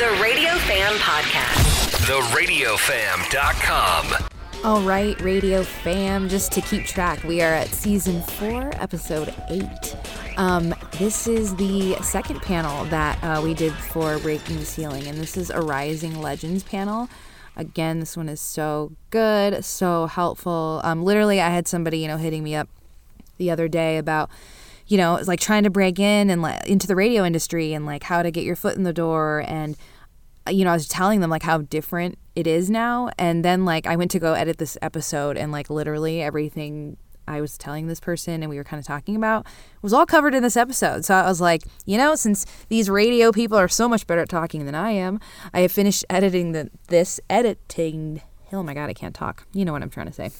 The 0.00 0.18
Radio 0.22 0.52
Fam 0.52 0.94
Podcast. 0.94 1.92
TheRadioFam.com. 2.06 4.30
All 4.64 4.80
right, 4.80 5.20
Radio 5.20 5.62
Fam, 5.62 6.26
just 6.26 6.52
to 6.52 6.62
keep 6.62 6.86
track, 6.86 7.22
we 7.22 7.42
are 7.42 7.52
at 7.52 7.68
season 7.68 8.22
four, 8.22 8.70
episode 8.76 9.34
eight. 9.50 9.94
Um, 10.38 10.74
this 10.92 11.26
is 11.26 11.54
the 11.56 11.96
second 11.96 12.40
panel 12.40 12.86
that 12.86 13.22
uh, 13.22 13.42
we 13.44 13.52
did 13.52 13.74
for 13.74 14.18
Breaking 14.20 14.56
the 14.56 14.64
Ceiling, 14.64 15.06
and 15.06 15.18
this 15.18 15.36
is 15.36 15.50
a 15.50 15.60
Rising 15.60 16.22
Legends 16.22 16.62
panel. 16.62 17.10
Again, 17.54 18.00
this 18.00 18.16
one 18.16 18.30
is 18.30 18.40
so 18.40 18.92
good, 19.10 19.62
so 19.66 20.06
helpful. 20.06 20.80
Um, 20.82 21.02
literally, 21.02 21.42
I 21.42 21.50
had 21.50 21.68
somebody, 21.68 21.98
you 21.98 22.08
know, 22.08 22.16
hitting 22.16 22.42
me 22.42 22.54
up 22.54 22.70
the 23.36 23.50
other 23.50 23.68
day 23.68 23.98
about 23.98 24.30
you 24.86 24.96
know, 24.96 25.14
it's 25.14 25.28
like 25.28 25.38
trying 25.38 25.62
to 25.62 25.70
break 25.70 26.00
in 26.00 26.30
and 26.30 26.42
like 26.42 26.66
into 26.66 26.88
the 26.88 26.96
radio 26.96 27.24
industry 27.24 27.74
and 27.74 27.86
like 27.86 28.02
how 28.02 28.24
to 28.24 28.32
get 28.32 28.42
your 28.42 28.56
foot 28.56 28.76
in 28.76 28.82
the 28.82 28.92
door 28.92 29.44
and 29.46 29.76
you 30.50 30.64
know, 30.64 30.70
I 30.70 30.74
was 30.74 30.88
telling 30.88 31.20
them 31.20 31.30
like 31.30 31.42
how 31.42 31.58
different 31.58 32.18
it 32.36 32.46
is 32.46 32.70
now 32.70 33.10
and 33.18 33.44
then 33.44 33.64
like 33.64 33.86
I 33.86 33.96
went 33.96 34.10
to 34.12 34.18
go 34.18 34.34
edit 34.34 34.58
this 34.58 34.78
episode 34.80 35.36
and 35.36 35.52
like 35.52 35.68
literally 35.68 36.22
everything 36.22 36.96
I 37.26 37.40
was 37.40 37.56
telling 37.56 37.86
this 37.86 38.00
person 38.00 38.42
and 38.42 38.50
we 38.50 38.56
were 38.56 38.64
kind 38.64 38.80
of 38.80 38.86
talking 38.86 39.14
about 39.14 39.46
was 39.82 39.92
all 39.92 40.06
covered 40.06 40.34
in 40.34 40.42
this 40.42 40.56
episode. 40.56 41.04
So 41.04 41.14
I 41.14 41.26
was 41.26 41.40
like, 41.40 41.62
you 41.86 41.96
know, 41.96 42.14
since 42.14 42.44
these 42.68 42.90
radio 42.90 43.30
people 43.30 43.56
are 43.56 43.68
so 43.68 43.88
much 43.88 44.06
better 44.06 44.22
at 44.22 44.28
talking 44.28 44.66
than 44.66 44.74
I 44.74 44.90
am, 44.90 45.20
I 45.54 45.60
have 45.60 45.72
finished 45.72 46.04
editing 46.10 46.52
the 46.52 46.70
this 46.88 47.20
editing. 47.30 48.22
Oh 48.52 48.62
my 48.62 48.74
god, 48.74 48.90
I 48.90 48.94
can't 48.94 49.14
talk. 49.14 49.46
You 49.52 49.64
know 49.64 49.72
what 49.72 49.82
I'm 49.82 49.90
trying 49.90 50.08
to 50.08 50.12
say 50.12 50.30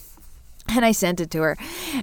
and 0.68 0.84
I 0.84 0.92
sent 0.92 1.20
it 1.20 1.30
to 1.32 1.42
her, 1.42 1.56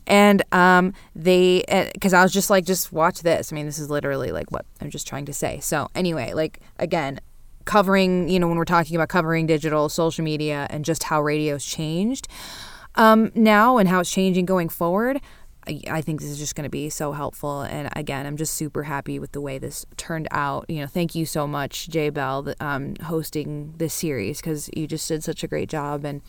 and 0.05 0.41
um, 0.51 0.93
they 1.15 1.63
because 1.93 2.13
I 2.13 2.23
was 2.23 2.33
just 2.33 2.49
like, 2.49 2.65
just 2.65 2.91
watch 2.91 3.21
this. 3.21 3.51
I 3.51 3.55
mean, 3.55 3.65
this 3.65 3.79
is 3.79 3.89
literally 3.89 4.31
like 4.31 4.51
what 4.51 4.65
I'm 4.81 4.89
just 4.89 5.07
trying 5.07 5.25
to 5.25 5.33
say. 5.33 5.59
So 5.59 5.89
anyway, 5.95 6.33
like 6.33 6.59
again, 6.79 7.19
covering 7.67 8.27
you 8.27 8.39
know 8.39 8.47
when 8.47 8.57
we're 8.57 8.65
talking 8.65 8.95
about 8.95 9.09
covering 9.09 9.45
digital, 9.45 9.89
social 9.89 10.23
media, 10.23 10.65
and 10.71 10.83
just 10.83 11.03
how 11.03 11.21
radio's 11.21 11.63
changed 11.63 12.27
um, 12.95 13.31
now 13.35 13.77
and 13.77 13.87
how 13.87 13.99
it's 13.99 14.11
changing 14.11 14.45
going 14.45 14.69
forward. 14.69 15.21
I, 15.67 15.81
I 15.89 16.01
think 16.01 16.21
this 16.21 16.29
is 16.29 16.39
just 16.39 16.55
going 16.55 16.63
to 16.63 16.69
be 16.69 16.89
so 16.89 17.11
helpful. 17.11 17.61
And 17.61 17.89
again, 17.95 18.25
I'm 18.25 18.37
just 18.37 18.53
super 18.53 18.83
happy 18.83 19.19
with 19.19 19.33
the 19.33 19.41
way 19.41 19.59
this 19.59 19.85
turned 19.97 20.27
out. 20.31 20.65
You 20.69 20.81
know, 20.81 20.87
thank 20.87 21.13
you 21.13 21.25
so 21.25 21.45
much, 21.45 21.89
J.Belle, 21.89 22.53
um, 22.59 22.95
hosting 23.03 23.73
this 23.77 23.93
series 23.93 24.41
because 24.41 24.69
you 24.75 24.87
just 24.87 25.07
did 25.07 25.23
such 25.23 25.43
a 25.43 25.47
great 25.47 25.69
job. 25.69 26.05
And 26.05 26.21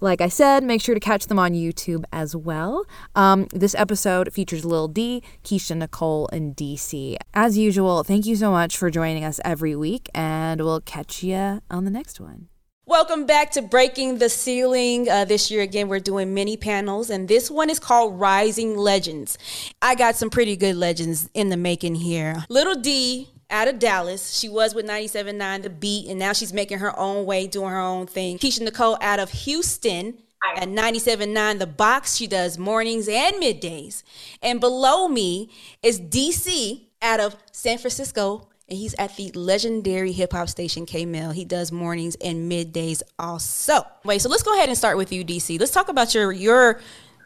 like 0.00 0.20
I 0.20 0.28
said, 0.28 0.62
make 0.64 0.80
sure 0.80 0.94
to 0.94 1.00
catch 1.00 1.26
them 1.26 1.38
on 1.38 1.52
YouTube 1.52 2.04
as 2.12 2.34
well. 2.34 2.84
Um, 3.14 3.46
this 3.52 3.74
episode 3.74 4.32
features 4.32 4.64
Lil 4.64 4.88
D, 4.88 5.22
Keisha 5.44 5.76
Nicole, 5.76 6.28
and 6.32 6.56
DC. 6.56 7.16
As 7.34 7.56
usual, 7.56 8.02
thank 8.04 8.26
you 8.26 8.36
so 8.36 8.50
much 8.50 8.76
for 8.76 8.90
joining 8.90 9.24
us 9.24 9.40
every 9.44 9.74
week, 9.76 10.08
and 10.14 10.60
we'll 10.60 10.80
catch 10.80 11.22
you 11.22 11.60
on 11.70 11.84
the 11.84 11.90
next 11.90 12.20
one. 12.20 12.48
Welcome 12.88 13.26
back 13.26 13.50
to 13.52 13.62
Breaking 13.62 14.18
the 14.18 14.28
Ceiling. 14.28 15.08
Uh, 15.08 15.24
this 15.24 15.50
year, 15.50 15.62
again, 15.62 15.88
we're 15.88 15.98
doing 15.98 16.34
mini 16.34 16.56
panels, 16.56 17.10
and 17.10 17.26
this 17.26 17.50
one 17.50 17.68
is 17.68 17.80
called 17.80 18.20
Rising 18.20 18.76
Legends. 18.76 19.36
I 19.82 19.96
got 19.96 20.14
some 20.14 20.30
pretty 20.30 20.56
good 20.56 20.76
legends 20.76 21.28
in 21.34 21.48
the 21.48 21.56
making 21.56 21.96
here. 21.96 22.44
Little 22.48 22.76
D 22.76 23.30
out 23.50 23.68
of 23.68 23.78
Dallas. 23.78 24.36
She 24.36 24.48
was 24.48 24.74
with 24.74 24.86
97.9 24.86 25.62
The 25.62 25.70
Beat, 25.70 26.08
and 26.08 26.18
now 26.18 26.32
she's 26.32 26.52
making 26.52 26.78
her 26.78 26.98
own 26.98 27.26
way, 27.26 27.46
doing 27.46 27.70
her 27.70 27.78
own 27.78 28.06
thing. 28.06 28.38
Keisha 28.38 28.60
Nicole 28.60 28.98
out 29.00 29.20
of 29.20 29.30
Houston 29.30 30.18
at 30.56 30.68
97.9 30.68 31.58
The 31.58 31.66
Box. 31.66 32.16
She 32.16 32.26
does 32.26 32.58
mornings 32.58 33.08
and 33.08 33.36
middays. 33.36 34.02
And 34.42 34.60
below 34.60 35.08
me 35.08 35.50
is 35.82 36.00
DC 36.00 36.86
out 37.02 37.20
of 37.20 37.36
San 37.52 37.78
Francisco, 37.78 38.48
and 38.68 38.78
he's 38.78 38.94
at 38.98 39.16
the 39.16 39.30
legendary 39.32 40.12
hip 40.12 40.32
hop 40.32 40.48
station 40.48 40.86
KMEL. 40.86 41.34
He 41.34 41.44
does 41.44 41.70
mornings 41.70 42.16
and 42.16 42.50
middays 42.50 43.02
also. 43.18 43.86
Wait, 44.04 44.20
so 44.20 44.28
let's 44.28 44.42
go 44.42 44.54
ahead 44.54 44.68
and 44.68 44.76
start 44.76 44.96
with 44.96 45.12
you, 45.12 45.24
DC. 45.24 45.58
Let's 45.58 45.72
talk 45.72 45.88
about 45.88 46.14
your 46.14 46.32
your 46.32 46.80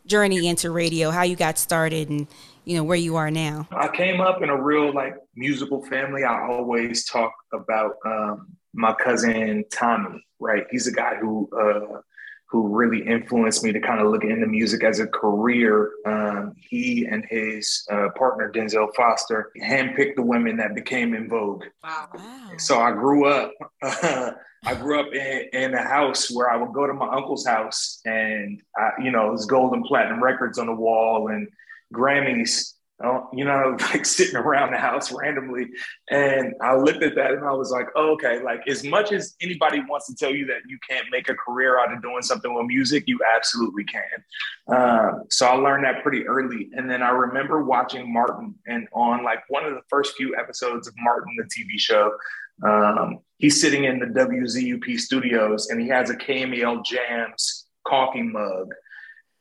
journey 0.07 0.49
into 0.49 0.71
radio, 0.71 1.11
how 1.11 1.23
you 1.23 1.37
got 1.37 1.59
started, 1.59 2.11
and 2.11 2.27
you 2.65 2.77
know 2.77 2.85
where 2.85 2.97
you 2.97 3.17
are 3.17 3.31
now 3.31 3.67
i 3.73 3.89
came 3.89 4.21
up 4.21 4.43
in 4.43 4.49
a 4.49 4.63
real 4.63 4.93
like 4.95 5.15
musical 5.35 5.85
family 5.87 6.25
i 6.25 6.47
always 6.49 7.05
talk 7.05 7.33
about 7.53 7.97
um, 8.05 8.47
my 8.73 8.95
cousin 8.95 9.65
tommy 9.73 10.25
right 10.39 10.65
he's 10.71 10.87
a 10.87 10.93
guy 10.93 11.17
who 11.17 11.49
uh, 11.59 12.01
who 12.51 12.67
really 12.67 13.07
influenced 13.07 13.63
me 13.63 13.71
to 13.71 13.81
kind 13.81 14.01
of 14.01 14.11
look 14.11 14.25
into 14.25 14.47
music 14.47 14.83
as 14.83 14.99
a 14.99 15.07
career. 15.07 15.93
Um, 16.05 16.55
he 16.57 17.07
and 17.07 17.25
his 17.31 17.87
uh, 17.91 18.09
partner 18.17 18.51
Denzel 18.53 18.93
Foster 18.97 19.53
handpicked 19.63 20.17
the 20.17 20.23
women 20.23 20.57
that 20.57 20.75
became 20.75 21.15
En 21.15 21.29
Vogue. 21.29 21.65
Wow! 21.85 22.09
So 22.59 22.81
I 22.81 22.91
grew 22.91 23.27
up. 23.27 23.53
I 23.83 24.75
grew 24.75 25.01
up 25.01 25.15
in, 25.15 25.49
in, 25.53 25.75
a 25.75 25.83
house 25.83 26.31
where 26.31 26.51
I 26.51 26.57
would 26.57 26.75
go 26.75 26.87
to 26.87 26.93
my 26.93 27.09
uncle's 27.09 27.47
house, 27.47 28.01
and 28.05 28.61
I, 28.77 28.91
you 29.03 29.11
know, 29.11 29.29
it 29.29 29.33
was 29.33 29.47
gold 29.47 29.73
and 29.73 29.85
platinum 29.85 30.23
records 30.23 30.59
on 30.59 30.67
the 30.67 30.75
wall, 30.75 31.29
and 31.29 31.49
Grammys, 31.93 32.75
uh, 33.03 33.21
you 33.33 33.45
know, 33.45 33.77
like 33.81 34.05
sitting 34.05 34.37
around 34.37 34.73
the 34.73 34.79
house 34.79 35.13
randomly. 35.13 35.69
And 36.11 36.55
I 36.63 36.77
looked 36.77 37.03
at 37.03 37.15
that 37.15 37.33
and 37.33 37.45
I 37.45 37.53
was 37.53 37.71
like, 37.71 37.87
oh, 37.97 38.13
okay, 38.13 38.43
like 38.43 38.67
as 38.69 38.85
much 38.85 39.13
as 39.13 39.35
anybody 39.41 39.81
wants 39.89 40.07
to 40.09 40.15
tell 40.15 40.35
you 40.35 40.47
that 40.47 40.61
you 40.69 40.79
can't 40.89 41.07
make 41.11 41.29
a 41.29 41.35
career 41.35 41.81
out 41.81 41.93
of 41.93 42.03
doing 42.03 42.23
something 42.23 42.53
with 42.53 42.67
music, 42.67 43.05
you 43.07 43.19
absolutely 43.35 43.85
can. 43.85 44.03
Um, 44.69 45.25
so 45.31 45.47
I 45.47 45.55
learned 45.55 45.85
that 45.85 46.03
pretty 46.03 46.27
early. 46.27 46.71
And 46.75 46.91
then 46.91 47.03
I 47.03 47.11
remember 47.11 47.65
watching 47.65 48.13
Martin 48.13 48.55
and 48.67 48.87
on 48.93 49.25
like 49.25 49.41
one 49.49 49.65
of 49.65 49.75
the 49.75 49.83
first 49.89 50.15
few 50.17 50.37
episodes 50.37 50.87
of 50.87 50.95
Martin, 50.99 51.35
the 51.37 51.45
TV 51.45 51.79
show, 51.79 52.13
um, 52.63 53.21
he's 53.39 53.61
sitting 53.61 53.85
in 53.85 53.99
the 53.99 54.07
WZUP 54.07 54.99
studios 54.99 55.71
and 55.71 55.81
he 55.81 55.89
has 55.89 56.11
a 56.11 56.17
KMEL 56.17 56.85
Jams 56.85 57.67
coffee 57.87 58.23
mug 58.23 58.69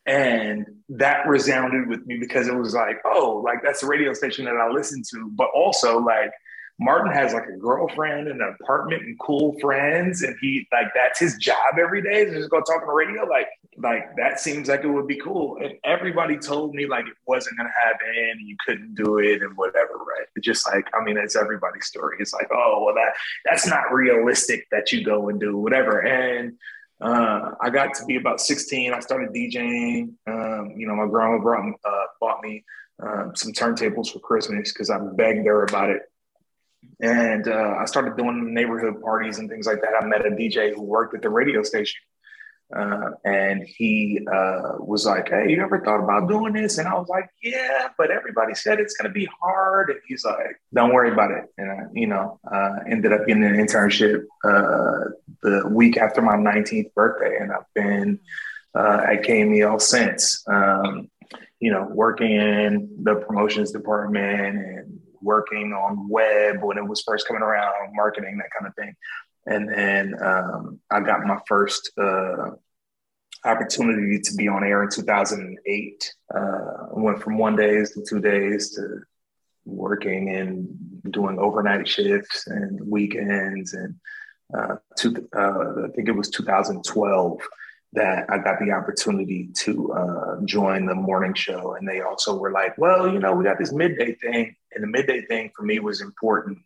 and 0.06 0.66
that 0.88 1.26
resounded 1.26 1.88
with 1.88 2.06
me 2.06 2.18
because 2.18 2.48
it 2.48 2.54
was 2.54 2.74
like, 2.74 3.00
oh, 3.04 3.42
like 3.44 3.62
that's 3.62 3.80
the 3.80 3.86
radio 3.86 4.12
station 4.12 4.44
that 4.46 4.56
I 4.56 4.70
listen 4.70 5.02
to. 5.12 5.30
But 5.34 5.48
also, 5.54 5.98
like, 5.98 6.32
Martin 6.80 7.12
has 7.12 7.34
like 7.34 7.46
a 7.46 7.58
girlfriend 7.58 8.26
and 8.26 8.40
an 8.40 8.56
apartment 8.58 9.02
and 9.02 9.18
cool 9.20 9.54
friends, 9.60 10.22
and 10.22 10.34
he 10.40 10.66
like 10.72 10.86
that's 10.94 11.20
his 11.20 11.36
job 11.36 11.78
every 11.78 12.00
day 12.00 12.22
Is 12.22 12.32
just 12.32 12.50
go 12.50 12.60
talk 12.60 12.80
on 12.80 12.86
the 12.86 12.92
radio. 12.94 13.26
Like, 13.26 13.48
like 13.76 14.16
that 14.16 14.40
seems 14.40 14.66
like 14.68 14.82
it 14.82 14.88
would 14.88 15.06
be 15.06 15.20
cool. 15.20 15.58
And 15.62 15.74
everybody 15.84 16.38
told 16.38 16.74
me 16.74 16.86
like 16.86 17.06
it 17.06 17.16
wasn't 17.26 17.58
gonna 17.58 17.68
happen, 17.84 18.40
you 18.40 18.56
couldn't 18.66 18.94
do 18.94 19.18
it, 19.18 19.42
and 19.42 19.54
whatever. 19.58 19.92
Right? 19.92 20.26
It's 20.34 20.46
just 20.46 20.66
like 20.72 20.88
I 20.98 21.04
mean, 21.04 21.18
it's 21.18 21.36
everybody's 21.36 21.84
story. 21.84 22.16
It's 22.18 22.32
like, 22.32 22.48
oh, 22.50 22.82
well, 22.82 22.94
that 22.94 23.12
that's 23.44 23.66
not 23.66 23.92
realistic 23.92 24.66
that 24.70 24.90
you 24.90 25.04
go 25.04 25.28
and 25.28 25.38
do 25.38 25.58
whatever. 25.58 26.00
And 26.00 26.56
uh, 27.00 27.52
I 27.60 27.70
got 27.70 27.94
to 27.94 28.04
be 28.04 28.16
about 28.16 28.40
16. 28.40 28.92
I 28.92 29.00
started 29.00 29.30
DJing. 29.30 30.14
Um, 30.26 30.74
you 30.76 30.86
know, 30.86 30.94
my 30.94 31.06
grandma 31.06 31.38
brought, 31.38 31.72
uh, 31.84 32.04
bought 32.20 32.42
me 32.42 32.64
uh, 33.02 33.32
some 33.34 33.52
turntables 33.52 34.12
for 34.12 34.18
Christmas 34.18 34.72
because 34.72 34.90
I 34.90 34.98
begged 34.98 35.46
her 35.46 35.64
about 35.64 35.90
it. 35.90 36.02
And 37.00 37.48
uh, 37.48 37.76
I 37.78 37.86
started 37.86 38.16
doing 38.16 38.52
neighborhood 38.52 39.00
parties 39.00 39.38
and 39.38 39.48
things 39.48 39.66
like 39.66 39.80
that. 39.82 39.94
I 40.00 40.04
met 40.04 40.26
a 40.26 40.30
DJ 40.30 40.74
who 40.74 40.82
worked 40.82 41.14
at 41.14 41.22
the 41.22 41.30
radio 41.30 41.62
station. 41.62 42.00
Uh, 42.74 43.10
and 43.24 43.64
he 43.66 44.20
uh, 44.32 44.74
was 44.78 45.04
like, 45.04 45.28
Hey, 45.28 45.50
you 45.50 45.62
ever 45.62 45.80
thought 45.80 46.02
about 46.02 46.28
doing 46.28 46.52
this? 46.52 46.78
And 46.78 46.86
I 46.86 46.94
was 46.94 47.08
like, 47.08 47.28
Yeah, 47.42 47.88
but 47.98 48.10
everybody 48.10 48.54
said 48.54 48.78
it's 48.78 48.96
going 48.96 49.10
to 49.10 49.14
be 49.14 49.28
hard. 49.40 49.90
And 49.90 50.00
he's 50.06 50.24
like, 50.24 50.60
Don't 50.72 50.92
worry 50.92 51.10
about 51.10 51.32
it. 51.32 51.44
And, 51.58 51.70
I, 51.70 51.78
you 51.92 52.06
know, 52.06 52.38
uh, 52.50 52.76
ended 52.88 53.12
up 53.12 53.26
getting 53.26 53.44
an 53.44 53.54
internship 53.54 54.24
uh, 54.44 55.10
the 55.42 55.68
week 55.68 55.96
after 55.96 56.22
my 56.22 56.36
19th 56.36 56.94
birthday. 56.94 57.38
And 57.40 57.52
I've 57.52 57.74
been 57.74 58.20
uh, 58.74 59.02
at 59.08 59.22
KMEL 59.22 59.80
since, 59.80 60.44
um, 60.46 61.10
you 61.58 61.72
know, 61.72 61.88
working 61.90 62.32
in 62.32 62.88
the 63.02 63.16
promotions 63.16 63.72
department 63.72 64.56
and 64.56 65.00
working 65.22 65.72
on 65.72 66.08
web 66.08 66.62
when 66.62 66.78
it 66.78 66.86
was 66.86 67.02
first 67.02 67.26
coming 67.26 67.42
around, 67.42 67.94
marketing, 67.94 68.38
that 68.38 68.50
kind 68.56 68.68
of 68.68 68.74
thing. 68.74 68.94
And 69.46 69.68
then 69.68 70.14
um, 70.22 70.80
I 70.90 71.00
got 71.00 71.24
my 71.24 71.38
first 71.46 71.90
uh, 71.98 72.50
opportunity 73.44 74.20
to 74.20 74.34
be 74.34 74.48
on 74.48 74.64
air 74.64 74.82
in 74.82 74.90
2008. 74.90 76.14
Uh, 76.34 76.38
I 76.38 76.88
went 76.92 77.22
from 77.22 77.38
one 77.38 77.56
days 77.56 77.92
to 77.92 78.04
two 78.06 78.20
days 78.20 78.74
to 78.76 79.00
working 79.64 80.34
and 80.34 81.12
doing 81.12 81.38
overnight 81.38 81.88
shifts 81.88 82.46
and 82.46 82.80
weekends. 82.86 83.72
And 83.72 83.94
uh, 84.56 84.76
to, 84.98 85.28
uh, 85.36 85.86
I 85.86 85.88
think 85.94 86.08
it 86.08 86.16
was 86.16 86.30
2012 86.30 87.40
that 87.92 88.26
I 88.30 88.38
got 88.38 88.60
the 88.60 88.72
opportunity 88.72 89.48
to 89.60 89.92
uh, 89.92 90.36
join 90.44 90.86
the 90.86 90.94
morning 90.94 91.34
show. 91.34 91.74
And 91.74 91.88
they 91.88 92.02
also 92.02 92.36
were 92.36 92.52
like, 92.52 92.78
well, 92.78 93.12
you 93.12 93.18
know, 93.18 93.32
we 93.32 93.44
got 93.44 93.58
this 93.58 93.72
midday 93.72 94.14
thing. 94.14 94.54
And 94.72 94.84
the 94.84 94.88
midday 94.88 95.22
thing 95.22 95.50
for 95.56 95.62
me 95.62 95.80
was 95.80 96.00
important 96.00 96.58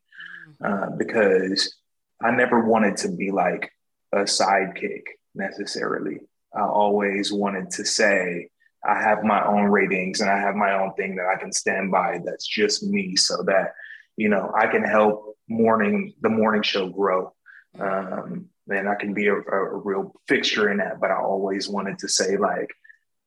uh, 0.62 0.90
because 0.98 1.76
I 2.24 2.30
never 2.30 2.66
wanted 2.66 2.96
to 2.98 3.08
be 3.10 3.30
like 3.30 3.70
a 4.12 4.20
sidekick 4.20 5.02
necessarily. 5.34 6.20
I 6.54 6.62
always 6.62 7.32
wanted 7.32 7.70
to 7.72 7.84
say, 7.84 8.48
I 8.86 9.00
have 9.00 9.24
my 9.24 9.44
own 9.46 9.64
ratings 9.64 10.20
and 10.20 10.30
I 10.30 10.38
have 10.38 10.54
my 10.54 10.72
own 10.74 10.94
thing 10.94 11.16
that 11.16 11.26
I 11.26 11.38
can 11.38 11.52
stand 11.52 11.90
by 11.90 12.20
that's 12.24 12.46
just 12.46 12.82
me 12.82 13.16
so 13.16 13.42
that 13.46 13.74
you 14.16 14.28
know, 14.28 14.52
I 14.56 14.66
can 14.66 14.84
help 14.84 15.36
morning 15.48 16.14
the 16.22 16.28
morning 16.28 16.62
show 16.62 16.88
grow. 16.88 17.32
Um, 17.78 18.46
and 18.68 18.88
I 18.88 18.94
can 18.94 19.12
be 19.12 19.26
a, 19.26 19.34
a 19.34 19.76
real 19.78 20.14
fixture 20.28 20.70
in 20.70 20.78
that. 20.78 21.00
But 21.00 21.10
I 21.10 21.16
always 21.16 21.68
wanted 21.68 21.98
to 21.98 22.08
say, 22.08 22.36
like, 22.36 22.70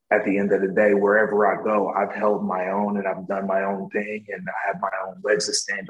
at 0.10 0.24
the 0.26 0.38
end 0.38 0.54
of 0.54 0.62
the 0.62 0.70
day, 0.70 0.94
wherever 0.94 1.46
I 1.46 1.62
go, 1.62 1.90
I've 1.90 2.14
held 2.14 2.46
my 2.46 2.70
own 2.70 2.98
and 2.98 3.08
I've 3.08 3.28
done 3.28 3.46
my 3.46 3.64
own 3.64 3.90
thing 3.90 4.26
and 4.30 4.48
I 4.48 4.68
have 4.68 4.82
my 4.82 4.90
own 5.06 5.22
legs 5.24 5.48
to 5.48 5.54
stand 5.54 5.90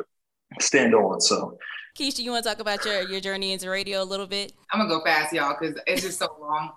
stand 0.59 0.95
on. 0.95 1.21
So 1.21 1.57
Keisha, 1.97 2.19
you 2.19 2.31
want 2.31 2.43
to 2.43 2.49
talk 2.49 2.59
about 2.59 2.85
your, 2.85 3.01
your 3.09 3.19
journey 3.19 3.53
into 3.53 3.69
radio 3.69 4.03
a 4.03 4.05
little 4.05 4.27
bit? 4.27 4.53
I'm 4.71 4.79
gonna 4.79 4.89
go 4.89 5.03
fast, 5.03 5.33
y'all, 5.33 5.55
because 5.59 5.79
it's 5.87 6.03
just 6.03 6.19
so 6.19 6.27
long. 6.41 6.71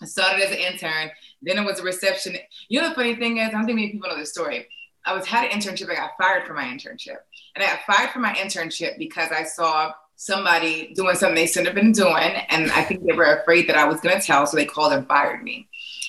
I 0.00 0.06
started 0.06 0.44
as 0.44 0.50
an 0.50 0.58
intern, 0.58 1.10
then 1.42 1.58
it 1.58 1.64
was 1.64 1.80
a 1.80 1.82
reception. 1.82 2.36
You 2.68 2.80
know 2.80 2.88
the 2.88 2.94
funny 2.94 3.16
thing 3.16 3.38
is, 3.38 3.48
I 3.48 3.52
don't 3.52 3.66
think 3.66 3.76
many 3.76 3.90
people 3.92 4.08
know 4.08 4.16
this 4.16 4.30
story. 4.30 4.66
I 5.06 5.12
was 5.12 5.26
had 5.26 5.50
an 5.50 5.58
internship, 5.58 5.90
I 5.90 5.94
got 5.94 6.12
fired 6.20 6.46
from 6.46 6.56
my 6.56 6.64
internship. 6.64 7.16
And 7.54 7.62
I 7.62 7.66
got 7.66 7.80
fired 7.86 8.10
from 8.10 8.22
my 8.22 8.34
internship 8.34 8.98
because 8.98 9.30
I 9.30 9.44
saw 9.44 9.92
somebody 10.16 10.92
doing 10.94 11.14
something 11.16 11.34
they 11.34 11.46
shouldn't 11.46 11.66
have 11.66 11.74
been 11.74 11.92
doing. 11.92 12.32
And 12.48 12.70
I 12.72 12.82
think 12.82 13.04
they 13.04 13.12
were 13.12 13.40
afraid 13.40 13.68
that 13.68 13.76
I 13.76 13.86
was 13.86 14.00
gonna 14.00 14.20
tell, 14.20 14.46
so 14.46 14.56
they 14.56 14.64
called 14.64 14.92
and 14.92 15.06
fired 15.06 15.42
me. 15.42 15.68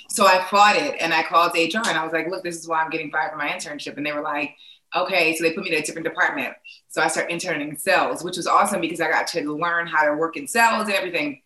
So 0.09 0.25
I 0.25 0.43
fought 0.45 0.75
it 0.75 0.95
and 1.01 1.13
I 1.13 1.23
called 1.23 1.53
HR 1.55 1.87
and 1.87 1.97
I 1.97 2.03
was 2.03 2.13
like, 2.13 2.29
look, 2.29 2.43
this 2.43 2.57
is 2.57 2.67
why 2.67 2.81
I'm 2.81 2.89
getting 2.89 3.11
fired 3.11 3.31
from 3.31 3.39
my 3.39 3.49
internship. 3.49 3.97
And 3.97 4.05
they 4.05 4.13
were 4.13 4.21
like, 4.21 4.55
okay. 4.95 5.35
So 5.35 5.43
they 5.43 5.51
put 5.51 5.63
me 5.63 5.71
in 5.71 5.81
a 5.81 5.85
different 5.85 6.07
department. 6.07 6.53
So 6.95 7.01
I 7.01 7.09
started 7.09 7.33
interning 7.33 7.67
in 7.67 7.75
sales, 7.75 8.23
which 8.23 8.37
was 8.37 8.47
awesome 8.47 8.79
because 8.79 9.01
I 9.01 9.09
got 9.09 9.27
to 9.27 9.53
learn 9.53 9.85
how 9.85 10.05
to 10.05 10.15
work 10.15 10.37
in 10.37 10.47
sales 10.47 10.85
and 10.85 10.93
everything. 10.93 11.41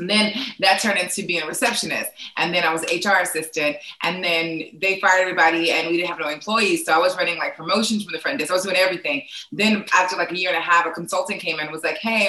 And 0.00 0.10
then 0.10 0.32
that 0.58 0.80
turned 0.80 0.98
into 0.98 1.24
being 1.24 1.44
a 1.44 1.46
receptionist. 1.46 2.10
And 2.36 2.52
then 2.52 2.64
I 2.64 2.72
was 2.72 2.82
HR 2.82 3.20
assistant. 3.20 3.76
And 4.02 4.24
then 4.24 4.62
they 4.82 4.98
fired 4.98 5.20
everybody 5.20 5.70
and 5.70 5.86
we 5.86 5.96
didn't 5.96 6.08
have 6.08 6.18
no 6.18 6.28
employees. 6.28 6.84
So 6.84 6.92
I 6.92 6.98
was 6.98 7.16
running 7.16 7.38
like 7.38 7.56
promotions 7.56 8.02
from 8.02 8.14
the 8.14 8.18
front 8.18 8.40
desk. 8.40 8.50
I 8.50 8.54
was 8.54 8.64
doing 8.64 8.74
everything. 8.74 9.22
Then 9.52 9.84
after 9.94 10.16
like 10.16 10.32
a 10.32 10.36
year 10.36 10.48
and 10.48 10.58
a 10.58 10.60
half, 10.60 10.86
a 10.86 10.90
consultant 10.90 11.40
came 11.40 11.60
in 11.60 11.66
and 11.66 11.70
was 11.70 11.84
like, 11.84 11.98
hey, 11.98 12.28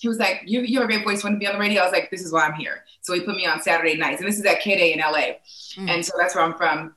he 0.00 0.06
was 0.06 0.18
like, 0.18 0.42
you, 0.46 0.60
you 0.60 0.78
have 0.78 0.88
a 0.88 0.92
great 0.92 1.04
voice, 1.04 1.24
want 1.24 1.34
to 1.34 1.40
be 1.40 1.48
on 1.48 1.54
the 1.54 1.58
radio? 1.58 1.82
I 1.82 1.86
was 1.86 1.92
like, 1.92 2.12
this 2.12 2.22
is 2.22 2.32
why 2.32 2.46
I'm 2.46 2.54
here. 2.54 2.84
So 3.00 3.14
he 3.14 3.20
put 3.22 3.34
me 3.34 3.46
on 3.46 3.60
Saturday 3.62 3.96
nights. 3.96 4.20
And 4.20 4.28
this 4.28 4.38
is 4.38 4.44
at 4.44 4.60
KDAY 4.60 4.92
in 4.92 5.00
LA. 5.00 5.38
Mm. 5.76 5.90
And 5.90 6.06
so 6.06 6.12
that's 6.16 6.36
where 6.36 6.44
I'm 6.44 6.54
from. 6.54 6.94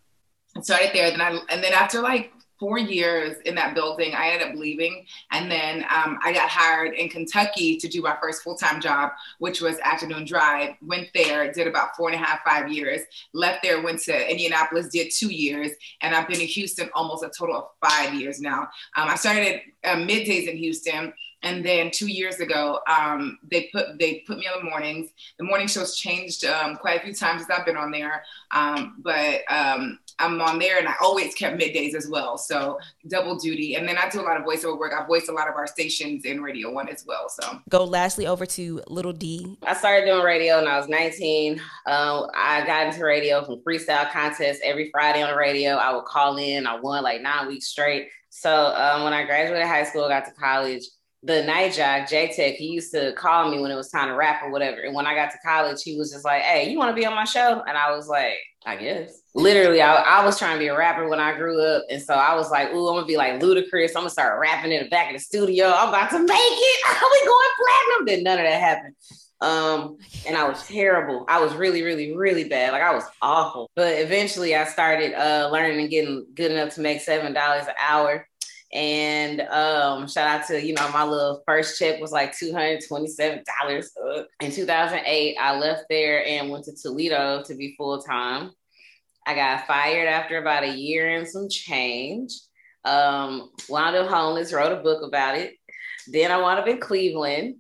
I 0.56 0.62
started 0.62 0.92
there. 0.94 1.10
Then 1.10 1.22
I, 1.22 1.40
and 1.50 1.64
then 1.64 1.74
after 1.74 2.00
like 2.00 2.32
four 2.60 2.78
years 2.78 3.38
in 3.46 3.56
that 3.56 3.74
building. 3.74 4.14
I 4.14 4.30
ended 4.30 4.50
up 4.50 4.56
leaving. 4.56 5.06
And 5.32 5.50
then 5.50 5.86
um, 5.90 6.20
I 6.24 6.34
got 6.34 6.50
hired 6.50 6.94
in 6.94 7.10
Kentucky 7.10 7.78
to 7.78 7.88
do 7.88 8.02
my 8.02 8.18
first 8.22 8.44
full 8.44 8.56
time 8.56 8.82
job, 8.82 9.12
which 9.40 9.62
was 9.62 9.80
Afternoon 9.80 10.26
Drive. 10.26 10.76
Went 10.82 11.10
there, 11.14 11.52
did 11.52 11.68
about 11.68 11.96
four 11.96 12.10
and 12.10 12.22
a 12.22 12.24
half, 12.24 12.40
five 12.46 12.72
years. 12.72 13.02
Left 13.34 13.64
there, 13.64 13.82
went 13.82 14.02
to 14.02 14.32
Indianapolis, 14.32 14.90
did 14.90 15.12
two 15.12 15.34
years. 15.34 15.72
And 16.02 16.14
I've 16.14 16.28
been 16.28 16.42
in 16.42 16.48
Houston 16.48 16.90
almost 16.94 17.24
a 17.24 17.32
total 17.38 17.56
of 17.56 17.90
five 17.90 18.14
years 18.14 18.42
now. 18.42 18.62
Um, 18.98 19.08
I 19.08 19.16
started 19.16 19.62
uh, 19.84 19.96
middays 19.96 20.48
in 20.48 20.58
Houston 20.58 21.14
and 21.44 21.66
then 21.66 21.90
two 21.92 22.08
years 22.08 22.40
ago 22.40 22.80
um, 22.88 23.40
they 23.50 23.70
put 23.72 23.98
they 23.98 24.24
put 24.28 24.38
me 24.38 24.48
on 24.48 24.64
the 24.64 24.70
mornings. 24.70 25.12
The 25.38 25.46
morning 25.46 25.68
shows 25.68 25.96
changed 25.96 26.46
um, 26.46 26.76
quite 26.76 27.00
a 27.00 27.04
few 27.04 27.14
times 27.14 27.42
since 27.42 27.52
i've 27.52 27.66
been 27.66 27.78
on 27.78 27.92
there. 27.92 28.24
Um, 28.52 28.98
but 29.00 29.42
um, 29.50 30.00
i'm 30.20 30.42
on 30.42 30.60
there 30.60 30.80
and 30.80 30.88
i 30.88 30.94
always 31.02 31.34
kept 31.36 31.60
middays 31.60 31.96
as 31.96 32.08
well. 32.10 32.38
So 32.38 32.80
double 33.08 33.38
duty. 33.38 33.76
And 33.76 33.88
then 33.88 33.98
i 33.98 34.10
do 34.10 34.22
a 34.22 34.24
lot 34.24 34.38
of 34.38 34.44
voiceover 34.46 34.78
work. 34.78 34.94
I 34.94 35.06
voiced 35.06 35.30
a 35.30 35.34
lot 35.34 35.48
of 35.48 35.56
our 35.56 35.68
stations 35.68 36.26
in 36.26 36.42
radio 36.42 36.72
one 36.72 36.90
as 36.90 37.06
well 37.06 37.30
so. 37.30 37.62
Go 37.70 37.84
lastly 37.84 38.28
over 38.28 38.46
to 38.46 38.82
little 38.88 39.14
d. 39.14 39.58
I 39.64 39.74
started 39.74 40.06
doing 40.06 40.24
radio 40.24 40.58
when 40.58 40.68
i 40.68 40.78
was 40.78 40.88
19 40.88 41.62
uh, 41.86 42.28
i 42.34 42.66
got 42.66 42.88
into 42.88 43.04
radio 43.04 43.44
from 43.46 43.62
freestyle 43.62 44.10
contests 44.12 44.60
every 44.64 44.90
friday 44.92 45.22
on 45.22 45.30
the 45.30 45.38
radio. 45.38 45.76
I 45.76 45.94
would 45.94 46.06
call 46.06 46.38
in. 46.38 46.68
I 46.68 46.80
won 46.80 47.04
like 47.04 47.22
nine 47.22 47.48
weeks 47.48 47.68
straight. 47.68 48.10
So 48.30 48.74
um, 48.76 49.04
when 49.04 49.14
i 49.14 49.24
graduated 49.24 49.68
high 49.68 49.84
school 49.84 50.06
I 50.06 50.10
got 50.10 50.26
to 50.26 50.32
college 50.32 50.84
the 51.21 51.44
night 51.44 51.74
jock, 51.74 52.07
J 52.07 52.31
Tech, 52.33 52.56
he 52.56 52.68
used 52.68 52.92
to 52.94 53.12
call 53.13 53.51
me 53.51 53.60
when 53.60 53.71
it 53.71 53.75
was 53.75 53.89
time 53.89 54.07
to 54.07 54.16
rap 54.16 54.42
or 54.42 54.51
whatever. 54.51 54.81
And 54.81 54.95
when 54.95 55.06
I 55.06 55.16
got 55.16 55.31
to 55.31 55.38
college, 55.44 55.83
he 55.83 55.98
was 55.98 56.12
just 56.12 56.24
like, 56.24 56.42
Hey, 56.44 56.69
you 56.69 56.77
want 56.77 56.95
to 56.95 57.00
be 57.00 57.06
on 57.06 57.13
my 57.13 57.25
show? 57.25 57.62
And 57.68 57.77
I 57.77 57.92
was 57.95 58.07
like, 58.07 58.38
I 58.66 58.77
guess. 58.77 59.21
Literally, 59.36 59.81
I, 59.81 59.95
I, 59.95 60.25
was 60.25 60.38
trying 60.38 60.56
to 60.56 60.60
be 60.60 60.68
a 60.68 60.77
rapper 60.77 61.07
when 61.07 61.19
I 61.19 61.36
grew 61.36 61.62
up. 61.62 61.83
And 61.89 62.01
so 62.01 62.13
I 62.13 62.36
was 62.36 62.50
like, 62.51 62.71
Ooh, 62.71 62.88
I'm 62.88 62.95
gonna 62.95 63.06
be 63.06 63.18
like 63.18 63.42
Ludacris. 63.42 63.89
I'm 63.89 64.01
gonna 64.01 64.10
start 64.10 64.39
rapping 64.39 64.71
in 64.71 64.83
the 64.83 64.89
back 64.89 65.07
of 65.07 65.13
the 65.13 65.19
studio. 65.19 65.68
I'm 65.68 65.89
about 65.89 66.10
to 66.12 66.19
make 66.19 66.30
it. 66.31 66.80
we 67.12 67.25
going 67.25 67.50
platinum. 67.57 68.06
Then 68.06 68.24
none 68.24 68.39
of 68.39 68.45
that 68.45 68.62
happened. 68.62 68.95
Um, 69.42 69.98
and 70.27 70.36
I 70.36 70.48
was 70.48 70.68
terrible. 70.68 71.25
I 71.30 71.39
was 71.39 71.54
really, 71.54 71.81
really, 71.81 72.16
really 72.16 72.44
bad. 72.44 72.74
Like 72.74 72.81
I 72.81 72.94
was 72.94 73.06
awful. 73.21 73.69
But 73.75 74.00
eventually 74.00 74.56
I 74.56 74.66
started 74.66 75.13
uh 75.13 75.50
learning 75.51 75.80
and 75.80 75.89
getting 75.89 76.25
good 76.33 76.51
enough 76.51 76.75
to 76.75 76.81
make 76.81 77.01
seven 77.01 77.33
dollars 77.33 77.68
an 77.68 77.75
hour. 77.80 78.27
And 78.71 79.42
um, 79.42 80.07
shout 80.07 80.27
out 80.27 80.48
to, 80.48 80.63
you 80.63 80.74
know, 80.74 80.89
my 80.92 81.04
little 81.04 81.42
first 81.48 81.80
check 81.80 82.00
was 82.00 82.12
like 82.12 82.38
$227. 82.38 83.44
In 84.42 84.51
2008, 84.51 85.38
I 85.39 85.57
left 85.57 85.86
there 85.89 86.25
and 86.25 86.51
went 86.51 86.66
to 86.66 86.75
Toledo 86.75 87.44
to 87.44 87.56
be 87.56 87.74
full 87.77 88.00
time. 88.01 88.51
I 89.25 89.33
got 89.33 89.66
fired 89.66 90.07
after 90.07 90.38
about 90.38 90.63
a 90.63 90.75
year 90.75 91.10
and 91.10 91.27
some 91.27 91.50
change. 91.50 92.33
Um, 92.86 93.50
wound 93.68 93.95
up 93.95 94.07
homeless, 94.07 94.54
wrote 94.54 94.71
a 94.71 94.83
book 94.83 95.04
about 95.04 95.36
it. 95.36 95.56
Then 96.07 96.31
I 96.31 96.38
wound 96.38 96.60
up 96.60 96.68
in 96.68 96.80
Cleveland. 96.80 97.56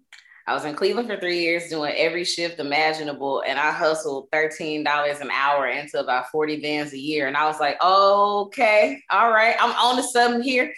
I 0.47 0.53
was 0.53 0.65
in 0.65 0.75
Cleveland 0.75 1.07
for 1.07 1.19
three 1.19 1.39
years 1.41 1.69
doing 1.69 1.93
every 1.95 2.23
shift 2.23 2.59
imaginable, 2.59 3.43
and 3.45 3.59
I 3.59 3.71
hustled 3.71 4.31
$13 4.31 5.21
an 5.21 5.29
hour 5.31 5.67
into 5.67 5.99
about 5.99 6.29
40 6.31 6.61
vans 6.61 6.93
a 6.93 6.97
year. 6.97 7.27
And 7.27 7.37
I 7.37 7.45
was 7.45 7.59
like, 7.59 7.77
okay, 7.83 9.03
all 9.11 9.31
right, 9.31 9.55
I'm 9.59 9.71
on 9.71 9.97
to 9.97 10.03
something 10.03 10.41
here 10.41 10.73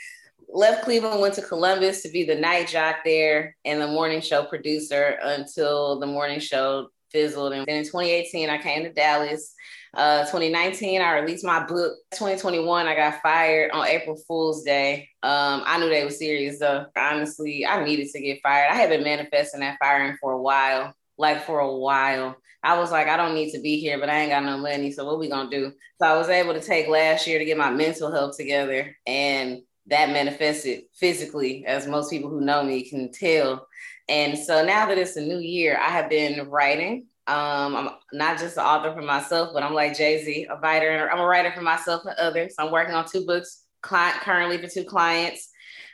left 0.51 0.83
Cleveland, 0.83 1.21
went 1.21 1.33
to 1.36 1.42
Columbus 1.42 2.01
to 2.03 2.09
be 2.09 2.24
the 2.24 2.36
night 2.36 2.68
jock 2.68 2.98
there 3.06 3.56
and 3.65 3.81
the 3.81 3.88
morning 3.88 4.21
show 4.21 4.44
producer 4.44 5.18
until 5.24 6.00
the 6.00 6.07
morning 6.07 6.39
show 6.39 6.89
fizzled. 7.12 7.53
And 7.53 7.65
then 7.65 7.77
in 7.77 7.83
2018, 7.83 8.50
I 8.50 8.57
came 8.57 8.83
to 8.83 8.94
Dallas. 8.94 9.53
Uh, 9.94 10.21
2019, 10.21 11.01
I 11.01 11.19
released 11.19 11.44
my 11.44 11.65
book. 11.65 11.94
2021, 12.13 12.88
I 12.88 12.95
got 12.95 13.21
fired 13.21 13.71
on 13.71 13.88
April 13.88 14.18
Fool's 14.27 14.63
Day. 14.63 15.09
Um, 15.21 15.63
I 15.65 15.80
knew 15.80 15.89
they 15.89 16.03
were 16.03 16.09
serious 16.09 16.59
though. 16.59 16.86
Honestly, 16.98 17.65
I 17.65 17.83
needed 17.83 18.09
to 18.09 18.21
get 18.21 18.42
fired. 18.42 18.71
I 18.71 18.75
had 18.75 18.89
been 18.89 19.03
manifesting 19.03 19.59
that 19.62 19.77
firing 19.81 20.18
for 20.21 20.33
a 20.33 20.42
while, 20.42 20.94
like 21.18 21.45
for 21.45 21.59
a 21.59 21.75
while. 21.75 22.38
I 22.63 22.77
was 22.77 22.92
like, 22.92 23.07
I 23.07 23.18
don't 23.18 23.33
need 23.33 23.51
to 23.51 23.59
be 23.59 23.80
here, 23.80 24.00
but 24.00 24.09
I 24.09 24.19
ain't 24.19 24.31
got 24.31 24.44
no 24.44 24.57
money. 24.57 24.92
So 24.92 25.03
what 25.03 25.19
we 25.19 25.30
gonna 25.30 25.50
do? 25.50 25.74
So 26.00 26.07
I 26.07 26.15
was 26.15 26.30
able 26.30 26.53
to 26.53 26.62
take 26.62 26.88
last 26.88 27.25
year 27.25 27.39
to 27.39 27.45
get 27.45 27.57
my 27.57 27.71
mental 27.71 28.12
health 28.12 28.38
together 28.38 28.95
and 29.07 29.62
that 29.87 30.09
manifested 30.09 30.83
physically, 30.93 31.65
as 31.65 31.87
most 31.87 32.09
people 32.09 32.29
who 32.29 32.41
know 32.41 32.63
me 32.63 32.87
can 32.87 33.11
tell. 33.11 33.67
And 34.07 34.37
so 34.37 34.63
now 34.63 34.87
that 34.87 34.97
it's 34.97 35.15
a 35.15 35.21
new 35.21 35.39
year, 35.39 35.77
I 35.77 35.89
have 35.89 36.09
been 36.09 36.50
writing. 36.50 37.07
Um, 37.27 37.75
I'm 37.75 37.89
not 38.13 38.39
just 38.39 38.57
an 38.57 38.63
author 38.63 38.93
for 38.93 39.01
myself, 39.01 39.51
but 39.53 39.63
I'm 39.63 39.73
like 39.73 39.97
Jay 39.97 40.23
Z, 40.23 40.47
a 40.50 40.57
writer. 40.57 41.09
I'm 41.11 41.19
a 41.19 41.25
writer 41.25 41.51
for 41.51 41.61
myself 41.61 42.03
and 42.05 42.17
others. 42.17 42.55
I'm 42.57 42.71
working 42.71 42.95
on 42.95 43.05
two 43.07 43.25
books 43.25 43.63
client, 43.81 44.19
currently 44.21 44.57
for 44.57 44.67
two 44.67 44.83
clients. 44.83 45.50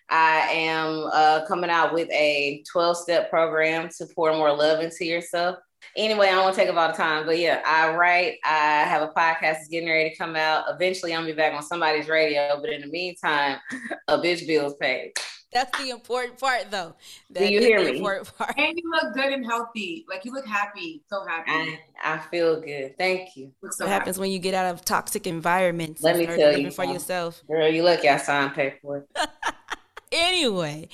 I 0.10 0.48
am 0.52 1.10
uh, 1.12 1.46
coming 1.48 1.70
out 1.70 1.94
with 1.94 2.10
a 2.12 2.64
12 2.72 2.98
step 2.98 3.30
program 3.30 3.90
to 3.98 4.06
pour 4.16 4.34
more 4.34 4.56
love 4.56 4.80
into 4.80 5.06
yourself. 5.06 5.58
Anyway, 5.96 6.28
I 6.28 6.32
don't 6.32 6.44
want 6.44 6.56
to 6.56 6.62
take 6.62 6.70
up 6.70 6.76
all 6.76 6.88
the 6.88 6.94
time, 6.94 7.26
but 7.26 7.40
yeah, 7.40 7.62
I 7.66 7.94
write. 7.96 8.38
I 8.46 8.84
have 8.84 9.02
a 9.02 9.08
podcast 9.08 9.40
that's 9.40 9.68
getting 9.68 9.90
ready 9.90 10.10
to 10.10 10.16
come 10.16 10.36
out. 10.36 10.66
Eventually, 10.70 11.14
I'm 11.14 11.22
gonna 11.22 11.34
be 11.34 11.38
back 11.38 11.54
on 11.54 11.64
somebody's 11.64 12.08
radio. 12.08 12.60
But 12.62 12.72
in 12.72 12.82
the 12.82 12.88
meantime, 12.88 13.60
a 14.08 14.18
bitch 14.18 14.46
bill's 14.46 14.76
paid. 14.76 15.14
That's 15.54 15.82
the 15.82 15.92
important 15.92 16.38
part, 16.38 16.70
though. 16.70 16.94
That 17.32 17.40
Do 17.40 17.54
you 17.54 17.62
hear 17.62 17.80
me? 17.80 18.02
Part. 18.02 18.28
And 18.58 18.78
you 18.78 18.92
look 18.92 19.14
good 19.14 19.32
and 19.32 19.46
healthy. 19.46 20.06
Like 20.10 20.26
you 20.26 20.34
look 20.34 20.46
happy, 20.46 21.04
so 21.10 21.26
happy. 21.26 21.50
I, 21.50 21.80
I 22.04 22.18
feel 22.18 22.60
good. 22.60 22.98
Thank 22.98 23.38
you. 23.38 23.54
So 23.72 23.86
what 23.86 23.92
happens 23.92 24.20
when 24.20 24.30
you 24.30 24.40
get 24.40 24.54
out 24.54 24.74
of 24.74 24.84
toxic 24.84 25.26
environments? 25.26 26.04
Let 26.04 26.18
me 26.18 26.26
tell 26.26 26.58
you, 26.58 26.70
for 26.70 26.84
yourself, 26.84 27.42
girl. 27.48 27.68
You 27.68 27.84
look 27.84 28.04
at 28.04 28.26
sign 28.26 28.52
paperwork. 28.52 29.08
anyway, 30.12 30.90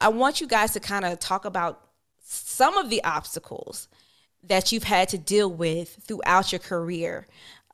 I 0.00 0.08
want 0.08 0.40
you 0.40 0.46
guys 0.46 0.72
to 0.74 0.80
kind 0.80 1.04
of 1.04 1.18
talk 1.18 1.44
about 1.44 1.82
some 2.22 2.76
of 2.76 2.90
the 2.90 3.02
obstacles 3.02 3.88
that 4.48 4.72
you've 4.72 4.84
had 4.84 5.08
to 5.10 5.18
deal 5.18 5.50
with 5.50 5.98
throughout 6.06 6.52
your 6.52 6.58
career 6.58 7.26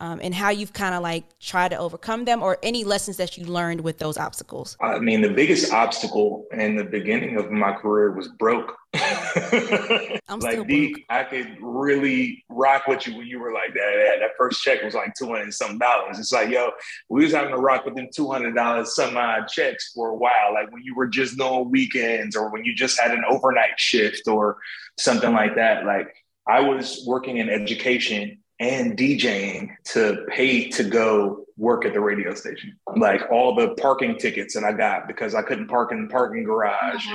um, 0.03 0.19
and 0.21 0.35
how 0.35 0.51
you've 0.51 0.73
kind 0.73 0.97
of 0.97 1.03
like 1.03 1.25
tried 1.39 1.69
to 1.69 1.77
overcome 1.77 2.25
them 2.25 2.43
or 2.43 2.59
any 2.65 2.83
lessons 2.83 3.19
that 3.19 3.39
you 3.39 3.47
learned 3.47 3.83
with 3.83 3.99
those 3.99 4.19
obstacles? 4.19 4.77
I 4.81 4.99
mean, 4.99 5.21
the 5.21 5.31
biggest 5.31 5.73
obstacle 5.73 6.45
in 6.51 6.75
the 6.75 6.83
beginning 6.83 7.37
of 7.37 7.53
my 7.53 7.73
career 7.73 8.11
was 8.11 8.27
broke. 8.27 8.77
I'm 8.95 10.41
like 10.41 10.53
still 10.53 10.65
D, 10.65 10.93
broke. 10.93 11.05
I 11.09 11.23
could 11.23 11.57
really 11.61 12.45
rock 12.49 12.89
with 12.89 13.07
you 13.07 13.17
when 13.17 13.29
you 13.29 13.39
were 13.39 13.53
like 13.53 13.75
that. 13.75 14.17
That 14.19 14.31
first 14.37 14.61
check 14.61 14.83
was 14.83 14.95
like 14.95 15.15
two 15.15 15.27
hundred 15.27 15.43
and 15.43 15.55
some 15.55 15.79
dollars. 15.79 16.19
It's 16.19 16.33
like, 16.33 16.51
yo, 16.51 16.73
we 17.09 17.23
was 17.23 17.33
having 17.33 17.53
to 17.53 17.59
rock 17.59 17.85
with 17.85 17.95
them 17.95 18.09
two 18.13 18.29
hundred 18.29 18.57
dollars 18.57 18.97
some 18.97 19.17
odd 19.17 19.47
checks 19.47 19.93
for 19.95 20.09
a 20.09 20.17
while. 20.17 20.53
Like 20.53 20.73
when 20.73 20.83
you 20.83 20.97
were 20.97 21.07
just 21.07 21.39
doing 21.39 21.71
weekends 21.71 22.35
or 22.35 22.51
when 22.51 22.65
you 22.65 22.75
just 22.75 23.01
had 23.01 23.13
an 23.13 23.23
overnight 23.31 23.79
shift 23.79 24.27
or 24.27 24.59
something 24.99 25.33
like 25.33 25.55
that. 25.55 25.87
Like 25.87 26.13
I 26.47 26.61
was 26.61 27.05
working 27.07 27.39
in 27.39 27.49
education 27.49 28.39
and 28.59 28.97
DJing 28.97 29.75
to 29.85 30.25
pay 30.29 30.69
to 30.71 30.85
go 30.85 31.45
work 31.57 31.85
at 31.85 31.93
the 31.93 32.01
radio 32.01 32.35
station. 32.35 32.79
Like 32.97 33.23
all 33.31 33.55
the 33.55 33.75
parking 33.75 34.19
tickets 34.19 34.55
that 34.55 34.65
I 34.65 34.73
got 34.73 35.07
because 35.07 35.35
I 35.35 35.43
couldn't 35.43 35.69
park 35.69 35.93
in 35.93 36.05
the 36.05 36.09
parking 36.09 36.45
garage. 36.45 37.07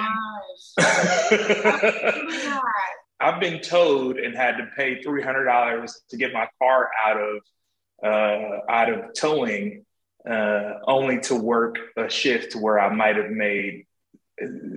Oh 0.79 2.61
I've 3.19 3.39
been 3.39 3.61
towed 3.61 4.17
and 4.17 4.35
had 4.35 4.57
to 4.57 4.67
pay 4.75 5.01
three 5.01 5.23
hundred 5.23 5.45
dollars 5.45 6.01
to 6.09 6.17
get 6.17 6.33
my 6.33 6.47
car 6.61 6.89
out 7.05 7.17
of 7.19 7.37
uh, 8.03 8.59
out 8.69 8.89
of 8.93 9.13
towing, 9.15 9.85
uh, 10.29 10.73
only 10.85 11.19
to 11.21 11.35
work 11.35 11.77
a 11.97 12.09
shift 12.09 12.55
where 12.55 12.79
I 12.79 12.93
might 12.93 13.15
have 13.15 13.31
made 13.31 13.85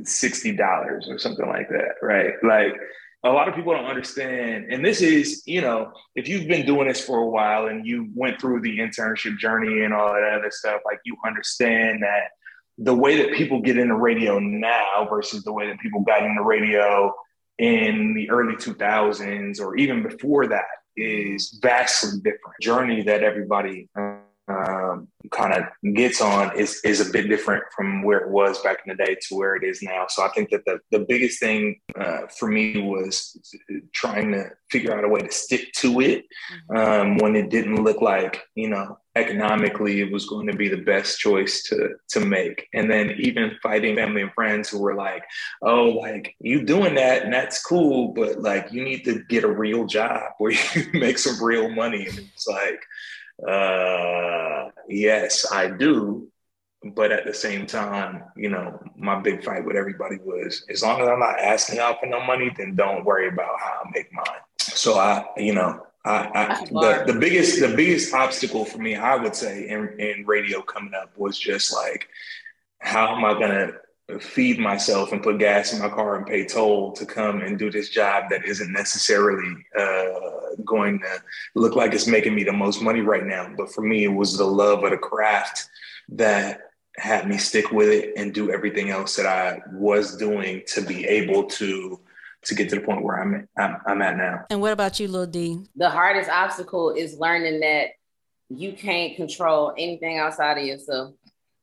sixty 0.05 0.57
dollars 0.57 1.07
or 1.09 1.19
something 1.19 1.47
like 1.47 1.69
that. 1.69 1.97
Right? 2.01 2.35
Like 2.43 2.81
a 3.23 3.31
lot 3.31 3.49
of 3.49 3.55
people 3.55 3.75
don't 3.75 3.85
understand. 3.85 4.73
And 4.73 4.85
this 4.85 5.03
is, 5.03 5.43
you 5.47 5.61
know, 5.61 5.93
if 6.15 6.27
you've 6.27 6.49
been 6.49 6.65
doing 6.65 6.89
this 6.89 7.05
for 7.05 7.19
a 7.19 7.29
while 7.29 7.67
and 7.67 7.87
you 7.87 8.09
went 8.15 8.41
through 8.41 8.63
the 8.63 8.79
internship 8.79 9.37
journey 9.37 9.85
and 9.85 9.93
all 9.93 10.13
that 10.13 10.23
other 10.23 10.51
stuff, 10.51 10.81
like 10.87 11.01
you 11.05 11.17
understand 11.27 12.03
that 12.03 12.31
the 12.79 12.95
way 12.95 13.23
that 13.23 13.37
people 13.37 13.61
get 13.61 13.77
into 13.77 13.95
radio 13.95 14.39
now 14.39 15.07
versus 15.09 15.45
the 15.45 15.53
way 15.53 15.67
that 15.67 15.79
people 15.81 16.01
got 16.01 16.23
into 16.23 16.43
radio 16.43 17.13
in 17.59 18.15
the 18.15 18.31
early 18.31 18.55
2000s 18.55 19.61
or 19.61 19.77
even 19.77 20.03
before 20.03 20.47
that 20.47 20.65
is 20.97 21.59
vastly 21.63 22.19
different 22.21 22.57
journey 22.63 23.03
that 23.03 23.23
everybody 23.23 23.87
um, 24.49 25.09
kind 25.31 25.55
of 25.55 25.95
gets 25.95 26.21
on 26.21 26.57
is 26.59 26.81
is 26.85 27.01
a 27.01 27.11
bit 27.11 27.29
different 27.29 27.65
from 27.75 28.03
where 28.03 28.19
it 28.19 28.31
was 28.31 28.61
back 28.63 28.79
in 28.85 28.97
the 28.97 29.05
day 29.05 29.17
to 29.29 29.37
where 29.37 29.57
it 29.57 29.65
is 29.65 29.83
now. 29.83 30.07
So 30.09 30.25
I 30.25 30.29
think 30.29 30.51
that 30.51 30.65
the 30.65 30.79
the 30.91 31.05
biggest 31.09 31.41
thing 31.41 31.81
uh, 31.99 32.27
for 32.39 32.49
me 32.49 32.81
was 32.81 33.37
trying 33.93 34.33
to 34.33 34.51
figure 34.71 34.97
out 34.97 35.05
a 35.05 35.09
way 35.09 35.21
to 35.21 35.31
stick 35.31 35.73
to 35.77 36.01
it 36.01 36.25
mm-hmm. 36.71 36.77
um, 36.77 37.19
when 37.19 37.37
it 37.37 37.51
didn't 37.51 37.83
look 37.83 38.01
like 38.01 38.43
you 38.55 38.69
know 38.69 38.97
economically 39.17 40.01
it 40.01 40.13
was 40.13 40.27
going 40.27 40.47
to 40.47 40.57
be 40.57 40.69
the 40.69 40.83
best 40.83 41.19
choice 41.19 41.65
to 41.65 41.91
to 42.09 42.21
make 42.21 42.69
and 42.75 42.89
then 42.89 43.11
even 43.19 43.51
fighting 43.61 43.97
family 43.97 44.23
and 44.23 44.33
friends 44.35 44.69
who 44.69 44.79
were 44.79 44.95
like 44.95 45.25
oh 45.63 45.89
like 45.89 46.35
you 46.39 46.65
doing 46.65 46.95
that 46.95 47.25
and 47.25 47.33
that's 47.33 47.63
cool 47.65 48.13
but 48.15 48.41
like 48.41 48.71
you 48.71 48.85
need 48.85 49.05
to 49.05 49.25
get 49.29 49.43
a 49.43 49.53
real 49.53 49.85
job 49.85 50.23
where 50.39 50.53
you 50.75 50.87
make 50.93 51.19
some 51.19 51.45
real 51.45 51.69
money 51.69 52.07
and 52.07 52.19
it's 52.21 52.47
like 52.47 52.81
uh, 53.47 54.71
yes, 54.89 55.47
I 55.51 55.69
do. 55.69 56.29
But 56.83 57.13
at 57.13 57.27
the 57.27 57.35
same 57.35 57.67
time, 57.67 58.25
you 58.37 58.49
know, 58.49 58.81
my 58.97 59.21
big 59.21 59.45
fight 59.45 59.67
with 59.67 59.77
everybody 59.77 60.17
was 60.25 60.65
as 60.71 60.83
long 60.83 61.03
as 61.03 61.09
I'm 61.09 61.21
not 61.21 61.39
asking 61.39 61.79
out 61.79 62.01
for 62.01 62.07
no 62.07 62.25
money, 62.25 62.51
then 62.57 62.75
don't 62.75 63.05
worry 63.05 63.29
about 63.29 63.61
how 63.61 63.83
I 63.85 63.91
make 63.93 64.11
mine. 64.15 64.41
So 64.59 64.99
I, 64.99 65.27
you 65.37 65.53
know, 65.53 65.87
I, 66.07 66.31
I 66.35 66.65
the, 66.65 67.13
the 67.13 67.19
biggest 67.19 67.61
the 67.61 67.75
biggest 67.77 68.15
obstacle 68.15 68.65
for 68.65 68.79
me, 68.79 68.97
I 68.97 69.17
would 69.17 69.37
say, 69.37 69.69
in, 69.69 70.01
in 70.01 70.25
radio 70.25 70.63
coming 70.63 70.95
up 70.95 71.13
was 71.19 71.39
just 71.39 71.75
like, 71.75 72.09
how 72.79 73.15
am 73.15 73.27
I 73.27 73.35
gonna 73.35 73.73
feed 74.19 74.59
myself 74.59 75.13
and 75.13 75.23
put 75.23 75.39
gas 75.39 75.73
in 75.73 75.79
my 75.79 75.89
car 75.89 76.17
and 76.17 76.27
pay 76.27 76.45
toll 76.45 76.93
to 76.93 77.07
come 77.07 77.41
and 77.41 77.59
do 77.59 77.71
this 77.71 77.91
job 77.91 78.25
that 78.31 78.45
isn't 78.45 78.73
necessarily 78.73 79.65
uh, 79.79 80.55
going 80.65 80.99
to 80.99 81.23
look 81.55 81.77
like 81.77 81.93
it's 81.93 82.07
making 82.07 82.35
me 82.35 82.45
the 82.45 82.53
most 82.53 82.83
money 82.83 83.01
right 83.01 83.25
now. 83.25 83.53
But 83.57 83.73
for 83.73 83.83
me, 83.83 84.05
it 84.05 84.09
was 84.09 84.37
the 84.37 84.45
love 84.45 84.85
of 84.85 84.91
the 84.91 84.99
craft 84.99 85.69
that 86.11 86.61
had 86.97 87.29
me 87.29 87.39
stick 87.39 87.71
with 87.71 87.89
it 87.89 88.13
and 88.17 88.35
do 88.35 88.51
everything 88.51 88.91
else 88.91 89.17
that 89.17 89.27
I 89.27 89.61
was 89.73 90.17
doing 90.17 90.63
to 90.69 90.81
be 90.83 91.07
able 91.07 91.45
to 91.45 92.01
to 92.43 92.55
get 92.55 92.71
to 92.71 92.77
the 92.77 92.81
point 92.81 93.03
where 93.03 93.21
I'm 93.21 93.49
I'm, 93.57 93.77
I'm 93.87 94.03
at 94.03 94.17
now. 94.17 94.47
And 94.51 94.61
what 94.61 94.73
about 94.73 94.99
you, 94.99 95.09
Lil 95.09 95.27
D? 95.27 95.59
The 95.77 95.91
hardest 95.91 96.31
obstacle 96.31 96.91
is 96.91 97.19
learning 97.19 97.61
that 97.61 97.91
you 98.49 98.73
can't 98.73 99.17
control 99.17 99.73
anything 99.79 100.19
outside 100.19 100.59
of 100.59 100.65
yourself. 100.65 101.15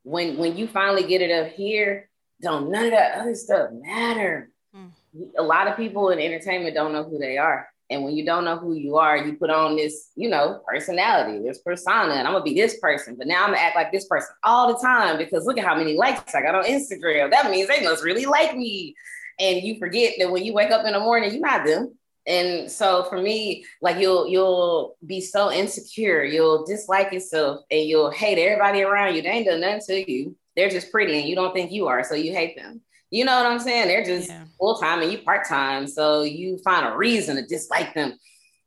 When 0.03 0.37
when 0.37 0.55
you 0.55 0.67
finally 0.67 1.03
get 1.03 1.21
it 1.21 1.31
up 1.31 1.51
here, 1.51 2.09
don't 2.41 2.71
none 2.71 2.85
of 2.85 2.91
that 2.91 3.19
other 3.19 3.35
stuff 3.35 3.69
matter. 3.71 4.49
Mm. 4.75 4.91
A 5.37 5.43
lot 5.43 5.67
of 5.67 5.77
people 5.77 6.09
in 6.09 6.19
entertainment 6.19 6.75
don't 6.75 6.93
know 6.93 7.03
who 7.03 7.17
they 7.17 7.37
are. 7.37 7.67
And 7.89 8.03
when 8.03 8.15
you 8.15 8.25
don't 8.25 8.43
know 8.43 8.57
who 8.57 8.73
you 8.73 8.97
are, 8.97 9.17
you 9.17 9.33
put 9.37 9.49
on 9.49 9.77
this, 9.77 10.09
you 10.15 10.29
know, 10.29 10.61
personality, 10.67 11.41
this 11.41 11.59
persona, 11.59 12.15
and 12.15 12.27
I'm 12.27 12.33
gonna 12.33 12.43
be 12.43 12.53
this 12.53 12.79
person, 12.79 13.15
but 13.17 13.27
now 13.27 13.43
I'm 13.43 13.51
gonna 13.51 13.61
act 13.61 13.77
like 13.77 13.91
this 13.91 14.07
person 14.07 14.29
all 14.43 14.73
the 14.73 14.79
time 14.79 15.17
because 15.17 15.45
look 15.45 15.57
at 15.57 15.65
how 15.65 15.75
many 15.75 15.95
likes 15.95 16.35
I 16.35 16.41
got 16.41 16.55
on 16.55 16.65
Instagram. 16.65 17.31
That 17.31 17.49
means 17.49 17.69
they 17.69 17.83
must 17.83 18.03
really 18.03 18.25
like 18.25 18.55
me. 18.55 18.93
And 19.39 19.63
you 19.63 19.79
forget 19.79 20.15
that 20.19 20.31
when 20.31 20.43
you 20.43 20.53
wake 20.53 20.71
up 20.71 20.85
in 20.85 20.93
the 20.93 20.99
morning, 20.99 21.31
you're 21.31 21.41
not 21.41 21.65
them. 21.65 21.95
And 22.25 22.69
so 22.69 23.05
for 23.05 23.21
me, 23.21 23.65
like 23.81 24.01
you'll 24.01 24.27
you'll 24.27 24.97
be 25.05 25.21
so 25.21 25.49
insecure, 25.49 26.25
you'll 26.25 26.65
dislike 26.65 27.13
yourself, 27.13 27.61
and 27.71 27.87
you'll 27.87 28.11
hate 28.11 28.37
everybody 28.37 28.81
around 28.81 29.15
you. 29.15 29.21
They 29.21 29.29
ain't 29.29 29.47
done 29.47 29.61
nothing 29.61 29.81
to 29.87 30.11
you 30.11 30.35
they're 30.57 30.69
just 30.69 30.91
pretty 30.91 31.19
and 31.19 31.29
you 31.29 31.35
don't 31.35 31.53
think 31.53 31.71
you 31.71 31.87
are, 31.87 32.03
so 32.03 32.15
you 32.15 32.33
hate 32.33 32.57
them. 32.57 32.81
You 33.11 33.23
know 33.23 33.37
what 33.37 33.45
I'm 33.45 33.59
saying? 33.59 33.87
They're 33.87 34.03
just 34.03 34.27
yeah. 34.27 34.43
full 34.59 34.75
time 34.75 35.01
and 35.01 35.11
you 35.11 35.19
part 35.19 35.47
time, 35.47 35.87
so 35.87 36.23
you 36.23 36.57
find 36.57 36.85
a 36.85 36.97
reason 36.97 37.37
to 37.37 37.45
dislike 37.45 37.93
them. 37.93 38.13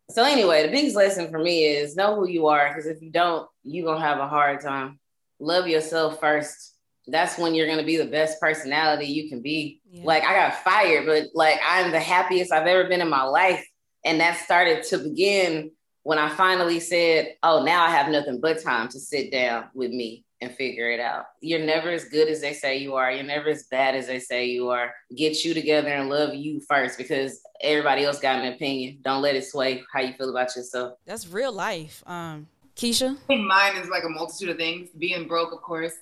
So 0.09 0.25
anyway, 0.25 0.63
the 0.63 0.73
biggest 0.73 0.97
lesson 0.97 1.31
for 1.31 1.39
me 1.39 1.67
is 1.67 1.97
know 1.97 2.15
who 2.15 2.27
you 2.27 2.47
are 2.47 2.69
because 2.69 2.87
if 2.87 3.03
you 3.03 3.11
don't, 3.11 3.47
you're 3.65 3.85
gonna 3.85 4.01
have 4.01 4.19
a 4.19 4.29
hard 4.29 4.61
time. 4.61 4.99
Love 5.41 5.67
yourself 5.67 6.21
first. 6.21 6.77
That's 7.07 7.39
when 7.39 7.55
you're 7.55 7.69
gonna 7.69 7.85
be 7.85 7.97
the 7.97 8.07
best 8.07 8.41
personality 8.41 9.07
you 9.07 9.29
can 9.29 9.43
be. 9.43 9.81
Yeah. 9.91 10.05
Like 10.05 10.23
I 10.23 10.35
got 10.35 10.65
fired, 10.65 11.07
but 11.07 11.27
like 11.35 11.61
I'm 11.67 11.91
the 11.91 12.01
happiest 12.01 12.53
I've 12.53 12.67
ever 12.67 12.89
been 12.89 13.03
in 13.03 13.11
my 13.11 13.25
life. 13.25 13.67
And 14.05 14.21
that 14.21 14.39
started 14.39 14.85
to 14.85 14.99
begin 14.99 15.73
when 16.05 16.19
I 16.19 16.31
finally 16.31 16.81
said, 16.81 17.35
Oh, 17.43 17.63
now 17.63 17.83
I 17.83 17.91
have 17.91 18.11
nothing 18.11 18.41
but 18.41 18.63
time 18.63 18.89
to 18.89 19.01
sit 19.01 19.31
down 19.31 19.67
with 19.75 19.91
me 19.91 20.25
and 20.41 20.55
figure 20.55 20.91
it 20.91 21.01
out. 21.01 21.27
You're 21.41 21.65
never 21.65 21.91
as 21.91 22.07
good 22.07 22.29
as 22.29 22.41
they 22.41 22.53
say 22.53 22.79
you 22.79 22.95
are. 22.95 23.13
You're 23.13 23.25
never 23.25 23.49
as 23.49 23.65
bad 23.65 23.95
as 23.95 24.07
they 24.07 24.19
say 24.19 24.47
you 24.47 24.71
are. 24.71 24.93
Get 25.17 25.45
you 25.45 25.55
together 25.55 25.89
and 25.89 26.09
love 26.09 26.35
you 26.35 26.61
first 26.69 26.97
because 26.97 27.41
everybody 27.63 28.05
else 28.05 28.21
got 28.21 28.45
an 28.45 28.53
opinion. 28.53 28.99
Don't 29.03 29.23
let 29.23 29.37
it 29.37 29.45
sway 29.45 29.83
how 29.93 30.01
you 30.01 30.15
feel 30.15 30.31
about 30.31 30.55
yourself. 30.57 30.95
That's 31.07 31.29
real 31.29 31.53
life. 31.53 32.03
Um, 32.07 32.47
Keisha? 32.77 33.17
I 33.17 33.27
think 33.27 33.47
mine 33.47 33.77
is 33.77 33.89
like 33.89 34.05
a 34.05 34.09
multitude 34.09 34.49
of 34.49 34.57
things. 34.57 34.89
Being 34.99 35.29
broke, 35.29 35.53
of 35.53 35.61
course, 35.61 35.93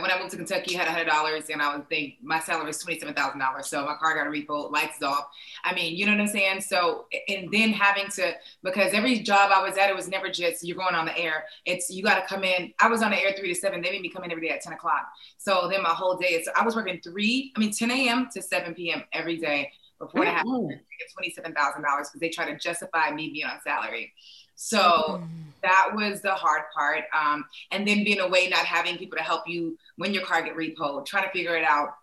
when 0.00 0.10
I 0.10 0.18
moved 0.18 0.30
to 0.30 0.36
Kentucky, 0.36 0.76
I 0.76 0.80
had 0.80 0.88
hundred 0.88 1.06
dollars, 1.06 1.44
and 1.50 1.60
I 1.60 1.74
would 1.76 1.88
think 1.88 2.14
my 2.22 2.40
salary 2.40 2.66
was 2.66 2.78
twenty 2.78 2.98
seven 2.98 3.14
thousand 3.14 3.40
dollars. 3.40 3.66
So 3.66 3.84
my 3.84 3.94
car 3.94 4.14
got 4.14 4.26
a 4.26 4.30
repo, 4.30 4.70
lights 4.70 5.02
off. 5.02 5.28
I 5.64 5.74
mean, 5.74 5.96
you 5.96 6.06
know 6.06 6.12
what 6.12 6.20
I'm 6.20 6.28
saying? 6.28 6.60
So 6.62 7.06
and 7.28 7.50
then 7.52 7.72
having 7.72 8.08
to 8.12 8.32
because 8.62 8.92
every 8.94 9.20
job 9.20 9.50
I 9.54 9.62
was 9.62 9.76
at, 9.76 9.90
it 9.90 9.96
was 9.96 10.08
never 10.08 10.30
just 10.30 10.64
you're 10.64 10.76
going 10.76 10.94
on 10.94 11.04
the 11.04 11.16
air. 11.18 11.44
It's 11.66 11.90
you 11.90 12.02
got 12.02 12.20
to 12.20 12.26
come 12.26 12.44
in. 12.44 12.72
I 12.80 12.88
was 12.88 13.02
on 13.02 13.10
the 13.10 13.22
air 13.22 13.34
three 13.38 13.52
to 13.52 13.58
seven. 13.58 13.82
They 13.82 13.90
made 13.90 14.02
me 14.02 14.08
come 14.08 14.24
in 14.24 14.32
every 14.32 14.46
day 14.46 14.54
at 14.54 14.60
ten 14.60 14.72
o'clock. 14.72 15.08
So 15.38 15.68
then 15.70 15.82
my 15.82 15.90
whole 15.90 16.16
day, 16.16 16.42
so 16.42 16.52
I 16.56 16.64
was 16.64 16.76
working 16.76 17.00
three. 17.02 17.52
I 17.56 17.60
mean, 17.60 17.72
ten 17.72 17.90
a.m. 17.90 18.28
to 18.32 18.42
seven 18.42 18.74
p.m. 18.74 19.02
every 19.12 19.36
day 19.36 19.70
before 19.98 20.24
I 20.26 20.30
mm-hmm. 20.30 20.70
had 20.70 20.80
twenty 21.14 21.30
seven 21.30 21.54
thousand 21.54 21.82
dollars 21.82 22.08
because 22.08 22.20
they 22.20 22.28
try 22.28 22.50
to 22.50 22.58
justify 22.58 23.10
me 23.10 23.30
being 23.30 23.46
on 23.46 23.60
salary. 23.62 24.12
So 24.54 24.78
mm. 24.78 25.28
that 25.62 25.90
was 25.94 26.20
the 26.22 26.34
hard 26.34 26.62
part. 26.74 27.04
Um, 27.16 27.44
and 27.70 27.86
then 27.86 28.04
being 28.04 28.20
away, 28.20 28.48
not 28.48 28.64
having 28.64 28.96
people 28.96 29.18
to 29.18 29.24
help 29.24 29.48
you 29.48 29.78
when 29.96 30.14
your 30.14 30.24
car 30.24 30.42
get 30.42 30.56
repo, 30.56 31.04
trying 31.04 31.24
to 31.24 31.30
figure 31.30 31.56
it 31.56 31.64
out, 31.64 31.94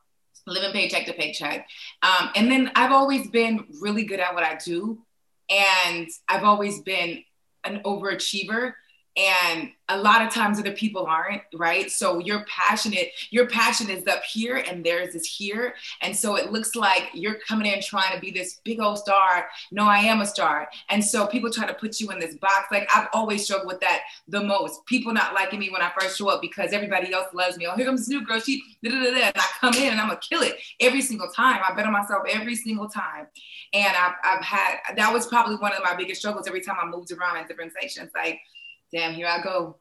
living 0.48 0.72
paycheck 0.72 1.06
to 1.06 1.13
paycheck. 1.13 1.68
Um, 2.01 2.29
and 2.36 2.51
then 2.51 2.72
I've 2.75 2.91
always 2.91 3.29
been 3.29 3.65
really 3.82 4.03
good 4.03 4.20
at 4.20 4.34
what 4.34 4.44
I 4.44 4.56
do. 4.56 5.00
And 5.50 6.08
I've 6.27 6.44
always 6.44 6.82
been 6.82 7.24
an 7.63 7.82
overachiever 7.84 8.74
and 9.20 9.72
a 9.90 9.98
lot 9.98 10.22
of 10.22 10.32
times 10.32 10.60
other 10.60 10.72
people 10.72 11.06
aren't 11.06 11.42
right? 11.54 11.92
So 11.92 12.20
you're 12.20 12.46
passionate 12.46 13.10
your 13.32 13.48
passion 13.48 13.90
is 13.90 14.08
up 14.08 14.24
here 14.24 14.58
and 14.58 14.84
theirs 14.84 15.16
is 15.16 15.26
here. 15.26 15.74
And 16.02 16.16
so 16.16 16.36
it 16.36 16.52
looks 16.52 16.76
like 16.76 17.10
you're 17.14 17.40
coming 17.48 17.72
in 17.72 17.82
trying 17.82 18.14
to 18.14 18.22
be 18.22 18.32
this 18.32 18.62
big 18.64 18.80
old 18.80 19.00
star. 19.00 19.48
No 19.72 19.84
i 19.86 19.98
am 19.98 20.22
a 20.22 20.26
star. 20.26 20.70
And 20.90 21.04
so 21.04 21.28
people 21.28 21.52
try 21.52 21.68
to 21.68 21.74
put 21.74 22.00
you 22.00 22.12
in 22.12 22.20
this 22.20 22.36
box. 22.36 22.68
Like 22.72 22.88
i've 22.96 23.10
always 23.14 23.44
struggled 23.44 23.68
with 23.68 23.82
that 23.82 24.02
the 24.28 24.42
most. 24.42 24.86
People 24.86 25.12
not 25.12 25.34
liking 25.34 25.60
me 25.60 25.70
when 25.70 25.82
i 25.82 25.92
first 26.00 26.18
show 26.18 26.30
up 26.30 26.42
because 26.42 26.72
everybody 26.72 27.12
else 27.12 27.28
loves 27.34 27.58
me. 27.58 27.68
Oh 27.68 27.76
here 27.76 27.86
comes 27.86 28.02
this 28.02 28.10
new 28.10 28.26
girl. 28.26 28.40
She 28.40 28.62
da, 28.84 28.92
da, 28.92 29.04
da, 29.04 29.12
da. 29.12 29.26
and 29.26 29.34
i 29.36 29.46
come 29.60 29.74
in 29.74 29.92
and 29.92 30.00
i'm 30.00 30.08
gonna 30.08 30.20
kill 30.22 30.42
it 30.42 30.56
every 30.80 31.02
single 31.02 31.30
time. 31.36 31.62
I 31.68 31.76
bet 31.76 31.86
on 31.86 31.92
myself 31.92 32.24
every 32.30 32.56
single 32.56 32.88
time. 32.88 33.28
And 33.74 33.96
I've, 33.98 34.14
I've 34.24 34.44
had 34.44 34.78
that 34.96 35.12
was 35.12 35.28
probably 35.28 35.56
one 35.56 35.74
of 35.74 35.84
my 35.84 35.96
biggest 35.96 36.22
struggles 36.22 36.48
every 36.48 36.62
time 36.62 36.78
i 36.82 36.86
moved 36.86 37.12
around 37.12 37.38
in 37.38 37.48
different 37.48 37.72
stations 37.72 38.12
like 38.16 38.40
damn, 38.91 39.13
here 39.13 39.27
I 39.27 39.41
go. 39.41 39.77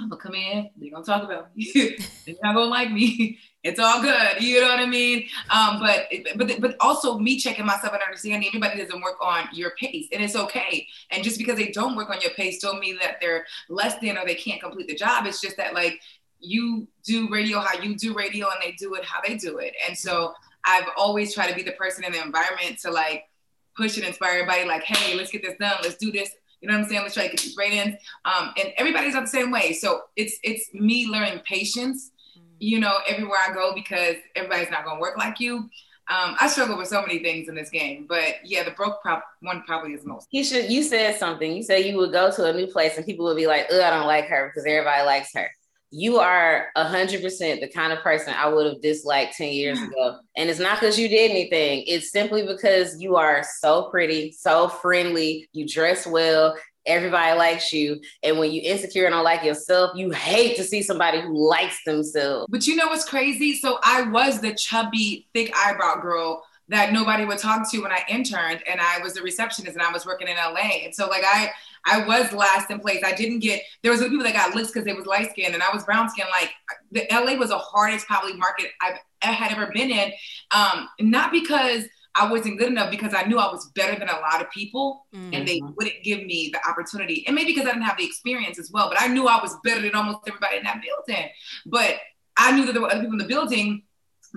I'm 0.00 0.08
gonna 0.08 0.20
come 0.20 0.34
in. 0.34 0.70
They're 0.76 0.90
gonna 0.90 1.04
talk 1.04 1.24
about 1.24 1.48
me. 1.56 1.98
they're 2.24 2.36
not 2.42 2.54
gonna 2.54 2.70
like 2.70 2.92
me. 2.92 3.38
It's 3.64 3.80
all 3.80 4.00
good. 4.00 4.40
You 4.40 4.60
know 4.60 4.68
what 4.68 4.78
I 4.78 4.86
mean? 4.86 5.26
Um, 5.50 5.80
but 5.80 6.06
but 6.36 6.60
but 6.60 6.76
also 6.78 7.18
me 7.18 7.38
checking 7.40 7.66
myself 7.66 7.92
and 7.92 8.00
understanding 8.00 8.46
everybody 8.46 8.78
doesn't 8.78 9.02
work 9.02 9.16
on 9.20 9.48
your 9.52 9.72
pace, 9.72 10.06
and 10.12 10.22
it's 10.22 10.36
okay. 10.36 10.86
And 11.10 11.24
just 11.24 11.38
because 11.38 11.58
they 11.58 11.72
don't 11.72 11.96
work 11.96 12.08
on 12.08 12.20
your 12.20 12.30
pace, 12.30 12.60
don't 12.60 12.78
mean 12.78 12.96
that 13.02 13.16
they're 13.20 13.46
less 13.68 13.98
than 13.98 14.16
or 14.16 14.24
they 14.24 14.36
can't 14.36 14.62
complete 14.62 14.86
the 14.86 14.94
job. 14.94 15.26
It's 15.26 15.40
just 15.40 15.56
that 15.56 15.74
like 15.74 16.00
you 16.38 16.86
do 17.04 17.28
radio 17.30 17.58
how 17.58 17.78
you 17.82 17.96
do 17.96 18.14
radio, 18.14 18.46
and 18.46 18.62
they 18.62 18.72
do 18.72 18.94
it 18.94 19.04
how 19.04 19.20
they 19.26 19.36
do 19.36 19.58
it. 19.58 19.74
And 19.86 19.98
so 19.98 20.34
I've 20.64 20.86
always 20.96 21.34
tried 21.34 21.48
to 21.48 21.56
be 21.56 21.64
the 21.64 21.72
person 21.72 22.04
in 22.04 22.12
the 22.12 22.22
environment 22.22 22.78
to 22.82 22.92
like 22.92 23.24
push 23.76 23.96
and 23.96 24.06
inspire 24.06 24.38
everybody. 24.38 24.64
Like, 24.66 24.84
hey, 24.84 25.16
let's 25.16 25.32
get 25.32 25.42
this 25.42 25.56
done. 25.58 25.78
Let's 25.82 25.96
do 25.96 26.12
this 26.12 26.30
You 26.60 26.68
know 26.68 26.74
what 26.74 26.84
I'm 26.84 26.88
saying? 26.88 27.02
Let's 27.02 27.14
try 27.14 27.24
to 27.24 27.30
get 27.30 27.40
these 27.40 27.56
ratings. 27.56 27.96
Um, 28.24 28.52
and 28.58 28.72
everybody's 28.76 29.14
not 29.14 29.24
the 29.24 29.30
same 29.30 29.50
way. 29.50 29.72
So 29.72 30.02
it's 30.16 30.38
it's 30.42 30.72
me 30.74 31.06
learning 31.06 31.40
patience, 31.46 32.10
you 32.58 32.80
know, 32.80 32.98
everywhere 33.08 33.38
I 33.48 33.52
go 33.52 33.74
because 33.74 34.16
everybody's 34.34 34.70
not 34.70 34.84
gonna 34.84 35.00
work 35.00 35.16
like 35.16 35.40
you. 35.40 35.68
Um, 36.10 36.36
I 36.40 36.48
struggle 36.48 36.78
with 36.78 36.88
so 36.88 37.02
many 37.02 37.18
things 37.18 37.50
in 37.50 37.54
this 37.54 37.68
game, 37.68 38.06
but 38.08 38.36
yeah, 38.42 38.62
the 38.62 38.70
broke 38.70 39.02
prop 39.02 39.22
one 39.42 39.62
probably 39.66 39.92
is 39.92 40.06
most. 40.06 40.26
You 40.30 40.42
should. 40.42 40.70
You 40.70 40.82
said 40.82 41.16
something. 41.16 41.54
You 41.54 41.62
said 41.62 41.84
you 41.84 41.98
would 41.98 42.12
go 42.12 42.30
to 42.30 42.46
a 42.46 42.52
new 42.52 42.66
place 42.66 42.96
and 42.96 43.04
people 43.04 43.26
would 43.26 43.36
be 43.36 43.46
like, 43.46 43.66
"Oh, 43.70 43.82
I 43.82 43.90
don't 43.90 44.06
like 44.06 44.26
her," 44.28 44.48
because 44.48 44.64
everybody 44.66 45.04
likes 45.04 45.34
her 45.34 45.50
you 45.90 46.18
are 46.18 46.68
a 46.76 46.84
hundred 46.84 47.22
percent 47.22 47.60
the 47.60 47.68
kind 47.68 47.92
of 47.92 48.00
person 48.00 48.34
I 48.36 48.48
would 48.48 48.66
have 48.66 48.82
disliked 48.82 49.36
10 49.36 49.52
years 49.52 49.80
ago. 49.80 50.18
And 50.36 50.50
it's 50.50 50.60
not 50.60 50.80
because 50.80 50.98
you 50.98 51.08
did 51.08 51.30
anything. 51.30 51.84
It's 51.86 52.12
simply 52.12 52.46
because 52.46 53.00
you 53.00 53.16
are 53.16 53.42
so 53.60 53.88
pretty, 53.90 54.32
so 54.32 54.68
friendly, 54.68 55.48
you 55.52 55.66
dress 55.66 56.06
well, 56.06 56.56
everybody 56.86 57.38
likes 57.38 57.72
you. 57.72 58.00
And 58.22 58.38
when 58.38 58.50
you 58.50 58.62
insecure 58.64 59.06
and 59.06 59.12
don't 59.12 59.24
like 59.24 59.44
yourself, 59.44 59.92
you 59.94 60.10
hate 60.10 60.56
to 60.56 60.64
see 60.64 60.82
somebody 60.82 61.20
who 61.20 61.48
likes 61.48 61.82
themselves. 61.84 62.46
But 62.50 62.66
you 62.66 62.76
know 62.76 62.88
what's 62.88 63.08
crazy? 63.08 63.54
So 63.54 63.78
I 63.82 64.02
was 64.02 64.40
the 64.40 64.54
chubby, 64.54 65.28
thick 65.32 65.54
eyebrow 65.56 66.00
girl 66.00 66.42
that 66.68 66.92
nobody 66.92 67.24
would 67.24 67.38
talk 67.38 67.70
to 67.70 67.80
when 67.80 67.92
I 67.92 68.04
interned 68.08 68.62
and 68.70 68.80
I 68.80 69.00
was 69.02 69.16
a 69.16 69.22
receptionist 69.22 69.74
and 69.74 69.82
I 69.82 69.90
was 69.90 70.04
working 70.04 70.28
in 70.28 70.36
LA. 70.36 70.84
And 70.84 70.94
so 70.94 71.08
like 71.08 71.24
I 71.24 71.50
I 71.90 72.06
was 72.06 72.32
last 72.32 72.70
in 72.70 72.80
place. 72.80 73.02
I 73.04 73.14
didn't 73.14 73.40
get 73.40 73.62
there 73.82 73.92
was 73.92 74.02
people 74.02 74.22
that 74.22 74.34
got 74.34 74.54
looks 74.54 74.68
because 74.68 74.84
they 74.84 74.92
was 74.92 75.06
light 75.06 75.30
skinned 75.30 75.54
and 75.54 75.62
I 75.62 75.72
was 75.72 75.84
brown 75.84 76.08
skinned. 76.10 76.28
Like 76.30 76.50
the 76.92 77.06
LA 77.10 77.34
was 77.36 77.48
the 77.48 77.58
hardest 77.58 78.06
probably 78.06 78.34
market 78.34 78.68
I've 78.80 78.98
had 79.20 79.52
ever 79.52 79.70
been 79.72 79.90
in. 79.90 80.12
Um, 80.50 80.88
not 81.00 81.32
because 81.32 81.84
I 82.14 82.30
wasn't 82.30 82.58
good 82.58 82.68
enough 82.68 82.90
because 82.90 83.14
I 83.14 83.22
knew 83.24 83.38
I 83.38 83.50
was 83.50 83.70
better 83.74 83.98
than 83.98 84.08
a 84.08 84.20
lot 84.20 84.40
of 84.40 84.50
people 84.50 85.06
mm-hmm. 85.14 85.34
and 85.34 85.46
they 85.46 85.60
wouldn't 85.76 86.02
give 86.02 86.24
me 86.24 86.50
the 86.52 86.68
opportunity. 86.68 87.24
And 87.26 87.34
maybe 87.34 87.52
because 87.52 87.66
I 87.66 87.72
didn't 87.72 87.84
have 87.84 87.98
the 87.98 88.06
experience 88.06 88.58
as 88.58 88.70
well, 88.72 88.88
but 88.88 89.00
I 89.00 89.06
knew 89.06 89.28
I 89.28 89.40
was 89.40 89.56
better 89.62 89.80
than 89.80 89.94
almost 89.94 90.18
everybody 90.26 90.56
in 90.56 90.64
that 90.64 90.82
building. 90.82 91.30
But 91.66 91.96
I 92.36 92.52
knew 92.52 92.66
that 92.66 92.72
there 92.72 92.82
were 92.82 92.90
other 92.90 93.00
people 93.00 93.14
in 93.14 93.18
the 93.18 93.24
building 93.24 93.82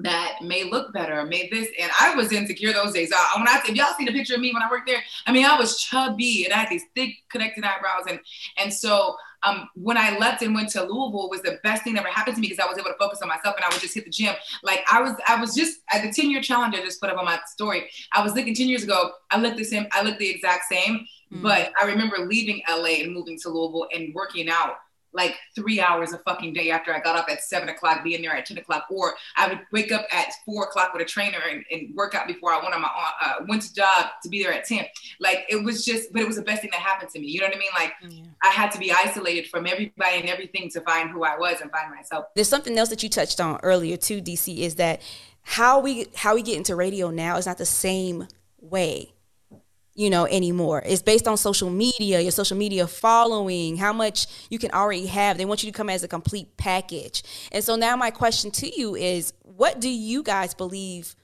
that 0.04 0.38
may 0.42 0.64
look 0.64 0.94
better, 0.94 1.24
made 1.26 1.52
this, 1.52 1.68
and 1.80 1.92
I 2.00 2.16
was 2.16 2.32
insecure 2.32 2.74
those 2.74 2.94
days. 2.94 3.12
Uh, 3.12 3.38
when 3.38 3.48
I 3.48 3.62
if 3.68 3.76
y'all 3.76 3.94
seen 3.98 4.08
a 4.08 4.12
picture 4.12 4.36
of 4.36 4.42
me 4.42 4.54
when 4.54 4.64
I 4.64 4.70
worked 4.70 4.88
there, 4.88 5.02
I 5.26 5.32
mean 5.32 5.46
I 5.46 5.58
was 5.58 5.78
chubby 5.78 6.46
and 6.46 6.54
I 6.54 6.58
had 6.58 6.70
these 6.70 6.84
thick 6.96 7.16
connected 7.30 7.64
eyebrows, 7.64 8.06
and 8.10 8.20
and 8.58 8.74
so 8.74 9.16
um, 9.44 9.70
when 9.76 9.98
I 9.98 10.18
left 10.18 10.42
and 10.42 10.54
went 10.54 10.70
to 10.70 10.84
Louisville 10.84 11.30
was 11.30 11.42
the 11.42 11.60
best 11.64 11.84
thing 11.84 11.94
that 11.94 12.02
ever 12.02 12.10
happened 12.10 12.36
to 12.36 12.42
me 12.42 12.50
because 12.50 12.64
I 12.64 12.70
was 12.70 12.78
able 12.78 12.90
to 12.90 12.98
focus 13.00 13.22
on 13.22 13.28
myself 13.28 13.56
and 13.56 13.66
I 13.66 13.70
would 13.70 13.82
just 13.82 13.94
hit 13.94 14.06
the 14.06 14.12
gym. 14.12 14.36
Like 14.64 14.84
I 14.92 15.02
was, 15.02 15.14
I 15.28 15.40
was 15.40 15.56
just 15.56 15.80
at 15.92 16.04
the 16.04 16.12
10 16.12 16.30
year 16.30 16.42
challenge 16.42 16.76
I 16.76 16.82
just 16.82 17.02
put 17.02 17.10
up 17.10 17.18
on 17.18 17.26
my 17.26 17.40
story. 17.48 17.90
I 18.14 18.24
was 18.24 18.36
looking 18.36 18.54
10 18.54 18.68
years 18.68 18.84
ago. 18.84 19.12
I 19.32 19.40
looked 19.40 19.58
the 19.58 19.64
same. 19.64 19.88
I 19.94 20.04
looked 20.04 20.20
the 20.20 20.30
exact 20.30 20.66
same, 20.70 21.00
mm-hmm. 21.34 21.42
but 21.42 21.72
I 21.82 21.86
remember 21.86 22.20
leaving 22.20 22.62
LA 22.70 23.02
and 23.02 23.14
moving 23.14 23.40
to 23.40 23.50
Louisville 23.50 23.88
and 23.94 24.14
working 24.14 24.50
out 24.50 24.76
like 25.14 25.36
three 25.56 25.80
hours 25.80 26.14
a 26.14 26.18
fucking 26.20 26.54
day 26.54 26.72
after 26.72 26.94
I 26.94 27.00
got 27.00 27.16
up 27.16 27.28
at 27.30 27.42
seven 27.44 27.70
o'clock, 27.70 28.04
being 28.04 28.22
there 28.22 28.36
at 28.36 28.46
10 28.46 28.58
o'clock, 28.58 28.86
or 28.90 29.14
I 29.36 29.48
would 29.48 29.60
wake 29.72 29.92
up 29.92 30.06
at 30.12 30.28
four 30.46 30.64
o'clock 30.64 30.94
with 30.94 31.02
a 31.02 31.06
trainer 31.06 31.40
and, 31.50 31.64
and 31.72 31.96
work 31.96 32.16
out 32.16 32.28
before 32.28 32.52
I 32.52 32.62
went 32.62 32.74
on 32.74 32.82
my 32.82 32.90
uh, 33.22 33.34
went 33.48 33.64
to 33.64 33.74
job 33.74 34.08
to 34.24 34.30
be 34.30 34.44
there 34.44 34.54
at 34.54 34.66
10. 34.66 34.86
Like 35.20 35.46
it 35.50 35.64
was 35.64 35.84
just, 35.86 36.12
but 36.14 36.22
it 36.22 36.28
was 36.28 36.38
the 36.38 36.44
best 36.44 36.62
thing 36.62 36.72
that 36.72 36.82
happened 36.82 37.10
to 37.12 37.20
me. 37.20 37.28
You 37.28 37.42
know 37.42 37.48
what 37.48 37.56
I 37.56 37.60
mean? 37.60 37.70
Like 37.74 37.94
yeah. 38.10 38.24
I 38.44 38.48
had 38.50 38.72
to 38.72 38.80
be 38.80 38.92
isolated 38.92 39.48
from 39.50 39.68
everybody 39.68 40.20
and 40.20 40.30
everything 40.30 40.70
to 40.72 40.82
find 40.82 41.10
who 41.10 41.24
I 41.24 41.38
was 41.38 41.62
and 41.62 41.72
find 41.72 41.94
myself. 41.94 42.26
There's 42.36 42.50
something 42.50 42.78
else 42.78 42.90
that 42.90 43.04
you 43.04 43.10
touched 43.10 43.40
on 43.40 43.60
earlier 43.64 43.98
too, 43.98 44.22
DC, 44.22 44.58
is 44.60 44.76
that 44.76 45.02
how 45.44 45.80
we 45.80 46.08
how 46.16 46.36
we 46.36 46.42
get 46.42 46.58
into 46.58 46.76
radio 46.76 47.10
now 47.10 47.38
is 47.38 47.46
not 47.48 47.58
the 47.58 47.66
same 47.66 48.28
way 48.60 49.14
you 49.96 50.10
know 50.10 50.26
anymore. 50.26 50.82
It's 50.86 51.02
based 51.02 51.28
on 51.28 51.38
social 51.38 51.70
media 51.70 52.20
your 52.20 52.32
social 52.32 52.58
media 52.58 52.88
following 52.88 53.78
how 53.78 53.94
much 53.94 54.28
you 54.50 54.60
can 54.60 54.72
already 54.72 55.08
have. 55.08 55.38
They 55.38 55.46
want 55.46 55.64
you 55.64 55.72
to 55.72 55.78
come 55.78 55.90
as 55.90 56.04
a 56.04 56.08
complete 56.08 56.58
package. 56.58 57.24
And 57.52 57.64
so 57.64 57.76
now 57.76 57.96
my 57.96 58.12
question 58.12 58.52
to 58.52 58.80
you 58.80 58.96
is 58.96 59.34
what 59.44 59.80
do 59.80 59.90
you 59.90 60.24
guys 60.24 60.54
believe 60.54 61.16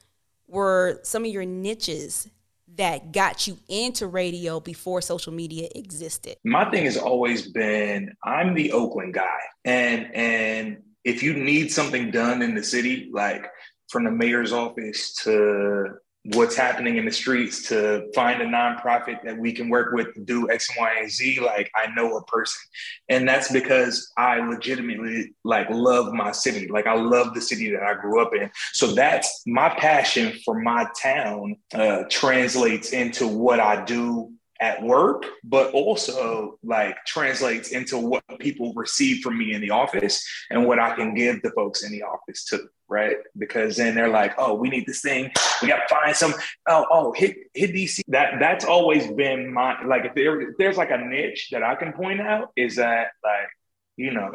were 0.46 1.00
some 1.02 1.24
of 1.24 1.30
your 1.30 1.44
niches 1.44 2.28
that 2.76 3.12
got 3.12 3.46
you 3.46 3.58
into 3.68 4.06
radio 4.06 4.60
before 4.60 5.00
social 5.00 5.32
media 5.32 5.68
existed? 5.74 6.36
My 6.44 6.70
thing 6.70 6.84
has 6.84 6.96
always 6.96 7.50
been 7.50 8.14
i'm 8.24 8.54
the 8.54 8.72
oakland 8.72 9.14
guy. 9.14 9.38
And 9.64 10.14
and 10.14 10.82
if 11.04 11.22
you 11.22 11.32
need 11.32 11.72
something 11.72 12.10
done 12.10 12.42
in 12.42 12.54
the 12.54 12.62
city 12.62 13.08
like 13.12 13.46
from 13.88 14.04
the 14.04 14.10
mayor's 14.10 14.52
office 14.52 15.14
to 15.24 15.94
what's 16.34 16.56
happening 16.56 16.96
in 16.96 17.04
the 17.04 17.10
streets 17.10 17.68
to 17.68 18.10
find 18.14 18.42
a 18.42 18.44
nonprofit 18.44 19.22
that 19.22 19.38
we 19.38 19.52
can 19.52 19.68
work 19.68 19.92
with 19.92 20.12
to 20.14 20.20
do 20.20 20.50
X 20.50 20.68
and 20.68 20.78
Y 20.78 20.94
and 21.00 21.10
Z. 21.10 21.40
Like 21.40 21.70
I 21.74 21.88
know 21.94 22.16
a 22.16 22.24
person. 22.24 22.60
And 23.08 23.26
that's 23.26 23.50
because 23.50 24.12
I 24.16 24.40
legitimately 24.40 25.34
like 25.44 25.68
love 25.70 26.12
my 26.12 26.32
city. 26.32 26.68
Like 26.68 26.86
I 26.86 26.94
love 26.94 27.34
the 27.34 27.40
city 27.40 27.70
that 27.70 27.82
I 27.82 27.94
grew 27.94 28.20
up 28.20 28.34
in. 28.34 28.50
So 28.72 28.88
that's 28.94 29.42
my 29.46 29.70
passion 29.70 30.38
for 30.44 30.60
my 30.60 30.86
town 31.00 31.56
uh, 31.72 32.04
translates 32.10 32.92
into 32.92 33.26
what 33.26 33.60
I 33.60 33.84
do 33.84 34.32
at 34.60 34.82
work, 34.82 35.24
but 35.44 35.72
also 35.72 36.58
like 36.64 36.96
translates 37.06 37.70
into 37.70 37.98
what 37.98 38.24
people 38.40 38.72
receive 38.74 39.22
from 39.22 39.38
me 39.38 39.52
in 39.52 39.60
the 39.60 39.70
office 39.70 40.26
and 40.50 40.66
what 40.66 40.78
I 40.78 40.94
can 40.96 41.14
give 41.14 41.42
the 41.42 41.50
folks 41.52 41.84
in 41.84 41.92
the 41.92 42.02
office 42.02 42.44
too 42.44 42.68
right? 42.88 43.16
Because 43.36 43.76
then 43.76 43.94
they're 43.94 44.08
like, 44.08 44.34
oh, 44.38 44.54
we 44.54 44.70
need 44.70 44.86
this 44.86 45.02
thing. 45.02 45.30
We 45.60 45.68
got 45.68 45.86
to 45.86 45.94
find 45.94 46.16
some. 46.16 46.34
Oh, 46.66 46.86
oh, 46.90 47.12
hit 47.12 47.36
hit 47.54 47.72
DC. 47.72 48.00
That 48.08 48.40
that's 48.40 48.64
always 48.64 49.06
been 49.12 49.52
my 49.52 49.82
like. 49.84 50.06
If, 50.06 50.14
there, 50.14 50.40
if 50.40 50.56
there's 50.56 50.76
like 50.76 50.90
a 50.90 50.98
niche 50.98 51.48
that 51.52 51.62
I 51.62 51.74
can 51.74 51.92
point 51.92 52.20
out, 52.20 52.50
is 52.56 52.76
that 52.76 53.08
like 53.22 53.48
you 53.96 54.12
know 54.12 54.32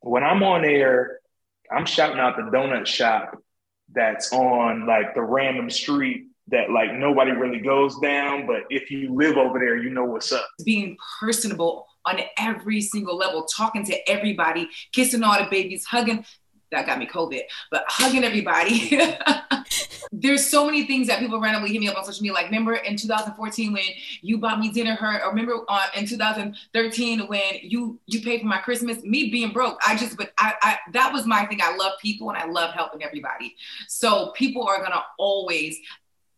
when 0.00 0.22
I'm 0.22 0.42
on 0.42 0.64
air, 0.64 1.18
I'm 1.70 1.86
shouting 1.86 2.18
out 2.18 2.36
the 2.36 2.42
donut 2.42 2.86
shop 2.86 3.36
that's 3.92 4.32
on 4.32 4.86
like 4.86 5.14
the 5.14 5.22
random 5.22 5.68
street 5.68 6.28
that 6.50 6.70
like 6.70 6.92
nobody 6.92 7.32
really 7.32 7.60
goes 7.60 7.98
down, 8.00 8.46
but 8.46 8.62
if 8.70 8.90
you 8.90 9.14
live 9.14 9.36
over 9.36 9.58
there, 9.58 9.76
you 9.76 9.90
know 9.90 10.04
what's 10.04 10.32
up. 10.32 10.48
Being 10.64 10.96
personable 11.20 11.86
on 12.04 12.20
every 12.38 12.80
single 12.80 13.16
level, 13.16 13.44
talking 13.44 13.84
to 13.84 14.10
everybody, 14.10 14.68
kissing 14.92 15.22
all 15.22 15.38
the 15.38 15.48
babies, 15.50 15.84
hugging 15.84 16.24
that 16.70 16.86
got 16.86 16.98
me 16.98 17.06
COVID, 17.06 17.40
but 17.70 17.84
hugging 17.88 18.24
everybody. 18.24 18.98
There's 20.12 20.46
so 20.46 20.66
many 20.66 20.86
things 20.86 21.06
that 21.06 21.20
people 21.20 21.40
randomly 21.40 21.72
hit 21.72 21.80
me 21.80 21.88
up 21.88 21.96
on 21.96 22.04
social 22.04 22.22
media. 22.22 22.34
Like, 22.34 22.46
remember 22.46 22.74
in 22.74 22.96
2014 22.96 23.72
when 23.72 23.82
you 24.22 24.38
bought 24.38 24.58
me 24.58 24.70
dinner, 24.70 24.94
her, 24.94 25.24
or 25.24 25.30
remember 25.30 25.64
uh, 25.68 25.86
in 25.96 26.06
2013 26.06 27.26
when 27.28 27.42
you 27.62 27.98
you 28.06 28.20
paid 28.22 28.40
for 28.40 28.46
my 28.46 28.58
Christmas. 28.58 29.02
Me 29.02 29.30
being 29.30 29.52
broke, 29.52 29.78
I 29.86 29.96
just, 29.96 30.16
but 30.16 30.32
I, 30.38 30.54
I 30.62 30.78
that 30.92 31.12
was 31.12 31.26
my 31.26 31.44
thing. 31.46 31.60
I 31.62 31.76
love 31.76 31.92
people 32.00 32.30
and 32.30 32.38
I 32.38 32.46
love 32.46 32.74
helping 32.74 33.02
everybody. 33.02 33.54
So 33.88 34.32
people 34.34 34.66
are 34.66 34.82
gonna 34.82 35.02
always 35.18 35.78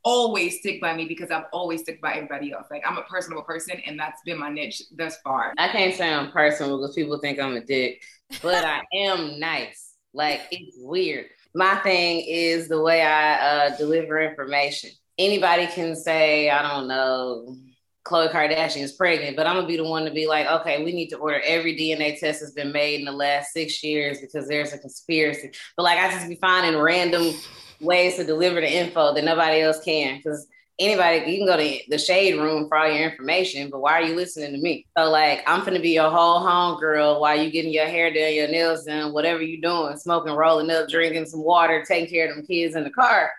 always 0.04 0.58
stick 0.58 0.80
by 0.80 0.94
me 0.94 1.06
because 1.06 1.30
I've 1.30 1.44
always 1.52 1.82
stick 1.82 2.00
by 2.00 2.14
everybody 2.14 2.52
else. 2.52 2.66
Like 2.70 2.82
I'm 2.86 2.98
a 2.98 3.02
personable 3.02 3.42
person 3.42 3.80
and 3.86 3.98
that's 3.98 4.20
been 4.22 4.38
my 4.38 4.50
niche 4.50 4.82
thus 4.96 5.16
far. 5.22 5.52
I 5.58 5.68
can't 5.68 5.94
say 5.94 6.12
I'm 6.12 6.30
personal 6.30 6.78
because 6.78 6.94
people 6.94 7.18
think 7.18 7.38
I'm 7.38 7.56
a 7.56 7.64
dick, 7.64 8.02
but 8.42 8.64
I 8.64 8.82
am 8.94 9.38
nice. 9.38 9.94
Like 10.12 10.42
it's 10.50 10.76
weird. 10.78 11.26
My 11.54 11.76
thing 11.76 12.24
is 12.26 12.68
the 12.68 12.80
way 12.80 13.02
I 13.02 13.34
uh, 13.34 13.76
deliver 13.76 14.20
information. 14.20 14.90
Anybody 15.18 15.66
can 15.66 15.94
say, 15.94 16.48
I 16.48 16.62
don't 16.62 16.88
know, 16.88 17.56
Khloe 18.04 18.32
Kardashian 18.32 18.82
is 18.82 18.92
pregnant, 18.92 19.36
but 19.36 19.46
I'm 19.46 19.54
gonna 19.56 19.66
be 19.66 19.76
the 19.76 19.84
one 19.84 20.04
to 20.06 20.10
be 20.10 20.26
like, 20.26 20.46
okay, 20.46 20.82
we 20.84 20.92
need 20.92 21.08
to 21.10 21.18
order 21.18 21.40
every 21.44 21.76
DNA 21.76 22.18
test 22.18 22.40
that's 22.40 22.52
been 22.52 22.72
made 22.72 22.98
in 22.98 23.06
the 23.06 23.12
last 23.12 23.52
six 23.52 23.82
years 23.84 24.20
because 24.20 24.48
there's 24.48 24.72
a 24.72 24.78
conspiracy. 24.78 25.52
But 25.76 25.84
like, 25.84 25.98
I 25.98 26.10
just 26.10 26.28
be 26.28 26.34
finding 26.36 26.80
random 26.80 27.32
ways 27.82 28.16
to 28.16 28.24
deliver 28.24 28.60
the 28.60 28.72
info 28.72 29.14
that 29.14 29.24
nobody 29.24 29.60
else 29.60 29.82
can 29.84 30.16
because 30.16 30.46
anybody, 30.78 31.30
you 31.30 31.38
can 31.38 31.46
go 31.46 31.56
to 31.56 31.80
the 31.88 31.98
shade 31.98 32.38
room 32.38 32.68
for 32.68 32.78
all 32.78 32.90
your 32.90 33.08
information, 33.10 33.70
but 33.70 33.80
why 33.80 33.92
are 33.92 34.02
you 34.02 34.14
listening 34.14 34.52
to 34.52 34.58
me? 34.58 34.86
So 34.96 35.10
like, 35.10 35.42
I'm 35.46 35.64
gonna 35.64 35.80
be 35.80 35.90
your 35.90 36.10
whole 36.10 36.40
home 36.40 36.80
girl 36.80 37.20
while 37.20 37.40
you 37.40 37.50
getting 37.50 37.72
your 37.72 37.86
hair 37.86 38.12
done, 38.12 38.34
your 38.34 38.48
nails 38.48 38.84
done, 38.84 39.12
whatever 39.12 39.42
you 39.42 39.60
doing, 39.60 39.96
smoking, 39.96 40.32
rolling 40.32 40.70
up, 40.70 40.88
drinking 40.88 41.26
some 41.26 41.42
water, 41.42 41.84
taking 41.86 42.10
care 42.10 42.28
of 42.28 42.36
them 42.36 42.46
kids 42.46 42.74
in 42.74 42.84
the 42.84 42.90
car. 42.90 43.30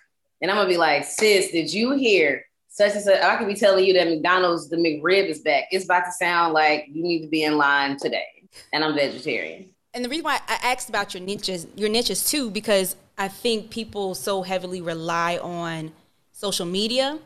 And 0.42 0.52
I'm 0.52 0.58
gonna 0.58 0.70
be 0.70 0.78
like, 0.78 1.06
sis, 1.06 1.52
did 1.52 1.74
you 1.74 1.92
hear 1.92 2.46
such 2.68 2.94
and 2.94 3.04
such? 3.04 3.22
I 3.22 3.38
could 3.38 3.48
be 3.48 3.56
telling 3.56 3.86
you 3.86 3.94
that 3.94 4.08
McDonald's, 4.08 4.70
the 4.70 4.78
McRib 4.78 5.28
is 5.28 5.40
back. 5.40 5.66
It's 5.72 5.86
about 5.86 6.06
to 6.06 6.12
sound 6.12 6.54
like 6.54 6.88
you 6.92 7.04
need 7.04 7.22
to 7.22 7.28
be 7.28 7.44
in 7.44 7.58
line 7.58 7.98
today. 7.98 8.26
And 8.72 8.84
I'm 8.84 8.94
vegetarian. 8.94 9.70
And 9.94 10.04
the 10.04 10.10
reason 10.10 10.26
why 10.26 10.40
I 10.48 10.60
asked 10.64 10.90
about 10.90 11.14
your 11.14 11.22
niches, 11.22 11.68
your 11.76 11.90
niches 11.90 12.30
too, 12.30 12.50
because 12.50 12.96
I 13.18 13.28
think 13.28 13.70
people 13.70 14.16
so 14.16 14.42
heavily 14.42 14.82
rely 14.82 15.38
on 15.38 15.92
social 16.32 16.66
media. 16.66 17.20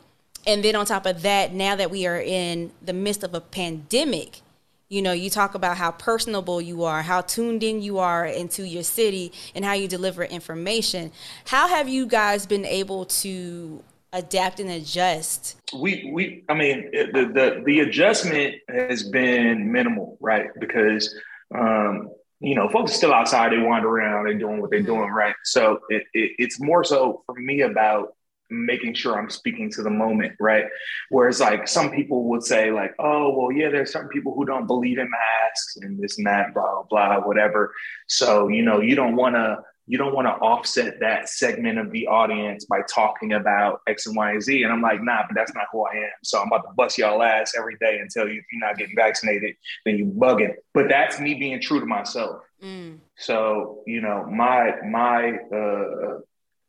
And 0.45 0.63
then 0.63 0.75
on 0.75 0.85
top 0.85 1.05
of 1.05 1.21
that, 1.23 1.53
now 1.53 1.75
that 1.75 1.91
we 1.91 2.05
are 2.07 2.19
in 2.19 2.71
the 2.81 2.93
midst 2.93 3.23
of 3.23 3.33
a 3.33 3.41
pandemic, 3.41 4.41
you 4.89 5.01
know, 5.01 5.11
you 5.11 5.29
talk 5.29 5.55
about 5.55 5.77
how 5.77 5.91
personable 5.91 6.61
you 6.61 6.83
are, 6.83 7.01
how 7.01 7.21
tuned 7.21 7.63
in 7.63 7.81
you 7.81 7.99
are 7.99 8.25
into 8.25 8.65
your 8.65 8.83
city, 8.83 9.33
and 9.53 9.65
how 9.65 9.73
you 9.73 9.87
deliver 9.87 10.23
information. 10.23 11.11
How 11.45 11.67
have 11.67 11.89
you 11.89 12.05
guys 12.05 12.45
been 12.45 12.65
able 12.65 13.05
to 13.05 13.83
adapt 14.13 14.61
and 14.61 14.69
adjust? 14.69 15.57
We 15.73 16.09
we 16.13 16.45
I 16.47 16.53
mean 16.53 16.89
the 16.91 17.25
the 17.33 17.63
the 17.65 17.79
adjustment 17.81 18.55
has 18.69 19.03
been 19.03 19.71
minimal, 19.71 20.17
right? 20.21 20.47
Because 20.57 21.13
um, 21.53 22.09
you 22.39 22.55
know, 22.55 22.69
folks 22.69 22.91
are 22.91 22.95
still 22.95 23.13
outside, 23.13 23.51
they 23.51 23.57
wander 23.57 23.89
around, 23.89 24.25
they're 24.25 24.37
doing 24.37 24.61
what 24.61 24.69
they're 24.69 24.81
doing, 24.81 25.09
right? 25.09 25.35
So 25.43 25.79
it, 25.89 26.03
it, 26.13 26.31
it's 26.37 26.61
more 26.61 26.83
so 26.83 27.23
for 27.25 27.35
me 27.35 27.61
about 27.61 28.13
making 28.49 28.93
sure 28.93 29.19
I'm 29.19 29.29
speaking 29.29 29.69
to 29.71 29.83
the 29.83 29.89
moment, 29.89 30.33
right? 30.39 30.65
Whereas 31.09 31.39
like 31.39 31.67
some 31.67 31.91
people 31.91 32.29
would 32.29 32.43
say 32.43 32.71
like, 32.71 32.93
oh, 32.99 33.37
well, 33.37 33.51
yeah, 33.51 33.69
there's 33.69 33.91
certain 33.91 34.09
people 34.09 34.33
who 34.33 34.45
don't 34.45 34.67
believe 34.67 34.99
in 34.99 35.09
masks 35.09 35.77
and 35.81 35.99
this 35.99 36.17
and 36.17 36.27
that, 36.27 36.53
blah, 36.53 36.83
blah, 36.89 37.19
whatever. 37.21 37.73
So, 38.07 38.47
you 38.47 38.63
know, 38.63 38.81
you 38.81 38.95
don't 38.95 39.15
want 39.15 39.35
to, 39.35 39.57
you 39.87 39.97
don't 39.97 40.13
want 40.13 40.27
to 40.27 40.33
offset 40.33 40.99
that 40.99 41.29
segment 41.29 41.79
of 41.79 41.91
the 41.91 42.07
audience 42.07 42.65
by 42.65 42.81
talking 42.93 43.33
about 43.33 43.81
X 43.87 44.05
and 44.05 44.17
Y 44.17 44.31
and 44.31 44.43
Z. 44.43 44.63
And 44.63 44.71
I'm 44.71 44.81
like, 44.81 45.01
nah, 45.01 45.23
but 45.27 45.33
that's 45.33 45.55
not 45.55 45.67
who 45.71 45.85
I 45.85 45.95
am. 45.95 46.11
So 46.23 46.41
I'm 46.41 46.47
about 46.47 46.63
to 46.63 46.73
bust 46.75 46.97
y'all 46.97 47.23
ass 47.23 47.53
every 47.57 47.77
day 47.77 47.99
and 47.99 48.09
tell 48.11 48.27
you 48.27 48.39
if 48.39 48.45
you're 48.51 48.67
not 48.67 48.77
getting 48.77 48.95
vaccinated, 48.97 49.55
then 49.85 49.97
you 49.97 50.05
bugging. 50.05 50.55
But 50.73 50.89
that's 50.89 51.21
me 51.21 51.35
being 51.35 51.61
true 51.61 51.79
to 51.79 51.85
myself. 51.85 52.41
Mm. 52.61 52.99
So, 53.17 53.83
you 53.87 54.01
know, 54.01 54.25
my 54.25 54.73
my 54.85 55.37
uh 55.55 56.19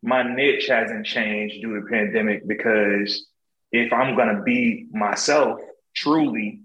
my 0.00 0.22
niche 0.22 0.68
hasn't 0.68 1.04
changed 1.04 1.60
due 1.60 1.74
to 1.74 1.80
the 1.80 1.90
pandemic 1.90 2.46
because 2.46 3.26
if 3.72 3.92
I'm 3.92 4.16
gonna 4.16 4.42
be 4.42 4.86
myself 4.92 5.58
truly, 5.94 6.60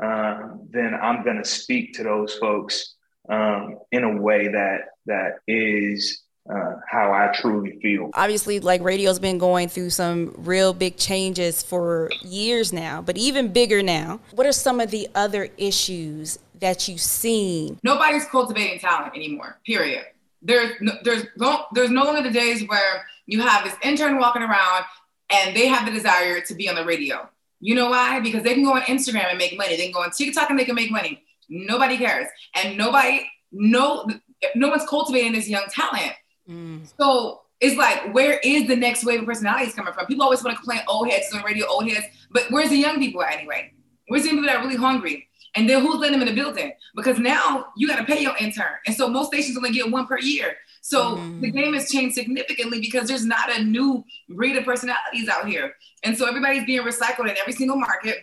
uh, 0.00 0.50
then 0.70 0.94
I'm 0.94 1.24
gonna 1.24 1.44
speak 1.44 1.94
to 1.94 2.04
those 2.04 2.34
folks 2.34 2.94
um, 3.28 3.78
in 3.92 4.04
a 4.04 4.20
way 4.20 4.48
that 4.48 4.80
that 5.10 5.40
is 5.46 6.22
uh, 6.48 6.76
how 6.88 7.12
I 7.12 7.32
truly 7.34 7.78
feel. 7.80 8.10
Obviously, 8.14 8.60
like 8.60 8.82
radio's 8.82 9.18
been 9.18 9.38
going 9.38 9.68
through 9.68 9.90
some 9.90 10.34
real 10.38 10.72
big 10.72 10.96
changes 10.96 11.62
for 11.62 12.10
years 12.22 12.72
now, 12.72 13.02
but 13.02 13.16
even 13.16 13.52
bigger 13.52 13.82
now. 13.82 14.20
What 14.32 14.46
are 14.46 14.52
some 14.52 14.80
of 14.80 14.90
the 14.90 15.08
other 15.14 15.48
issues 15.58 16.38
that 16.60 16.88
you've 16.88 17.00
seen? 17.00 17.78
Nobody's 17.82 18.24
cultivating 18.24 18.78
talent 18.80 19.14
anymore. 19.14 19.58
Period 19.66 20.06
there's 20.42 20.72
no, 20.80 20.92
there's 21.02 21.24
no, 21.36 21.64
there's 21.72 21.90
no 21.90 22.04
longer 22.04 22.22
the 22.22 22.30
days 22.30 22.66
where 22.66 23.06
you 23.26 23.40
have 23.42 23.64
this 23.64 23.74
intern 23.82 24.18
walking 24.18 24.42
around 24.42 24.84
and 25.30 25.54
they 25.54 25.66
have 25.66 25.86
the 25.86 25.92
desire 25.92 26.40
to 26.40 26.54
be 26.54 26.68
on 26.68 26.74
the 26.74 26.84
radio. 26.84 27.28
You 27.60 27.74
know 27.74 27.90
why? 27.90 28.20
Because 28.20 28.42
they 28.42 28.54
can 28.54 28.64
go 28.64 28.74
on 28.74 28.82
Instagram 28.82 29.26
and 29.28 29.38
make 29.38 29.56
money. 29.56 29.76
They 29.76 29.84
can 29.84 29.92
go 29.92 30.02
on 30.02 30.10
TikTok 30.10 30.48
and 30.50 30.58
they 30.58 30.64
can 30.64 30.74
make 30.74 30.90
money. 30.90 31.22
Nobody 31.48 31.98
cares, 31.98 32.28
and 32.54 32.78
nobody 32.78 33.28
no 33.50 34.08
no 34.54 34.68
one's 34.68 34.86
cultivating 34.86 35.32
this 35.32 35.48
young 35.48 35.64
talent. 35.70 36.12
Mm. 36.48 36.90
So 36.98 37.42
it's 37.60 37.76
like, 37.76 38.14
where 38.14 38.40
is 38.42 38.66
the 38.66 38.76
next 38.76 39.04
wave 39.04 39.20
of 39.20 39.26
personalities 39.26 39.74
coming 39.74 39.92
from? 39.92 40.06
People 40.06 40.24
always 40.24 40.42
want 40.42 40.56
to 40.56 40.58
complain 40.58 40.80
old 40.88 41.08
heads 41.08 41.32
on 41.34 41.42
radio, 41.42 41.66
old 41.66 41.88
heads, 41.88 42.06
but 42.30 42.44
where's 42.50 42.70
the 42.70 42.76
young 42.76 42.98
people 42.98 43.22
at 43.22 43.34
anyway? 43.34 43.72
Where's 44.08 44.24
the 44.24 44.30
people 44.30 44.44
that 44.46 44.56
are 44.56 44.62
really 44.62 44.76
hungry? 44.76 45.28
And 45.56 45.68
then 45.68 45.82
who's 45.82 45.96
letting 45.96 46.18
them 46.18 46.26
in 46.26 46.34
the 46.34 46.40
building? 46.40 46.72
Because 46.94 47.18
now 47.18 47.66
you 47.76 47.88
got 47.88 47.96
to 47.96 48.04
pay 48.04 48.22
your 48.22 48.36
intern. 48.38 48.72
And 48.86 48.94
so 48.94 49.08
most 49.08 49.28
stations 49.28 49.56
only 49.56 49.72
get 49.72 49.90
one 49.90 50.06
per 50.06 50.18
year. 50.18 50.54
So 50.80 51.16
mm-hmm. 51.16 51.40
the 51.40 51.50
game 51.50 51.74
has 51.74 51.90
changed 51.90 52.14
significantly 52.14 52.80
because 52.80 53.08
there's 53.08 53.26
not 53.26 53.54
a 53.54 53.62
new 53.62 54.04
breed 54.28 54.56
of 54.56 54.64
personalities 54.64 55.28
out 55.28 55.46
here. 55.46 55.74
And 56.04 56.16
so 56.16 56.26
everybody's 56.26 56.64
being 56.64 56.82
recycled 56.82 57.28
in 57.28 57.36
every 57.36 57.52
single 57.52 57.76
market. 57.76 58.18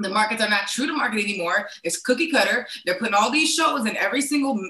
The 0.00 0.08
markets 0.08 0.42
are 0.42 0.48
not 0.48 0.68
true 0.68 0.86
to 0.86 0.92
market 0.92 1.24
anymore. 1.24 1.68
It's 1.82 2.00
cookie 2.00 2.30
cutter. 2.30 2.66
They're 2.86 2.98
putting 2.98 3.14
all 3.14 3.30
these 3.30 3.52
shows 3.52 3.86
in 3.86 3.96
every 3.96 4.20
single. 4.20 4.60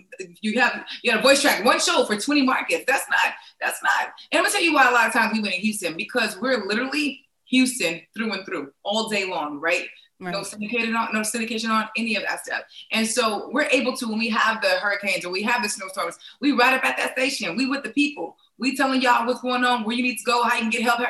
You 0.41 0.59
have 0.61 0.87
you 1.03 1.13
got 1.13 1.21
a 1.21 1.23
voice 1.23 1.43
track, 1.43 1.65
one 1.65 1.81
show 1.81 2.05
for 2.05 2.17
20 2.17 2.43
markets. 2.43 2.85
That's 2.87 3.09
not. 3.11 3.35
That's 3.61 3.83
not. 3.83 4.13
And 4.33 4.39
I'm 4.39 4.45
gonna 4.45 4.53
tell 4.53 4.63
you 4.63 4.73
why 4.73 4.89
a 4.89 4.93
lot 4.93 5.07
of 5.07 5.13
times 5.13 5.35
we 5.35 5.41
win 5.41 5.53
in 5.53 5.61
Houston 5.61 5.97
because 5.97 6.39
we're 6.41 6.67
literally 6.67 7.27
Houston 7.47 8.01
through 8.17 8.33
and 8.33 8.47
through 8.47 8.73
all 8.85 9.09
day 9.09 9.25
long, 9.25 9.61
right? 9.61 9.87
Right. 10.21 10.33
No 10.33 10.43
syndicated 10.43 10.95
on, 10.97 11.11
no 11.13 11.21
syndication 11.21 11.71
on 11.71 11.89
any 11.97 12.17
of 12.17 12.25
that 12.25 12.45
stuff. 12.45 12.63
And 12.91 13.07
so 13.07 13.51
we're 13.53 13.69
able 13.71 13.97
to, 13.99 14.09
when 14.09 14.19
we 14.19 14.29
have 14.31 14.61
the 14.61 14.71
hurricanes 14.71 15.25
or 15.25 15.31
we 15.31 15.43
have 15.43 15.63
the 15.63 15.69
snowstorms, 15.69 16.19
we 16.41 16.51
right 16.51 16.75
up 16.75 16.85
at 16.85 16.97
that 16.97 17.13
station. 17.13 17.57
We 17.57 17.67
with 17.67 17.85
the 17.85 17.91
people. 17.91 18.37
We 18.59 18.77
telling 18.77 19.01
y'all 19.01 19.27
what's 19.27 19.41
going 19.41 19.63
on, 19.63 19.85
where 19.85 19.95
you 19.95 20.03
need 20.03 20.17
to 20.17 20.25
go, 20.25 20.43
how 20.43 20.57
you 20.57 20.63
can 20.63 20.71
get 20.71 20.83
help. 20.83 21.01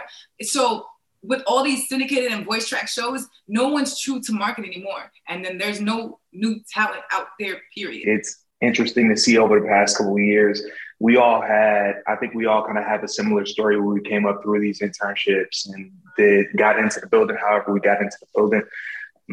So 0.42 0.84
with 1.22 1.42
all 1.46 1.62
these 1.64 1.88
syndicated 1.88 2.32
and 2.32 2.44
voice 2.44 2.68
track 2.68 2.88
shows, 2.88 3.26
no 3.46 3.68
one's 3.68 4.00
true 4.00 4.20
to 4.20 4.32
market 4.32 4.64
anymore. 4.64 5.10
And 5.28 5.44
then 5.44 5.58
there's 5.58 5.80
no 5.80 6.20
new 6.32 6.60
talent 6.72 7.02
out 7.12 7.28
there, 7.38 7.60
period. 7.74 8.06
It's 8.06 8.44
interesting 8.60 9.08
to 9.08 9.16
see 9.16 9.38
over 9.38 9.60
the 9.60 9.66
past 9.66 9.96
couple 9.96 10.14
of 10.14 10.22
years. 10.22 10.62
We 11.00 11.16
all 11.16 11.40
had, 11.40 12.02
I 12.06 12.16
think 12.16 12.34
we 12.34 12.46
all 12.46 12.64
kind 12.64 12.78
of 12.78 12.84
have 12.84 13.04
a 13.04 13.08
similar 13.08 13.46
story 13.46 13.80
where 13.80 13.94
we 13.94 14.00
came 14.00 14.26
up 14.26 14.42
through 14.42 14.60
these 14.60 14.80
internships 14.80 15.68
and 15.72 15.92
did 16.16 16.46
got 16.56 16.78
into 16.78 17.00
the 17.00 17.06
building 17.06 17.36
however 17.36 17.72
we 17.72 17.80
got 17.80 18.00
into 18.00 18.16
the 18.20 18.26
building. 18.34 18.62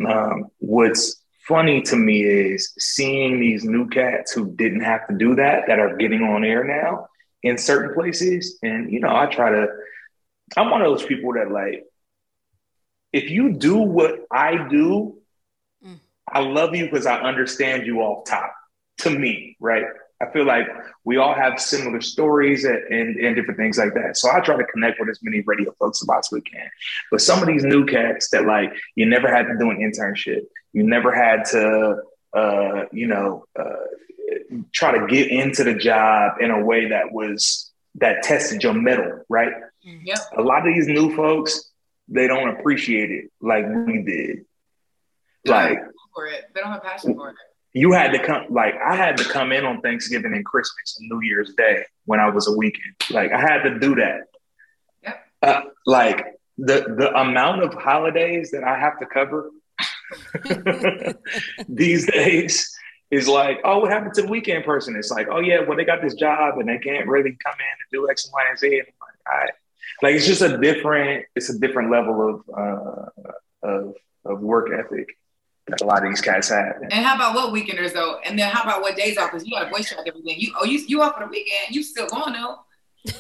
Um, 0.08 0.46
what's 0.60 1.24
funny 1.48 1.82
to 1.84 1.96
me 1.96 2.24
is 2.24 2.74
seeing 2.78 3.40
these 3.40 3.64
new 3.64 3.88
cats 3.88 4.32
who 4.32 4.52
didn't 4.56 4.82
have 4.82 5.08
to 5.08 5.16
do 5.16 5.36
that 5.36 5.68
that 5.68 5.80
are 5.80 5.96
getting 5.98 6.22
on 6.22 6.44
air 6.44 6.64
now 6.64 7.08
in 7.44 7.58
certain 7.58 7.94
places. 7.96 8.60
And 8.62 8.92
you 8.92 9.00
know, 9.00 9.16
I 9.16 9.28
try 9.28 9.52
to. 9.52 9.68
I'm 10.56 10.70
one 10.70 10.82
of 10.82 10.88
those 10.88 11.06
people 11.06 11.34
that 11.34 11.52
like, 11.52 11.84
if 13.12 13.30
you 13.30 13.54
do 13.54 13.78
what 13.78 14.26
I 14.32 14.68
do, 14.68 15.18
mm. 15.86 16.00
I 16.28 16.40
love 16.40 16.76
you 16.76 16.86
because 16.86 17.06
I 17.06 17.20
understand 17.20 17.86
you 17.86 18.00
off 18.00 18.26
top. 18.26 18.54
To 19.00 19.10
me, 19.10 19.58
right? 19.60 19.84
I 20.22 20.32
feel 20.32 20.46
like 20.46 20.68
we 21.04 21.18
all 21.18 21.34
have 21.34 21.60
similar 21.60 22.00
stories 22.00 22.64
and, 22.64 22.78
and, 22.78 23.18
and, 23.18 23.36
different 23.36 23.60
things 23.60 23.78
like 23.78 23.94
that. 23.96 24.18
So 24.18 24.32
I 24.32 24.40
try 24.40 24.56
to 24.56 24.64
connect 24.64 25.00
with 25.00 25.10
as 25.10 25.20
many 25.22 25.42
radio 25.42 25.74
folks 25.78 26.02
as 26.02 26.08
possibly 26.08 26.42
can. 26.42 26.70
But 27.12 27.22
some 27.22 27.42
of 27.42 27.48
these 27.48 27.64
new 27.64 27.86
cats 27.86 28.30
that 28.30 28.46
like 28.46 28.72
you 28.96 29.06
never 29.06 29.30
had 29.30 29.48
to 29.48 29.58
do 29.58 29.70
an 29.70 29.78
internship, 29.78 30.44
you 30.72 30.84
never 30.84 31.14
had 31.14 31.44
to, 31.52 32.02
uh, 32.34 32.86
you 32.94 33.08
know, 33.08 33.46
uh, 33.60 34.64
try 34.72 34.98
to 34.98 35.08
get 35.08 35.30
into 35.30 35.64
the 35.64 35.74
job 35.74 36.38
in 36.40 36.52
a 36.52 36.64
way 36.64 36.90
that 36.90 37.12
was 37.12 37.72
that 37.96 38.24
tested 38.24 38.64
your 38.64 38.74
mettle, 38.74 39.24
right? 39.30 39.52
Yeah. 39.86 40.16
A 40.38 40.42
lot 40.42 40.68
of 40.68 40.74
these 40.74 40.88
new 40.88 41.16
folks, 41.16 41.72
they 42.08 42.28
don't 42.28 42.50
appreciate 42.50 43.12
it 43.12 43.32
like 43.42 43.66
we 43.68 44.04
did. 44.04 44.46
Like 45.46 45.80
for 46.14 46.26
it, 46.26 46.46
they 46.54 46.62
don't 46.62 46.72
have 46.72 46.84
passion 46.84 47.14
for 47.14 47.30
it 47.30 47.36
you 47.76 47.92
had 47.92 48.12
to 48.14 48.20
come 48.20 48.46
like 48.50 48.74
I 48.76 48.96
had 48.96 49.18
to 49.18 49.26
come 49.26 49.52
in 49.52 49.66
on 49.66 49.82
Thanksgiving 49.82 50.34
and 50.34 50.46
Christmas 50.46 50.98
and 50.98 51.10
New 51.10 51.20
Year's 51.22 51.54
Day 51.56 51.84
when 52.06 52.22
I 52.22 52.30
was 52.30 52.48
a 52.48 52.54
weekend. 52.54 52.96
Like 53.12 53.34
I 53.34 53.40
had 53.40 53.64
to 53.64 53.78
do 53.78 53.96
that. 53.96 54.22
Yep. 55.04 55.26
Uh, 55.42 55.62
like 55.86 56.40
the 56.58 56.96
the 56.98 57.14
amount 57.14 57.64
of 57.64 57.74
holidays 57.74 58.52
that 58.52 58.64
I 58.64 58.80
have 58.80 58.98
to 59.00 59.06
cover 59.06 59.52
these 61.68 62.08
days 62.08 62.74
is 63.12 63.28
like, 63.28 63.60
oh, 63.66 63.80
what 63.80 63.92
happened 63.92 64.14
to 64.16 64.22
the 64.22 64.30
weekend 64.30 64.64
person? 64.64 64.96
It's 64.96 65.12
like, 65.12 65.28
oh 65.30 65.42
yeah, 65.42 65.60
well 65.60 65.76
they 65.76 65.84
got 65.84 66.02
this 66.02 66.14
job 66.14 66.58
and 66.58 66.70
they 66.70 66.78
can't 66.78 67.10
really 67.10 67.38
come 67.46 67.56
in 67.60 67.66
and 67.66 67.92
do 67.92 68.10
X 68.10 68.24
and 68.24 68.32
Y 68.32 68.42
and 68.50 68.58
Z. 68.58 68.68
And 68.68 68.88
I'm 68.88 68.94
like, 69.02 69.34
all 69.34 69.38
right. 69.38 69.54
Like 70.02 70.16
it's 70.16 70.26
just 70.26 70.42
a 70.42 70.58
different, 70.58 71.26
it's 71.36 71.50
a 71.50 71.58
different 71.60 71.92
level 71.92 72.30
of 72.30 72.58
uh, 72.58 73.28
of 73.64 73.96
of 74.26 74.42
work 74.42 74.70
ethic 74.72 75.08
that 75.68 75.82
a 75.82 75.86
lot 75.86 76.04
of 76.04 76.10
these 76.10 76.22
guys 76.22 76.50
have. 76.50 76.76
And 76.82 76.94
how 76.94 77.16
about 77.16 77.34
what 77.36 77.54
weekenders 77.54 77.94
though? 77.94 78.20
And 78.26 78.38
then 78.38 78.52
how 78.52 78.64
about 78.64 78.82
what 78.82 78.96
days 78.96 79.18
off? 79.18 79.32
Because 79.32 79.48
you 79.48 79.52
got 79.52 79.68
a 79.68 79.70
voice 79.70 79.90
track 79.90 80.06
every 80.08 80.22
day. 80.22 80.36
You 80.38 80.54
oh 80.60 80.66
you 80.66 80.80
you 80.88 81.02
off 81.02 81.16
for 81.16 81.26
the 81.26 81.30
weekend? 81.30 81.76
You 81.76 81.84
still 81.84 82.08
going 82.08 82.34
though? 82.34 82.60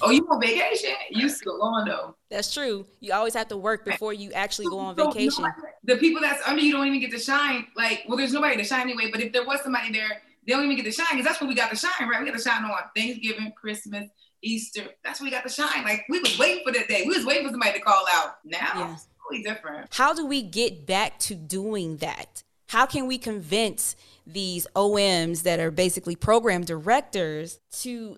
oh, 0.01 0.11
you 0.11 0.25
on 0.29 0.41
vacation? 0.41 0.91
You 1.09 1.29
still 1.29 1.57
going 1.59 1.85
though? 1.85 2.15
That's 2.29 2.53
true. 2.53 2.85
You 2.99 3.13
always 3.13 3.33
have 3.33 3.47
to 3.49 3.57
work 3.57 3.85
before 3.85 4.13
you 4.13 4.31
actually 4.33 4.65
go 4.67 4.79
on 4.79 4.95
vacation. 4.95 5.45
the 5.83 5.97
people 5.97 6.21
that's 6.21 6.45
under 6.47 6.61
you 6.61 6.71
don't 6.71 6.87
even 6.87 6.99
get 6.99 7.11
to 7.11 7.19
shine. 7.19 7.67
Like, 7.75 8.03
well, 8.07 8.17
there's 8.17 8.33
nobody 8.33 8.57
to 8.57 8.63
shine 8.63 8.81
anyway. 8.81 9.11
But 9.11 9.21
if 9.21 9.31
there 9.31 9.45
was 9.45 9.61
somebody 9.61 9.91
there, 9.91 10.21
they 10.45 10.53
don't 10.53 10.63
even 10.63 10.75
get 10.75 10.85
to 10.85 10.91
shine 10.91 11.07
because 11.11 11.25
that's 11.25 11.41
what 11.41 11.47
we 11.47 11.55
got 11.55 11.69
to 11.69 11.75
shine, 11.75 12.07
right? 12.09 12.19
We 12.19 12.27
got 12.29 12.37
to 12.37 12.43
shine 12.43 12.63
on 12.63 12.71
Thanksgiving, 12.95 13.51
Christmas, 13.59 14.09
Easter. 14.41 14.85
That's 15.03 15.19
what 15.19 15.25
we 15.25 15.31
got 15.31 15.43
to 15.43 15.49
shine. 15.49 15.83
Like 15.83 16.05
we 16.09 16.19
was 16.19 16.37
waiting 16.37 16.63
for 16.65 16.71
that 16.73 16.87
day. 16.87 17.03
We 17.07 17.15
was 17.15 17.25
waiting 17.25 17.45
for 17.45 17.51
somebody 17.51 17.73
to 17.73 17.79
call 17.79 18.03
out. 18.11 18.37
Now. 18.43 18.71
Yeah 18.75 18.97
totally 19.25 19.43
different. 19.43 19.93
How 19.93 20.13
do 20.13 20.25
we 20.25 20.41
get 20.41 20.85
back 20.85 21.19
to 21.19 21.35
doing 21.35 21.97
that? 21.97 22.43
How 22.67 22.85
can 22.85 23.07
we 23.07 23.17
convince 23.17 23.95
these 24.25 24.67
OMs 24.75 25.43
that 25.43 25.59
are 25.59 25.71
basically 25.71 26.15
program 26.15 26.63
directors 26.63 27.59
to 27.71 28.17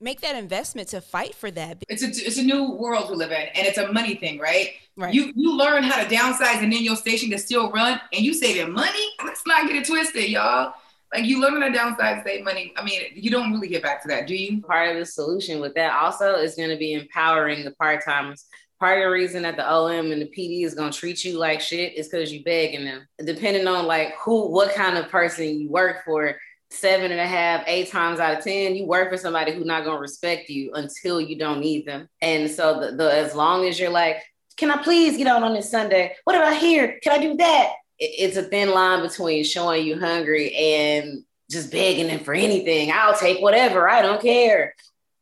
make 0.00 0.20
that 0.20 0.36
investment 0.36 0.88
to 0.88 1.00
fight 1.00 1.34
for 1.34 1.50
that? 1.50 1.82
It's 1.88 2.02
a, 2.02 2.06
it's 2.06 2.38
a 2.38 2.42
new 2.42 2.72
world 2.72 3.10
we 3.10 3.16
live 3.16 3.32
in, 3.32 3.48
and 3.54 3.66
it's 3.66 3.78
a 3.78 3.92
money 3.92 4.14
thing, 4.14 4.38
right? 4.38 4.70
Right. 4.96 5.12
You 5.12 5.32
you 5.34 5.56
learn 5.56 5.82
how 5.82 6.02
to 6.02 6.08
downsize 6.08 6.62
and 6.62 6.72
then 6.72 6.82
your 6.82 6.96
station 6.96 7.30
to 7.30 7.38
still 7.38 7.70
run, 7.70 8.00
and 8.12 8.24
you 8.24 8.32
saving 8.32 8.72
money. 8.72 9.06
Let's 9.24 9.46
not 9.46 9.66
get 9.66 9.76
it 9.76 9.86
twisted, 9.86 10.28
y'all. 10.28 10.74
Like 11.12 11.24
you 11.24 11.40
learn 11.40 11.60
how 11.60 11.66
to 11.66 11.72
downside, 11.72 12.22
save 12.24 12.44
money. 12.44 12.72
I 12.76 12.84
mean, 12.84 13.02
you 13.14 13.30
don't 13.30 13.52
really 13.52 13.68
get 13.68 13.82
back 13.82 14.00
to 14.02 14.08
that, 14.08 14.26
do 14.26 14.34
you? 14.34 14.62
Part 14.62 14.90
of 14.90 14.96
the 14.96 15.06
solution 15.06 15.60
with 15.60 15.74
that 15.74 15.92
also 15.92 16.34
is 16.34 16.54
going 16.54 16.70
to 16.70 16.76
be 16.76 16.92
empowering 16.92 17.64
the 17.64 17.72
part 17.72 18.04
timers 18.04 18.46
part 18.80 18.98
of 18.98 19.04
the 19.04 19.10
reason 19.10 19.42
that 19.42 19.56
the 19.56 19.70
OM 19.70 20.10
and 20.10 20.22
the 20.22 20.26
PD 20.26 20.64
is 20.64 20.74
gonna 20.74 20.90
treat 20.90 21.22
you 21.22 21.38
like 21.38 21.60
shit 21.60 21.96
is 21.96 22.08
because 22.08 22.32
you 22.32 22.42
begging 22.42 22.86
them. 22.86 23.06
Depending 23.22 23.68
on 23.68 23.86
like 23.86 24.14
who, 24.16 24.48
what 24.48 24.74
kind 24.74 24.96
of 24.96 25.10
person 25.10 25.60
you 25.60 25.68
work 25.68 26.02
for, 26.04 26.36
seven 26.70 27.10
and 27.10 27.20
a 27.20 27.26
half, 27.26 27.62
eight 27.66 27.90
times 27.90 28.18
out 28.18 28.38
of 28.38 28.42
ten, 28.42 28.74
you 28.74 28.86
work 28.86 29.10
for 29.10 29.18
somebody 29.18 29.52
who's 29.52 29.66
not 29.66 29.84
gonna 29.84 30.00
respect 30.00 30.48
you 30.48 30.72
until 30.74 31.20
you 31.20 31.38
don't 31.38 31.60
need 31.60 31.86
them. 31.86 32.08
And 32.22 32.50
so 32.50 32.80
the, 32.80 32.96
the 32.96 33.14
as 33.14 33.34
long 33.34 33.68
as 33.68 33.78
you're 33.78 33.90
like, 33.90 34.22
can 34.56 34.70
I 34.70 34.82
please 34.82 35.16
get 35.16 35.26
out 35.26 35.42
on 35.42 35.52
this 35.52 35.70
Sunday? 35.70 36.16
What 36.24 36.36
about 36.36 36.56
here? 36.56 36.98
Can 37.02 37.12
I 37.12 37.18
do 37.18 37.36
that? 37.36 37.72
It, 38.00 38.10
it's 38.18 38.36
a 38.36 38.42
thin 38.42 38.70
line 38.70 39.02
between 39.02 39.44
showing 39.44 39.86
you 39.86 40.00
hungry 40.00 40.54
and 40.54 41.24
just 41.50 41.70
begging 41.70 42.06
them 42.06 42.20
for 42.20 42.34
anything. 42.34 42.90
I'll 42.92 43.16
take 43.16 43.40
whatever. 43.40 43.88
I 43.88 44.02
don't 44.02 44.22
care. 44.22 44.74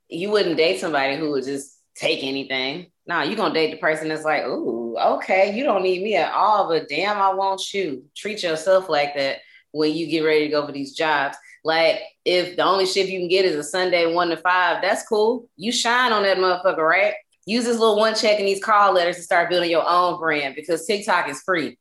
You 0.08 0.30
wouldn't 0.30 0.56
date 0.56 0.80
somebody 0.80 1.16
who 1.16 1.30
would 1.32 1.44
just 1.44 1.78
take 1.94 2.22
anything. 2.22 2.90
No, 3.06 3.22
you're 3.22 3.36
gonna 3.36 3.54
date 3.54 3.70
the 3.70 3.78
person 3.78 4.08
that's 4.08 4.24
like, 4.24 4.44
ooh, 4.44 4.96
okay, 4.98 5.56
you 5.56 5.64
don't 5.64 5.82
need 5.82 6.02
me 6.02 6.16
at 6.16 6.32
all, 6.32 6.68
but 6.68 6.88
damn, 6.88 7.16
I 7.16 7.32
want 7.32 7.72
you. 7.72 8.04
Treat 8.14 8.42
yourself 8.42 8.88
like 8.88 9.14
that 9.16 9.38
when 9.72 9.94
you 9.94 10.06
get 10.06 10.20
ready 10.20 10.44
to 10.44 10.50
go 10.50 10.66
for 10.66 10.72
these 10.72 10.94
jobs. 10.94 11.36
Like 11.64 12.00
if 12.24 12.56
the 12.56 12.64
only 12.64 12.86
shift 12.86 13.10
you 13.10 13.18
can 13.18 13.28
get 13.28 13.44
is 13.44 13.56
a 13.56 13.62
Sunday 13.62 14.12
one 14.12 14.28
to 14.28 14.36
five, 14.36 14.82
that's 14.82 15.06
cool. 15.06 15.48
You 15.56 15.72
shine 15.72 16.12
on 16.12 16.22
that 16.22 16.38
motherfucker, 16.38 16.86
right? 16.86 17.14
Use 17.46 17.64
this 17.64 17.78
little 17.78 17.96
one 17.96 18.14
check 18.14 18.38
in 18.38 18.46
these 18.46 18.62
call 18.62 18.92
letters 18.92 19.16
to 19.16 19.22
start 19.22 19.48
building 19.48 19.70
your 19.70 19.86
own 19.88 20.18
brand 20.18 20.54
because 20.54 20.84
TikTok 20.84 21.28
is 21.30 21.40
free. 21.40 21.78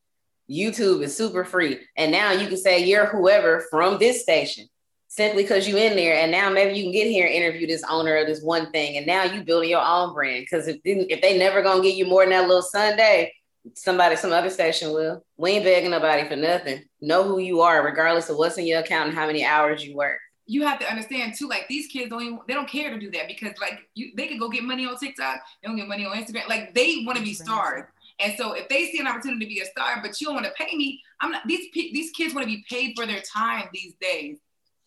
YouTube 0.50 1.04
is 1.04 1.16
super 1.16 1.44
free. 1.44 1.80
And 1.96 2.12
now 2.12 2.32
you 2.32 2.48
can 2.48 2.58
say 2.58 2.86
you're 2.86 3.06
whoever 3.06 3.66
from 3.70 3.98
this 3.98 4.22
station 4.22 4.68
simply 5.08 5.44
because 5.44 5.68
you're 5.68 5.80
in 5.80 5.96
there. 5.96 6.16
And 6.16 6.32
now 6.32 6.50
maybe 6.50 6.78
you 6.78 6.84
can 6.84 6.92
get 6.92 7.08
here 7.08 7.26
and 7.26 7.34
interview 7.34 7.68
this 7.68 7.84
owner 7.90 8.16
of 8.18 8.28
this 8.28 8.42
one 8.42 8.72
thing. 8.72 8.98
And 8.98 9.08
now 9.08 9.24
you 9.24 9.44
building 9.44 9.70
your 9.70 9.84
own 9.84 10.14
brand. 10.14 10.44
Because 10.50 10.68
if, 10.68 10.78
if 10.84 11.22
they 11.22 11.38
never 11.38 11.62
gonna 11.62 11.82
give 11.82 11.96
you 11.96 12.06
more 12.06 12.24
than 12.24 12.32
that 12.32 12.48
little 12.48 12.62
Sunday, 12.62 13.34
somebody, 13.76 14.16
some 14.16 14.32
other 14.32 14.50
station 14.50 14.92
will. 14.92 15.24
We 15.38 15.52
ain't 15.52 15.66
begging 15.66 15.92
nobody 15.92 16.28
for 16.28 16.36
nothing. 16.36 16.84
Know 17.02 17.24
who 17.24 17.40
you 17.40 17.62
are, 17.62 17.84
regardless 17.84 18.30
of 18.30 18.38
what's 18.38 18.58
in 18.58 18.66
your 18.66 18.80
account 18.80 19.10
and 19.10 19.18
how 19.18 19.28
many 19.28 19.44
hours 19.44 19.84
you 19.84 19.96
work. 19.96 20.20
You 20.46 20.66
have 20.66 20.80
to 20.80 20.90
understand 20.90 21.34
too, 21.36 21.50
like 21.50 21.68
these 21.68 21.88
kids 21.88 22.10
don't 22.10 22.22
even, 22.22 22.40
they 22.48 22.54
don't 22.54 22.70
care 22.70 22.90
to 22.90 23.00
do 23.00 23.12
that 23.12 23.28
because 23.28 23.54
like 23.60 23.80
you 23.96 24.12
they 24.16 24.28
could 24.28 24.40
go 24.40 24.48
get 24.48 24.64
money 24.64 24.86
on 24.86 24.98
TikTok, 24.98 25.42
they 25.62 25.68
don't 25.68 25.76
get 25.76 25.90
money 25.90 26.06
on 26.06 26.16
Instagram. 26.16 26.48
Like 26.48 26.74
they 26.74 27.04
want 27.06 27.18
to 27.18 27.24
be 27.24 27.34
stars. 27.34 27.84
And 28.20 28.34
so 28.38 28.54
if 28.54 28.68
they 28.70 28.86
see 28.88 29.00
an 29.00 29.08
opportunity 29.08 29.46
to 29.46 29.50
be 29.50 29.60
a 29.62 29.66
star, 29.66 30.00
but 30.02 30.20
you 30.20 30.26
don't 30.28 30.36
want 30.36 30.48
to 30.48 30.54
pay 30.54 30.76
me, 30.76 31.02
I'm 31.22 31.32
not 31.32 31.44
these 31.48 31.68
these 31.74 32.12
kids 32.12 32.34
want 32.34 32.48
to 32.48 32.54
be 32.56 32.64
paid 32.70 32.94
for 32.96 33.06
their 33.06 33.22
time 33.22 33.70
these 33.74 33.94
days. 34.02 34.38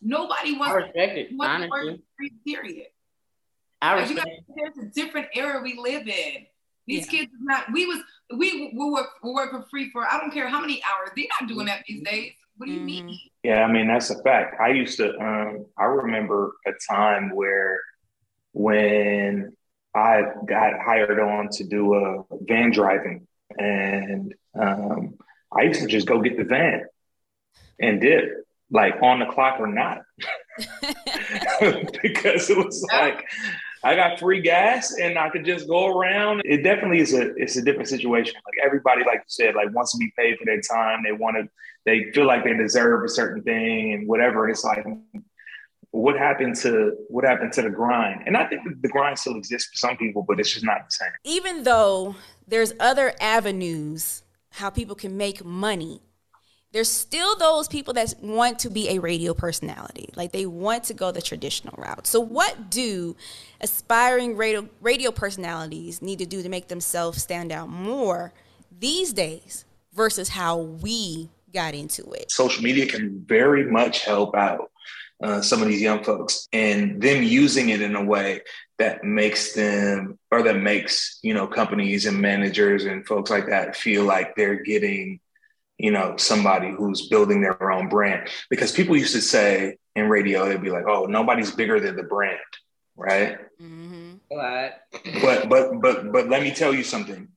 Nobody 0.03 0.57
wants, 0.57 0.73
I 0.73 0.79
respect 0.79 1.19
it, 1.19 1.29
wants 1.37 1.65
to 1.65 1.71
work 1.71 1.83
honestly. 1.83 2.33
period. 2.47 2.87
I 3.83 3.95
Like, 3.95 4.09
you 4.11 4.15
respect 4.17 4.29
gotta- 4.57 4.73
there's 4.75 4.89
a 4.89 4.91
different 4.91 5.29
era 5.35 5.63
we 5.63 5.75
live 5.79 6.09
in. 6.09 6.47
These 6.87 7.07
Yeah. 7.07 7.21
kids 7.21 7.33
is 7.33 7.39
not 7.43 7.71
we 7.73 7.87
was 7.87 8.03
we 8.37 8.73
we 8.77 8.91
work 8.91 9.11
we 9.23 9.31
work 9.33 9.51
for 9.53 9.63
free 9.71 9.91
for 9.91 10.05
I 10.11 10.19
don't 10.19 10.33
care 10.33 10.49
how 10.49 10.61
many 10.61 10.83
hours. 10.83 11.11
They're 11.15 11.27
not 11.41 11.49
doing 11.49 11.67
that 11.67 11.85
these 11.87 12.03
days. 12.03 12.33
What 12.57 12.67
do 12.67 12.73
you 12.73 12.81
Mhm. 12.81 12.85
mean? 12.85 13.19
Yeah, 13.45 13.63
I 13.65 13.71
mean 13.71 13.87
that's 13.89 14.11
a 14.11 14.21
fact. 14.23 14.61
I 14.61 14.69
used 14.71 14.97
to 14.97 15.17
um 15.21 15.67
I 15.79 15.85
remember 15.85 16.53
a 16.67 16.73
time 16.91 17.31
where 17.35 17.81
when 18.53 19.57
I 19.95 20.23
got 20.47 20.81
hired 20.81 21.19
on 21.19 21.49
to 21.51 21.65
do 21.65 21.95
a 21.95 22.25
van 22.43 22.71
driving 22.71 23.27
and 23.59 24.35
um 24.59 25.15
I 25.53 25.63
used 25.63 25.81
to 25.81 25.87
just 25.87 26.07
go 26.07 26.21
get 26.21 26.37
the 26.37 26.45
van 26.45 26.85
and 27.81 28.01
dip 28.01 28.45
like 28.71 29.03
on 29.03 29.19
the 29.19 29.27
clock 29.27 29.59
or 29.59 29.67
not 29.67 30.03
because 32.03 32.51
it 32.51 32.57
was 32.57 32.87
like 32.93 33.25
I 33.83 33.95
got 33.95 34.21
free 34.21 34.43
gas 34.43 34.95
and 34.99 35.19
I 35.19 35.31
could 35.31 35.45
just 35.47 35.67
go 35.67 35.87
around. 35.87 36.43
It 36.45 36.63
definitely 36.63 37.01
is 37.01 37.15
a 37.15 37.35
it's 37.37 37.57
a 37.57 37.63
different 37.63 37.89
situation. 37.89 38.35
Like 38.35 38.65
everybody, 38.65 39.05
like 39.05 39.19
you 39.19 39.29
said, 39.29 39.55
like 39.55 39.75
wants 39.75 39.93
to 39.93 39.99
be 39.99 40.13
paid 40.19 40.39
for 40.39 40.45
their 40.45 40.61
time. 40.61 41.03
They 41.03 41.13
want 41.13 41.37
to 41.37 41.49
they 41.87 42.13
feel 42.13 42.27
like 42.27 42.45
they 42.45 42.55
deserve 42.55 43.05
a 43.05 43.09
certain 43.09 43.43
thing 43.43 43.95
and 43.95 44.07
whatever. 44.07 44.49
It's 44.49 44.65
like 44.65 44.85
what 45.93 46.17
happened 46.17 46.57
to 46.57 46.93
what 47.09 47.25
happened 47.25 47.53
to 47.55 47.63
the 47.63 47.71
grind? 47.71 48.23
And 48.27 48.37
I 48.37 48.47
think 48.47 48.63
the 48.81 48.89
grind 48.89 49.19
still 49.19 49.37
exists 49.37 49.71
for 49.71 49.77
some 49.77 49.97
people, 49.97 50.25
but 50.27 50.39
it's 50.39 50.53
just 50.53 50.65
not 50.65 50.87
the 50.87 50.93
same. 50.93 51.13
even 51.25 51.65
though 51.65 52.15
there's 52.47 52.73
other 52.81 53.13
avenues 53.21 54.23
how 54.53 54.71
people 54.71 54.95
can 54.97 55.17
make 55.17 55.45
money 55.45 56.01
there's 56.73 56.89
still 56.89 57.37
those 57.37 57.67
people 57.67 57.95
that 57.95 58.15
want 58.23 58.59
to 58.61 58.71
be 58.71 58.89
a 58.91 58.99
radio 59.01 59.35
personality 59.35 60.09
like 60.17 60.33
they 60.33 60.47
want 60.47 60.85
to 60.85 60.95
go 60.95 61.11
the 61.11 61.23
traditional 61.23 61.75
route 61.79 62.07
so 62.07 62.21
what 62.21 62.71
do 62.71 63.17
aspiring 63.61 64.37
radio 64.37 64.69
radio 64.81 65.11
personalities 65.11 66.03
need 66.03 66.19
to 66.19 66.27
do 66.27 66.43
to 66.43 66.49
make 66.49 66.69
themselves 66.69 67.23
stand 67.23 67.53
out 67.53 67.69
more 67.69 68.33
these 68.79 69.13
days 69.13 69.65
versus 69.93 70.29
how 70.29 70.59
we 70.59 71.29
got 71.53 71.75
into 71.75 72.09
it 72.13 72.31
social 72.31 72.63
media 72.63 72.87
can 72.87 73.25
very 73.27 73.65
much 73.71 74.05
help 74.05 74.35
out 74.37 74.70
uh, 75.23 75.43
some 75.43 75.61
of 75.61 75.69
these 75.69 75.83
young 75.83 76.03
folks 76.03 76.49
and 76.53 77.01
them 77.01 77.23
using 77.23 77.69
it 77.69 77.83
in 77.83 77.95
a 77.95 78.05
way 78.05 78.41
that 78.79 79.05
makes 79.05 79.53
them 79.53 80.19
or 80.31 80.43
that 80.43 80.57
makes 80.57 81.19
you 81.23 81.35
know 81.35 81.47
companies 81.47 82.07
and 82.07 82.19
managers 82.19 82.87
and 82.87 83.07
folks 83.07 83.31
like 83.31 83.47
that 83.47 83.77
feel 83.77 84.05
like 84.05 84.35
they're 84.35 84.63
getting 84.63 85.21
you 85.77 85.91
know 85.91 86.17
somebody 86.17 86.71
who's 86.71 87.09
building 87.09 87.41
their 87.41 87.71
own 87.71 87.89
brand 87.89 88.29
because 88.49 88.73
people 88.73 88.97
used 88.97 89.15
to 89.15 89.21
say 89.21 89.77
in 89.95 90.09
radio 90.09 90.49
they'd 90.49 90.63
be 90.63 90.71
like 90.71 90.87
oh 90.89 91.05
nobody's 91.05 91.51
bigger 91.51 91.81
than 91.81 91.97
the 91.97 92.03
brand 92.03 92.39
right 92.97 93.39
mm-hmm. 93.61 94.15
What? 94.29 94.81
but 95.21 95.49
but 95.49 95.81
but 95.81 96.13
but 96.13 96.29
let 96.29 96.43
me 96.43 96.53
tell 96.53 96.75
you 96.75 96.85
something 96.85 97.29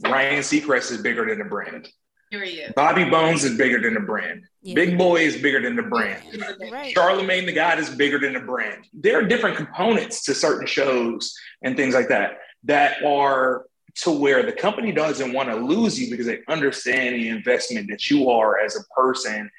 ryan 0.00 0.40
seacrest 0.40 0.90
is 0.90 1.02
bigger 1.02 1.26
than 1.26 1.38
the 1.38 1.44
brand 1.44 1.88
Period. 2.30 2.74
bobby 2.74 3.04
bones 3.08 3.44
is 3.44 3.56
bigger 3.56 3.80
than 3.80 3.94
the 3.94 4.00
brand 4.00 4.44
Yeah. 4.62 4.74
big 4.74 4.98
boy 4.98 5.20
is 5.20 5.36
bigger 5.36 5.60
than 5.62 5.76
the 5.76 5.82
brand 5.82 6.22
right 6.72 6.92
Charlemagne 6.92 7.46
the 7.46 7.52
God 7.52 7.78
is 7.78 7.88
bigger 7.90 8.18
than 8.18 8.32
the 8.32 8.40
brand. 8.40 8.84
There 8.92 9.18
are 9.18 9.22
different 9.22 9.56
components 9.56 10.24
to 10.24 10.34
certain 10.34 10.66
shows 10.66 11.34
and 11.62 11.76
things 11.76 11.94
like 11.94 12.08
that 12.08 12.38
that 12.64 13.02
are 13.04 13.66
to 14.02 14.10
where 14.10 14.42
the 14.42 14.52
company 14.52 14.92
doesn't 14.92 15.32
want 15.32 15.48
to 15.48 15.54
lose 15.56 15.98
you 15.98 16.10
because 16.10 16.26
they 16.26 16.40
understand 16.48 17.14
the 17.14 17.28
investment 17.28 17.88
that 17.90 18.10
you 18.10 18.28
are 18.28 18.58
as 18.58 18.76
a 18.76 18.84
person 18.94 19.50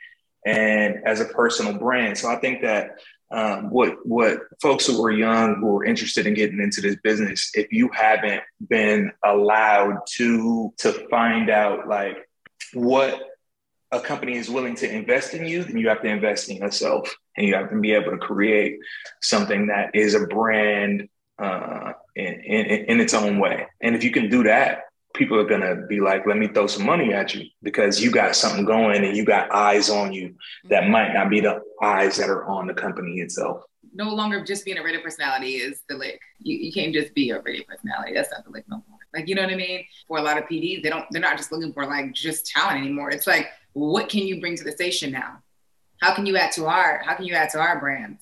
and 0.46 0.98
as 1.06 1.20
a 1.22 1.26
personal 1.26 1.74
brand. 1.74 2.18
So 2.18 2.30
I 2.30 2.36
think 2.36 2.62
that 2.62 2.92
um, 3.32 3.70
what 3.72 4.06
what 4.06 4.42
folks 4.62 4.86
who 4.88 5.04
are 5.04 5.12
young 5.12 5.56
who 5.56 5.78
are 5.78 5.86
interested 5.86 6.28
in 6.28 6.34
getting 6.34 6.60
into 6.60 6.82
this 6.82 6.98
business, 7.04 7.52
if 7.56 7.72
you 7.72 7.90
haven't 7.94 8.44
been 8.70 9.12
allowed 9.26 10.00
to 10.18 10.74
to 10.78 11.08
find 11.10 11.50
out 11.50 11.88
like 11.88 12.18
what 12.74 13.22
a 13.92 14.00
company 14.00 14.36
is 14.36 14.50
willing 14.50 14.76
to 14.76 14.92
invest 14.92 15.34
in 15.34 15.48
you, 15.48 15.64
then 15.64 15.78
you 15.78 15.88
have 15.88 16.02
to 16.02 16.08
invest 16.08 16.50
in 16.50 16.58
yourself 16.58 17.16
and 17.38 17.48
you 17.48 17.56
have 17.56 17.70
to 17.70 17.80
be 17.80 17.94
able 17.94 18.12
to 18.12 18.18
create 18.18 18.78
something 19.22 19.68
that 19.68 19.92
is 19.94 20.14
a 20.14 20.28
brand 20.28 21.08
uh, 21.40 21.94
in, 22.16 22.34
in, 22.42 22.86
in 22.86 23.00
its 23.00 23.14
own 23.14 23.40
way. 23.40 23.66
And 23.82 23.96
if 23.96 24.04
you 24.04 24.12
can 24.12 24.30
do 24.30 24.44
that, 24.44 24.82
people 25.14 25.40
are 25.40 25.46
going 25.46 25.62
to 25.62 25.86
be 25.88 26.00
like, 26.00 26.28
let 26.28 26.38
me 26.38 26.48
throw 26.48 26.68
some 26.68 26.86
money 26.86 27.14
at 27.14 27.34
you 27.34 27.46
because 27.64 28.02
you 28.02 28.12
got 28.12 28.36
something 28.36 28.66
going 28.66 29.04
and 29.04 29.16
you 29.16 29.26
got 29.26 29.52
eyes 29.52 29.90
on 29.90 30.14
you 30.14 30.36
that 30.70 30.90
might 30.90 31.14
not 31.14 31.30
be 31.30 31.40
the 31.40 31.62
eyes 31.82 32.18
that 32.18 32.30
are 32.30 32.46
on 32.46 32.68
the 32.68 32.74
company 32.74 33.20
itself. 33.20 33.64
No 33.94 34.14
longer 34.14 34.44
just 34.44 34.66
being 34.66 34.78
a 34.78 34.84
radio 34.84 35.02
personality 35.02 35.56
is 35.56 35.82
the 35.90 35.96
lick. 35.96 36.20
You, 36.40 36.58
you 36.58 36.72
can't 36.72 36.94
just 36.94 37.14
be 37.16 37.32
a 37.32 37.42
radio 37.42 37.64
personality. 37.66 38.14
That's 38.14 38.32
not 38.32 38.44
the 38.44 38.52
lick 38.52 38.66
no 38.68 38.84
more. 38.88 38.97
Like 39.14 39.28
you 39.28 39.36
know 39.36 39.44
what 39.44 39.52
I 39.52 39.56
mean? 39.56 39.86
For 40.08 40.18
a 40.18 40.22
lot 40.22 40.38
of 40.38 40.46
PDs, 40.46 40.84
they 40.84 40.90
don't 40.90 41.06
they're 41.12 41.22
not 41.22 41.38
just 41.38 41.52
looking 41.52 41.74
for 41.74 41.86
like 41.86 42.14
just 42.14 42.48
talent 42.48 42.80
anymore. 42.80 43.12
It's 43.12 43.28
like, 43.28 43.48
what 43.74 44.10
can 44.10 44.22
you 44.22 44.40
bring 44.40 44.56
to 44.58 44.64
the 44.64 44.72
station 44.72 45.12
now? 45.12 45.44
How 46.02 46.14
can 46.14 46.26
you 46.26 46.38
add 46.38 46.52
to 46.54 46.68
our 46.68 47.02
how 47.04 47.16
can 47.16 47.26
you 47.26 47.34
add 47.34 47.50
to 47.52 47.60
our 47.60 47.80
brand? 47.80 48.20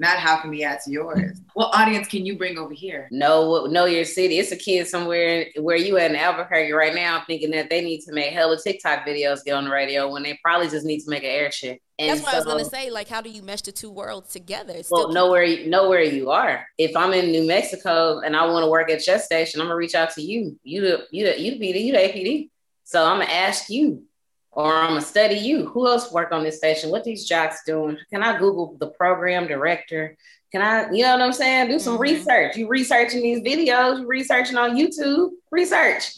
Not 0.00 0.16
how 0.18 0.40
can 0.40 0.48
we 0.48 0.64
add 0.64 0.80
to 0.86 0.90
yours? 0.90 1.42
What 1.52 1.74
audience 1.78 2.08
can 2.08 2.24
you 2.24 2.38
bring 2.38 2.56
over 2.56 2.72
here? 2.72 3.06
Know 3.10 3.66
know 3.66 3.84
your 3.84 4.06
city. 4.06 4.38
It's 4.38 4.50
a 4.50 4.56
kid 4.56 4.88
somewhere 4.88 5.48
where 5.58 5.76
you 5.76 5.98
at 5.98 6.10
in 6.10 6.16
Albuquerque 6.16 6.72
right 6.72 6.94
now, 6.94 7.22
thinking 7.26 7.50
that 7.50 7.68
they 7.68 7.82
need 7.82 8.00
to 8.06 8.12
make 8.14 8.32
hella 8.32 8.56
TikTok 8.58 9.04
videos, 9.06 9.44
get 9.44 9.52
on 9.52 9.64
the 9.64 9.70
radio 9.70 10.10
when 10.10 10.22
they 10.22 10.38
probably 10.42 10.70
just 10.70 10.86
need 10.86 11.00
to 11.00 11.10
make 11.10 11.22
an 11.22 11.28
air 11.28 11.50
check. 11.50 11.82
And 11.98 12.08
that's 12.08 12.22
what 12.22 12.32
i 12.32 12.36
was 12.38 12.46
going 12.46 12.64
to 12.64 12.70
say 12.70 12.88
like 12.88 13.08
how 13.08 13.20
do 13.20 13.28
you 13.28 13.42
mesh 13.42 13.60
the 13.60 13.72
two 13.72 13.90
worlds 13.90 14.30
together 14.32 14.72
It's 14.74 14.90
Well, 14.90 15.02
still- 15.02 15.12
know 15.12 15.30
where 15.30 15.44
you 15.44 15.68
know 15.68 15.86
where 15.90 16.02
you 16.02 16.30
are. 16.30 16.66
If 16.78 16.96
I'm 16.96 17.12
in 17.12 17.30
New 17.30 17.46
Mexico 17.46 18.20
and 18.20 18.34
I 18.34 18.46
want 18.46 18.64
to 18.64 18.70
work 18.70 18.90
at 18.90 19.06
your 19.06 19.18
station, 19.18 19.60
I'm 19.60 19.66
gonna 19.66 19.76
reach 19.76 19.94
out 19.94 20.10
to 20.14 20.22
you. 20.22 20.58
You 20.62 20.80
the 20.80 21.06
you 21.10 21.26
the 21.26 21.38
you 21.38 21.50
the 21.58 21.60
PD, 21.60 21.84
you 21.84 21.92
the 21.92 21.98
APD. 21.98 22.48
So 22.84 23.04
I'm 23.04 23.20
gonna 23.20 23.30
ask 23.30 23.68
you, 23.68 24.04
or 24.52 24.74
I'm 24.74 24.88
gonna 24.88 25.00
study 25.00 25.36
you. 25.36 25.66
Who 25.66 25.86
else 25.86 26.12
work 26.12 26.32
on 26.32 26.42
this 26.42 26.58
station? 26.58 26.90
What 26.90 27.04
these 27.04 27.24
jocks 27.24 27.62
doing? 27.64 27.98
Can 28.12 28.22
I 28.22 28.38
Google 28.38 28.76
the 28.78 28.88
program 28.88 29.46
director? 29.46 30.16
Can 30.52 30.62
I, 30.62 30.90
you 30.90 31.02
know 31.02 31.12
what 31.12 31.22
I'm 31.22 31.32
saying? 31.32 31.68
Do 31.68 31.78
some 31.78 31.96
Mhm. 31.96 32.00
research. 32.00 32.56
You 32.56 32.66
researching 32.66 33.22
these 33.22 33.40
videos, 33.40 34.00
you 34.00 34.06
researching 34.06 34.56
on 34.56 34.76
YouTube, 34.76 35.30
research. 35.50 36.12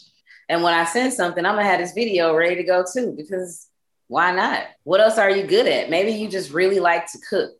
And 0.49 0.63
when 0.63 0.73
I 0.73 0.85
send 0.85 1.13
something, 1.13 1.45
I'm 1.45 1.55
gonna 1.55 1.67
have 1.67 1.79
this 1.79 1.93
video 1.93 2.35
ready 2.35 2.55
to 2.55 2.63
go 2.63 2.83
too, 2.91 3.13
because 3.15 3.67
why 4.07 4.31
not? 4.31 4.65
What 4.83 5.01
else 5.01 5.17
are 5.17 5.29
you 5.29 5.43
good 5.43 5.67
at? 5.67 5.89
Maybe 5.89 6.11
you 6.11 6.27
just 6.27 6.51
really 6.51 6.79
like 6.79 7.11
to 7.11 7.19
cook. 7.29 7.51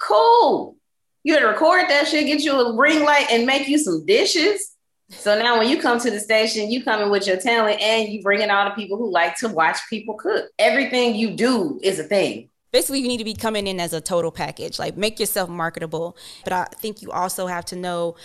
Cool. 0.00 0.76
You 1.22 1.34
had 1.34 1.40
to 1.40 1.48
record 1.48 1.88
that 1.88 2.06
shit, 2.08 2.26
get 2.26 2.42
you 2.44 2.52
a 2.52 2.76
ring 2.76 3.04
light, 3.04 3.26
and 3.30 3.46
make 3.46 3.68
you 3.68 3.78
some 3.78 4.06
dishes. 4.06 4.75
So 5.08 5.38
now 5.38 5.58
when 5.58 5.68
you 5.68 5.80
come 5.80 6.00
to 6.00 6.10
the 6.10 6.18
station, 6.18 6.70
you 6.70 6.82
come 6.82 7.00
in 7.02 7.10
with 7.10 7.26
your 7.26 7.36
talent 7.36 7.80
and 7.80 8.08
you 8.08 8.22
bring 8.22 8.40
in 8.40 8.50
all 8.50 8.64
the 8.64 8.74
people 8.74 8.96
who 8.96 9.10
like 9.10 9.36
to 9.38 9.48
watch 9.48 9.78
people 9.88 10.14
cook. 10.14 10.50
Everything 10.58 11.14
you 11.14 11.30
do 11.30 11.78
is 11.82 11.98
a 12.00 12.02
thing. 12.04 12.48
basically 12.72 12.98
you 13.00 13.08
need 13.08 13.18
to 13.18 13.24
be 13.24 13.32
coming 13.34 13.66
in 13.68 13.78
as 13.80 13.92
a 13.92 14.00
total 14.00 14.30
package 14.32 14.78
like 14.78 14.96
make 14.96 15.18
yourself 15.20 15.48
marketable 15.48 16.16
but 16.44 16.52
i 16.52 16.64
think 16.82 17.00
you 17.00 17.10
also 17.12 17.46
have 17.46 17.64
to 17.64 17.76
know 17.76 18.16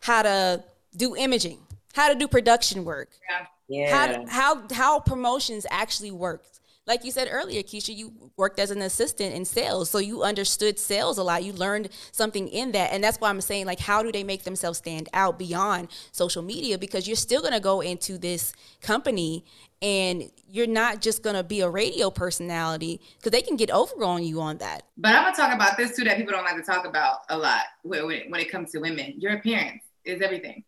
how 0.00 0.22
to 0.22 0.64
do 0.96 1.14
imaging 1.14 1.58
how 1.94 2.08
to 2.08 2.14
do 2.18 2.26
production 2.26 2.84
work 2.84 3.10
Yeah. 3.28 3.46
Yeah. 3.68 3.94
how, 3.94 4.26
how 4.38 4.62
how 4.72 5.00
promotions 5.00 5.64
actually 5.70 6.10
work 6.10 6.42
like 6.90 7.04
you 7.04 7.12
said 7.12 7.28
earlier 7.30 7.62
keisha 7.62 7.94
you 7.94 8.12
worked 8.36 8.58
as 8.58 8.72
an 8.72 8.82
assistant 8.82 9.32
in 9.32 9.44
sales 9.44 9.88
so 9.88 9.98
you 9.98 10.24
understood 10.24 10.76
sales 10.76 11.18
a 11.18 11.22
lot 11.22 11.44
you 11.44 11.52
learned 11.52 11.88
something 12.10 12.48
in 12.48 12.72
that 12.72 12.92
and 12.92 13.02
that's 13.02 13.20
why 13.20 13.30
i'm 13.30 13.40
saying 13.40 13.64
like 13.64 13.78
how 13.78 14.02
do 14.02 14.10
they 14.10 14.24
make 14.24 14.42
themselves 14.42 14.78
stand 14.78 15.08
out 15.14 15.38
beyond 15.38 15.88
social 16.10 16.42
media 16.42 16.76
because 16.76 17.06
you're 17.06 17.14
still 17.14 17.40
going 17.40 17.52
to 17.52 17.60
go 17.60 17.80
into 17.80 18.18
this 18.18 18.52
company 18.82 19.44
and 19.80 20.24
you're 20.48 20.66
not 20.66 21.00
just 21.00 21.22
going 21.22 21.36
to 21.36 21.44
be 21.44 21.60
a 21.60 21.70
radio 21.70 22.10
personality 22.10 23.00
because 23.16 23.30
they 23.30 23.40
can 23.40 23.56
get 23.56 23.70
over 23.70 24.04
on 24.04 24.24
you 24.24 24.40
on 24.40 24.58
that 24.58 24.82
But 24.98 25.14
I'm 25.14 25.22
gonna 25.22 25.36
talk 25.36 25.54
about 25.54 25.76
this 25.76 25.94
too 25.96 26.02
that 26.04 26.16
people 26.16 26.32
don't 26.32 26.44
like 26.44 26.56
to 26.56 26.62
talk 26.62 26.84
about 26.84 27.18
a 27.28 27.38
lot 27.38 27.62
when, 27.84 28.34
it 28.34 28.50
comes 28.50 28.72
to 28.72 28.80
women. 28.80 29.14
Your 29.18 29.34
appearance 29.34 29.84
is 30.04 30.20
everything. 30.20 30.64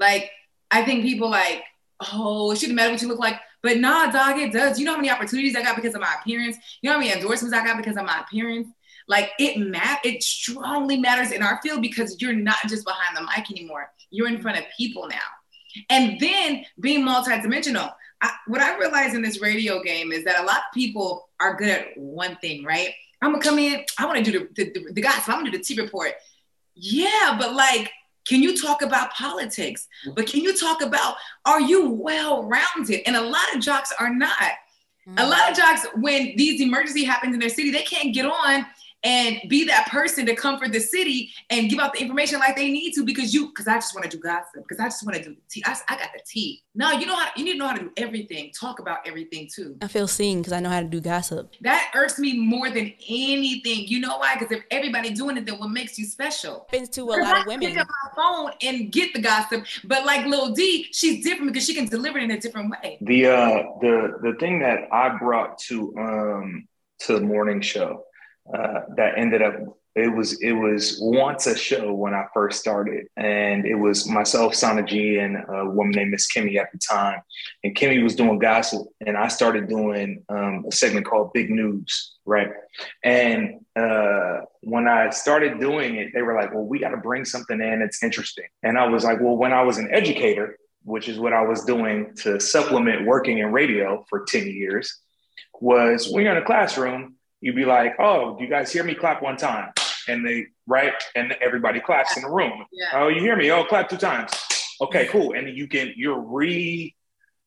Like 0.00 0.32
I 0.72 0.84
think 0.84 1.04
people 1.04 1.30
like, 1.30 1.62
oh, 2.12 2.50
it 2.52 2.58
shouldn't 2.58 2.76
matter 2.76 2.92
what 2.92 3.02
you 3.02 3.08
look 3.08 3.18
like, 3.18 3.40
but 3.62 3.78
nah, 3.78 4.10
dog, 4.10 4.38
it 4.38 4.52
does. 4.52 4.78
You 4.78 4.84
know 4.84 4.92
how 4.92 4.96
many 4.98 5.10
opportunities 5.10 5.54
I 5.56 5.62
got 5.62 5.76
because 5.76 5.94
of 5.94 6.00
my 6.00 6.14
appearance. 6.20 6.56
You 6.80 6.88
know 6.88 6.94
how 6.94 7.00
many 7.00 7.12
endorsements 7.12 7.54
I 7.54 7.64
got 7.64 7.76
because 7.76 7.96
of 7.96 8.04
my 8.04 8.20
appearance. 8.20 8.68
Like 9.08 9.30
it 9.38 9.58
mat, 9.58 10.00
it 10.04 10.22
strongly 10.22 10.96
matters 10.96 11.32
in 11.32 11.42
our 11.42 11.60
field 11.62 11.82
because 11.82 12.20
you're 12.20 12.32
not 12.32 12.58
just 12.68 12.84
behind 12.84 13.16
the 13.16 13.22
mic 13.22 13.50
anymore. 13.50 13.90
You're 14.10 14.28
in 14.28 14.40
front 14.40 14.58
of 14.58 14.64
people 14.76 15.08
now, 15.08 15.16
and 15.88 16.18
then 16.20 16.64
being 16.78 17.04
multidimensional. 17.04 17.92
I, 18.22 18.30
what 18.46 18.60
I 18.60 18.76
realize 18.76 19.14
in 19.14 19.22
this 19.22 19.40
radio 19.40 19.82
game 19.82 20.12
is 20.12 20.24
that 20.24 20.40
a 20.40 20.44
lot 20.44 20.58
of 20.58 20.74
people 20.74 21.28
are 21.40 21.56
good 21.56 21.70
at 21.70 21.86
one 21.96 22.36
thing, 22.36 22.64
right? 22.64 22.92
I'm 23.22 23.32
gonna 23.32 23.42
come 23.42 23.58
in. 23.58 23.84
I 23.98 24.06
want 24.06 24.24
to 24.24 24.30
do 24.30 24.38
the, 24.38 24.48
the, 24.54 24.72
the, 24.72 24.92
the 24.92 25.00
gossip. 25.00 25.28
I'm 25.28 25.40
gonna 25.40 25.50
do 25.50 25.58
the 25.58 25.64
T 25.64 25.80
report. 25.80 26.12
Yeah, 26.74 27.36
but 27.38 27.54
like, 27.54 27.90
can 28.26 28.42
you 28.42 28.56
talk 28.56 28.82
about 28.82 29.12
politics? 29.12 29.88
But 30.14 30.26
can 30.26 30.40
you 30.40 30.56
talk 30.56 30.82
about 30.82 31.16
are 31.44 31.60
you 31.60 31.90
well 31.90 32.44
rounded? 32.44 33.02
And 33.06 33.16
a 33.16 33.22
lot 33.22 33.54
of 33.54 33.60
jocks 33.60 33.92
are 33.98 34.12
not. 34.14 34.52
A 35.16 35.26
lot 35.26 35.50
of 35.50 35.56
jocks, 35.56 35.86
when 35.96 36.36
these 36.36 36.60
emergency 36.60 37.02
happens 37.02 37.34
in 37.34 37.40
their 37.40 37.48
city, 37.48 37.70
they 37.70 37.82
can't 37.82 38.14
get 38.14 38.26
on 38.26 38.66
and 39.02 39.38
be 39.48 39.64
that 39.64 39.88
person 39.88 40.26
to 40.26 40.34
comfort 40.34 40.72
the 40.72 40.80
city 40.80 41.30
and 41.48 41.70
give 41.70 41.78
out 41.78 41.92
the 41.94 42.00
information 42.00 42.38
like 42.38 42.56
they 42.56 42.70
need 42.70 42.92
to 42.92 43.04
because 43.04 43.32
you 43.32 43.48
because 43.48 43.66
I 43.66 43.74
just 43.74 43.94
want 43.94 44.10
to 44.10 44.16
do 44.16 44.22
gossip 44.22 44.62
because 44.68 44.78
I 44.78 44.84
just 44.86 45.04
want 45.04 45.16
to 45.16 45.22
do 45.24 45.30
the 45.34 45.40
tea. 45.50 45.62
I, 45.64 45.76
I 45.88 45.96
got 45.96 46.08
the 46.14 46.20
tea. 46.26 46.62
No, 46.74 46.92
you 46.92 47.06
know 47.06 47.16
how 47.16 47.28
you 47.36 47.44
need 47.44 47.52
to 47.52 47.58
know 47.58 47.68
how 47.68 47.76
to 47.76 47.84
do 47.84 47.92
everything. 47.96 48.50
Talk 48.58 48.78
about 48.78 48.98
everything 49.06 49.48
too. 49.52 49.76
i 49.82 49.88
feel 49.88 50.06
seen 50.06 50.38
because 50.38 50.52
i 50.52 50.60
know 50.60 50.68
how 50.68 50.80
to 50.80 50.86
do 50.86 51.00
gossip 51.00 51.52
That 51.62 51.90
irks 51.94 52.18
me 52.18 52.38
more 52.38 52.70
than 52.70 52.92
anything. 53.08 53.88
You 53.88 54.00
know 54.00 54.18
why? 54.18 54.34
Because 54.38 54.52
if 54.58 54.64
everybody 54.70 55.10
doing 55.10 55.36
it, 55.36 55.46
then 55.46 55.58
what 55.58 55.70
makes 55.70 55.98
you 55.98 56.04
special? 56.06 56.66
happens 56.70 56.88
to 56.90 57.02
a 57.02 57.04
lot 57.04 57.18
I 57.24 57.30
of 57.30 57.36
can 57.38 57.46
women 57.46 57.68
Pick 57.70 57.78
up 57.78 57.88
my 57.88 58.10
phone 58.22 58.50
and 58.62 58.92
get 58.92 59.12
the 59.12 59.20
gossip, 59.20 59.64
but 59.84 60.04
like 60.04 60.26
Lil 60.26 60.52
D, 60.52 60.88
she's 60.92 61.24
different 61.24 61.52
because 61.52 61.66
she 61.66 61.74
can 61.74 61.86
deliver 61.86 62.18
it 62.18 62.24
in 62.24 62.30
a 62.32 62.40
different 62.40 62.70
way. 62.70 62.98
The 63.00 63.26
uh 63.26 63.62
the 63.80 64.18
the 64.22 64.34
thing 64.40 64.58
that 64.60 64.88
I 64.92 65.16
brought 65.18 65.58
to 65.68 65.94
um 65.98 66.68
to 67.00 67.14
the 67.14 67.20
morning 67.20 67.60
show 67.60 68.04
uh 68.54 68.80
that 68.96 69.16
ended 69.16 69.42
up 69.42 69.54
it 69.96 70.08
was 70.14 70.40
it 70.40 70.52
was 70.52 70.98
once 71.00 71.46
a 71.46 71.56
show 71.56 71.92
when 71.92 72.14
I 72.14 72.26
first 72.32 72.60
started 72.60 73.08
and 73.16 73.66
it 73.66 73.74
was 73.74 74.08
myself, 74.08 74.54
Sana 74.54 74.84
G 74.84 75.18
and 75.18 75.36
a 75.48 75.68
woman 75.68 75.92
named 75.92 76.12
Miss 76.12 76.32
Kimmy 76.32 76.56
at 76.56 76.70
the 76.72 76.78
time. 76.78 77.20
And 77.64 77.74
Kimmy 77.74 78.02
was 78.02 78.14
doing 78.14 78.38
gossip 78.38 78.86
and 79.04 79.16
I 79.16 79.28
started 79.28 79.68
doing 79.68 80.22
um, 80.28 80.64
a 80.68 80.72
segment 80.72 81.06
called 81.06 81.32
Big 81.32 81.50
News, 81.50 82.12
right? 82.24 82.50
And 83.02 83.64
uh 83.74 84.40
when 84.60 84.86
I 84.86 85.10
started 85.10 85.58
doing 85.58 85.96
it, 85.96 86.12
they 86.14 86.22
were 86.22 86.34
like, 86.34 86.54
well, 86.54 86.64
we 86.64 86.78
got 86.78 86.90
to 86.90 86.96
bring 86.96 87.24
something 87.24 87.60
in 87.60 87.80
that's 87.80 88.02
interesting. 88.02 88.44
And 88.62 88.78
I 88.78 88.86
was 88.86 89.04
like, 89.04 89.20
well, 89.20 89.36
when 89.36 89.52
I 89.52 89.62
was 89.62 89.78
an 89.78 89.88
educator, 89.90 90.56
which 90.84 91.08
is 91.08 91.18
what 91.18 91.32
I 91.32 91.42
was 91.42 91.64
doing 91.64 92.14
to 92.18 92.38
supplement 92.38 93.06
working 93.06 93.38
in 93.38 93.52
radio 93.52 94.04
for 94.08 94.24
10 94.24 94.46
years, 94.46 95.00
was 95.60 96.10
when 96.10 96.24
you're 96.24 96.36
in 96.36 96.42
a 96.42 96.44
classroom, 96.44 97.16
you'd 97.40 97.56
be 97.56 97.64
like, 97.64 97.94
oh, 97.98 98.36
do 98.36 98.44
you 98.44 98.50
guys 98.50 98.72
hear 98.72 98.84
me? 98.84 98.94
Clap 98.94 99.22
one 99.22 99.36
time. 99.36 99.72
And 100.08 100.26
they, 100.26 100.46
right? 100.66 100.94
And 101.14 101.32
everybody 101.40 101.80
claps 101.80 102.16
in 102.16 102.22
the 102.22 102.30
room. 102.30 102.64
Yeah. 102.72 102.86
Oh, 102.94 103.08
you 103.08 103.20
hear 103.20 103.36
me? 103.36 103.50
Oh, 103.50 103.64
clap 103.64 103.88
two 103.88 103.96
times. 103.96 104.32
Okay, 104.80 105.06
cool. 105.06 105.34
And 105.34 105.56
you 105.56 105.68
can, 105.68 105.92
you're 105.96 106.20
re, 106.20 106.94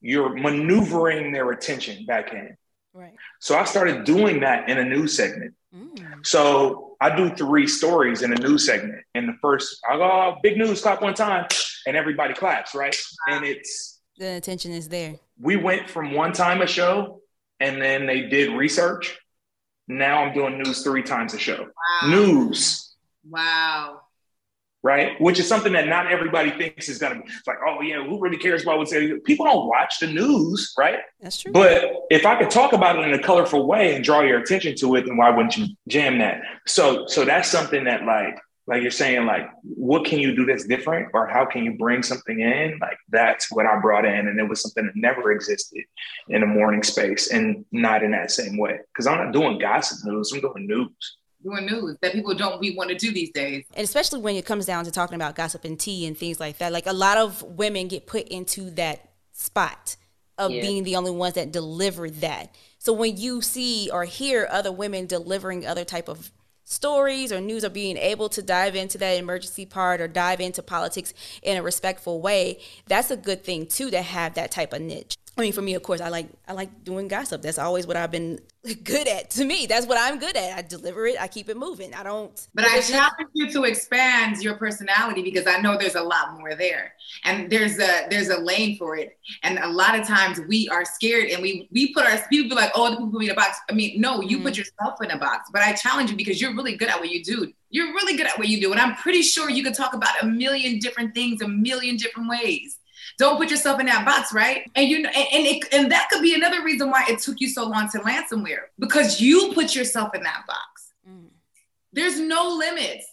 you're 0.02 0.30
maneuvering 0.30 1.32
their 1.32 1.50
attention 1.52 2.06
back 2.06 2.32
in. 2.34 2.56
right 2.94 3.14
So 3.40 3.58
I 3.58 3.66
started 3.66 4.04
doing 4.04 4.42
that 4.42 4.70
in 4.70 4.78
a 4.78 4.86
news 4.86 5.16
segment. 5.16 5.56
Mm. 5.76 6.26
So 6.26 6.96
I 7.02 7.16
do 7.16 7.36
three 7.36 7.68
stories 7.68 8.22
in 8.22 8.32
a 8.32 8.36
news 8.36 8.66
segment. 8.66 9.04
And 9.16 9.28
the 9.28 9.36
first, 9.42 9.80
I 9.90 9.98
go, 9.98 10.04
oh, 10.04 10.36
big 10.44 10.58
news, 10.58 10.82
clap 10.82 11.02
one 11.02 11.16
time, 11.16 11.48
and 11.88 11.98
everybody 11.98 12.34
claps, 12.34 12.76
right? 12.76 12.96
And 13.28 13.44
it's, 13.44 14.00
the 14.18 14.36
attention 14.36 14.72
is 14.72 14.88
there 14.90 15.16
we 15.40 15.56
went 15.56 15.90
from 15.90 16.14
one 16.14 16.34
time 16.34 16.62
a 16.62 16.68
show 16.68 17.22
and 17.60 17.82
then 17.82 18.06
they 18.06 18.22
did 18.22 18.52
research. 18.52 19.18
Now 19.88 20.24
I'm 20.24 20.34
doing 20.34 20.58
news 20.62 20.84
three 20.84 21.04
times 21.04 21.34
a 21.34 21.38
show. 21.40 21.60
Wow. 22.04 22.10
News, 22.10 22.94
Wow. 23.30 24.02
right? 24.82 25.20
Which 25.20 25.40
is 25.40 25.48
something 25.48 25.74
that 25.74 25.88
not 25.88 26.12
everybody 26.12 26.52
thinks 26.52 26.88
is 26.90 26.98
gonna 26.98 27.16
be. 27.16 27.22
It's 27.26 27.48
like, 27.48 27.58
oh 27.68 27.82
yeah, 27.82 28.04
who 28.04 28.20
really 28.20 28.38
cares 28.38 28.64
about 28.64 28.78
what's 28.78 28.92
there? 28.92 29.20
People 29.22 29.46
don't 29.46 29.68
watch 29.68 30.00
the 30.00 30.08
news, 30.08 30.74
right? 30.78 31.00
that's 31.22 31.38
true 31.42 31.52
But 31.52 31.92
if 32.10 32.26
I 32.26 32.38
could 32.38 32.50
talk 32.50 32.74
about 32.74 32.98
it 32.98 33.06
in 33.08 33.14
a 33.14 33.22
colorful 33.22 33.68
way 33.68 33.96
and 33.96 34.04
draw 34.04 34.22
your 34.22 34.40
attention 34.40 34.76
to 34.78 34.96
it, 34.96 35.06
then 35.06 35.18
why 35.18 35.30
wouldn't 35.30 35.58
you 35.58 35.68
jam 35.88 36.18
that? 36.20 36.42
So, 36.68 37.06
so 37.08 37.26
that's 37.26 37.50
something 37.50 37.84
that 37.86 38.04
like, 38.06 38.38
like 38.66 38.82
you're 38.82 38.92
saying, 38.92 39.26
like, 39.26 39.50
what 39.64 40.06
can 40.06 40.20
you 40.20 40.36
do 40.36 40.46
that's 40.46 40.66
different, 40.66 41.10
or 41.14 41.28
how 41.28 41.46
can 41.46 41.66
you 41.66 41.78
bring 41.78 42.02
something 42.02 42.40
in? 42.40 42.78
Like 42.80 42.98
that's 43.10 43.52
what 43.52 43.66
I 43.66 43.78
brought 43.80 44.06
in, 44.06 44.28
and 44.28 44.40
it 44.40 44.48
was 44.48 44.62
something 44.62 44.86
that 44.86 44.96
never 44.96 45.32
existed 45.32 45.84
in 46.30 46.42
the 46.42 46.48
morning 46.48 46.82
space, 46.84 47.32
and 47.32 47.66
not 47.72 48.04
in 48.04 48.12
that 48.12 48.32
same 48.32 48.58
way. 48.58 48.80
Because 48.94 49.06
I'm 49.08 49.18
not 49.18 49.34
doing 49.34 49.60
gossip 49.60 49.98
news; 50.06 50.32
I'm 50.34 50.40
doing 50.42 50.68
news. 50.68 51.18
Doing 51.44 51.66
news 51.66 51.98
that 52.02 52.14
people 52.14 52.34
don't 52.34 52.62
we 52.62 52.74
want 52.74 52.90
to 52.92 52.96
do 52.96 53.12
these 53.12 53.32
days. 53.32 53.66
and 53.74 53.84
especially 53.84 54.22
when 54.22 54.38
it 54.38 54.46
comes 54.46 54.66
down 54.66 54.86
to 54.86 54.92
talking 54.92 55.16
about 55.16 55.36
gossip 55.36 55.66
and 55.66 55.78
tea 55.78 56.06
and 56.06 56.18
things 56.18 56.40
like 56.40 56.58
that 56.60 56.72
like 56.72 56.88
a 56.88 56.94
lot 56.94 57.18
of 57.18 57.44
women 57.44 57.90
get 57.90 58.08
put 58.08 58.26
into 58.30 58.70
that 58.72 59.10
spot 59.34 59.98
of 60.38 60.52
Yeah. 60.52 60.62
being 60.62 60.84
the 60.86 60.96
only 60.96 61.12
ones 61.12 61.34
that 61.34 61.52
deliver 61.52 62.10
that 62.10 62.56
so 62.80 62.94
when 62.94 63.18
you 63.18 63.42
see 63.42 63.90
or 63.92 64.06
hear 64.06 64.48
other 64.50 64.72
women 64.72 65.06
delivering 65.06 65.66
other 65.68 65.84
type 65.84 66.08
of 66.08 66.32
stories 66.64 67.32
or 67.32 67.42
news 67.42 67.64
or 67.66 67.70
being 67.70 67.98
able 67.98 68.30
to 68.30 68.42
dive 68.42 68.76
into 68.76 68.98
that 68.98 69.12
emergency 69.12 69.66
part 69.66 70.00
or 70.00 70.08
dive 70.08 70.40
into 70.40 70.64
politics 70.64 71.14
in 71.42 71.58
a 71.58 71.64
respectful 71.64 72.22
way 72.22 72.60
that's 72.88 73.12
a 73.12 73.18
good 73.18 73.44
thing 73.44 73.66
too 73.66 73.90
to 73.92 74.02
have 74.02 74.34
that 74.34 74.52
type 74.52 74.74
of 74.74 74.82
niche 74.82 75.18
I 75.36 75.42
mean, 75.42 75.54
for 75.54 75.64
me, 75.64 75.74
of 75.74 75.82
course, 75.82 76.00
I 76.00 76.10
like 76.10 76.28
I 76.48 76.54
like 76.54 76.84
doing 76.84 77.08
gossip. 77.08 77.42
That's 77.42 77.58
always 77.58 77.88
what 77.88 77.98
I've 77.98 78.12
been 78.12 78.40
good 78.84 79.08
at. 79.08 79.32
To 79.32 79.46
me, 79.46 79.66
that's 79.66 79.88
what 79.88 79.98
I'm 80.00 80.20
good 80.20 80.36
at. 80.36 80.58
I 80.58 80.62
deliver 80.62 81.08
it. 81.08 81.20
I 81.20 81.28
keep 81.28 81.50
it 81.50 81.58
moving. 81.58 81.92
I 81.96 82.04
don't. 82.04 82.48
But 82.54 82.66
I 82.66 82.82
challenge 82.82 83.30
you 83.34 83.52
to 83.52 83.64
expand 83.64 84.44
your 84.44 84.56
personality 84.56 85.24
because 85.24 85.48
I 85.48 85.60
know 85.60 85.76
there's 85.76 85.96
a 85.96 86.04
lot 86.04 86.38
more 86.38 86.54
there, 86.54 86.94
and 87.24 87.50
there's 87.52 87.80
a 87.80 88.08
there's 88.12 88.30
a 88.30 88.38
lane 88.38 88.78
for 88.78 88.96
it. 88.96 89.18
And 89.42 89.58
a 89.58 89.68
lot 89.68 90.00
of 90.00 90.06
times 90.08 90.40
we 90.48 90.70
are 90.70 90.86
scared, 90.86 91.30
and 91.30 91.42
we 91.42 91.68
we 91.72 91.94
put 91.96 92.06
our 92.06 92.20
people 92.30 92.50
be 92.50 92.56
like, 92.56 92.72
oh, 92.76 92.92
the 92.92 92.98
people 92.98 93.12
put 93.12 93.20
me 93.20 93.26
in 93.26 93.32
a 93.32 93.36
box. 93.36 93.58
I 93.72 93.74
mean, 93.74 94.00
no, 94.00 94.22
you 94.22 94.38
mm-hmm. 94.38 94.46
put 94.46 94.58
yourself 94.58 95.02
in 95.02 95.10
a 95.10 95.18
box. 95.18 95.50
But 95.52 95.64
I 95.64 95.74
challenge 95.74 96.12
you 96.12 96.16
because 96.16 96.40
you're 96.40 96.54
really 96.54 96.76
good 96.76 96.90
at 96.90 97.00
what 97.00 97.10
you 97.10 97.24
do. 97.24 97.52
You're 97.72 97.92
really 97.94 98.16
good 98.16 98.28
at 98.28 98.38
what 98.38 98.50
you 98.50 98.62
do, 98.62 98.72
and 98.72 98.80
I'm 98.80 98.96
pretty 98.98 99.24
sure 99.24 99.50
you 99.50 99.64
can 99.64 99.74
talk 99.74 99.96
about 99.96 100.22
a 100.22 100.28
million 100.28 100.78
different 100.78 101.16
things 101.16 101.42
a 101.42 101.48
million 101.48 101.98
different 101.98 102.30
ways. 102.30 102.78
Don't 103.18 103.38
put 103.38 103.52
yourself 103.52 103.80
in 103.80 103.86
that 103.88 104.06
box, 104.06 104.34
right? 104.34 104.70
And 104.76 104.88
you 104.88 105.02
know, 105.02 105.10
and 105.10 105.28
and, 105.34 105.46
it, 105.46 105.74
and 105.74 105.92
that 105.92 106.10
could 106.10 106.22
be 106.22 106.34
another 106.34 106.64
reason 106.64 106.90
why 106.90 107.06
it 107.10 107.20
took 107.20 107.40
you 107.40 107.50
so 107.50 107.68
long 107.68 107.90
to 107.92 108.02
land 108.02 108.26
somewhere 108.28 108.70
because 108.80 109.22
you 109.22 109.52
put 109.54 109.76
yourself 109.76 110.16
in 110.16 110.24
that 110.24 110.44
box. 110.48 110.94
Mm. 111.10 111.28
There's 111.92 112.20
no 112.20 112.50
limits. 112.50 113.08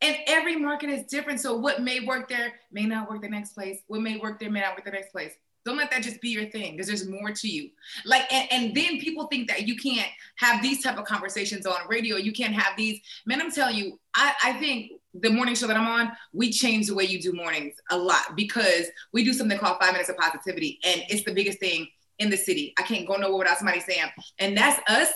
And 0.00 0.16
every 0.28 0.54
market 0.54 0.90
is 0.90 1.06
different. 1.06 1.40
So 1.40 1.56
what 1.56 1.82
may 1.82 2.00
work 2.00 2.28
there 2.28 2.52
may 2.70 2.84
not 2.84 3.10
work 3.10 3.22
the 3.22 3.28
next 3.28 3.54
place. 3.54 3.80
What 3.88 4.00
may 4.00 4.16
work 4.16 4.38
there 4.38 4.50
may 4.50 4.60
not 4.60 4.76
work 4.76 4.84
the 4.84 4.92
next 4.92 5.10
place. 5.10 5.32
Don't 5.64 5.76
let 5.76 5.90
that 5.90 6.02
just 6.02 6.20
be 6.20 6.30
your 6.30 6.46
thing 6.46 6.72
because 6.72 6.86
there's 6.86 7.06
more 7.06 7.30
to 7.30 7.48
you. 7.48 7.70
Like, 8.06 8.32
and, 8.32 8.48
and 8.50 8.74
then 8.74 9.00
people 9.00 9.26
think 9.26 9.48
that 9.48 9.66
you 9.66 9.76
can't 9.76 10.08
have 10.36 10.62
these 10.62 10.82
type 10.82 10.98
of 10.98 11.04
conversations 11.04 11.66
on 11.66 11.76
radio. 11.88 12.16
You 12.16 12.32
can't 12.32 12.54
have 12.54 12.76
these. 12.76 13.00
Man, 13.26 13.40
I'm 13.40 13.50
telling 13.50 13.76
you, 13.76 13.98
I, 14.14 14.32
I 14.44 14.52
think 14.54 14.92
the 15.14 15.30
morning 15.30 15.54
show 15.54 15.66
that 15.66 15.76
I'm 15.76 15.86
on, 15.86 16.12
we 16.32 16.52
change 16.52 16.86
the 16.86 16.94
way 16.94 17.04
you 17.04 17.20
do 17.20 17.32
mornings 17.32 17.74
a 17.90 17.96
lot 17.96 18.36
because 18.36 18.86
we 19.12 19.24
do 19.24 19.32
something 19.32 19.58
called 19.58 19.78
five 19.80 19.92
minutes 19.92 20.10
of 20.10 20.16
positivity. 20.16 20.78
And 20.84 21.02
it's 21.08 21.24
the 21.24 21.32
biggest 21.32 21.60
thing 21.60 21.88
in 22.18 22.30
the 22.30 22.36
city. 22.36 22.74
I 22.78 22.82
can't 22.82 23.06
go 23.06 23.16
nowhere 23.16 23.38
without 23.38 23.58
somebody 23.58 23.80
saying, 23.80 24.08
and 24.38 24.56
that's 24.56 24.78
us 24.90 25.10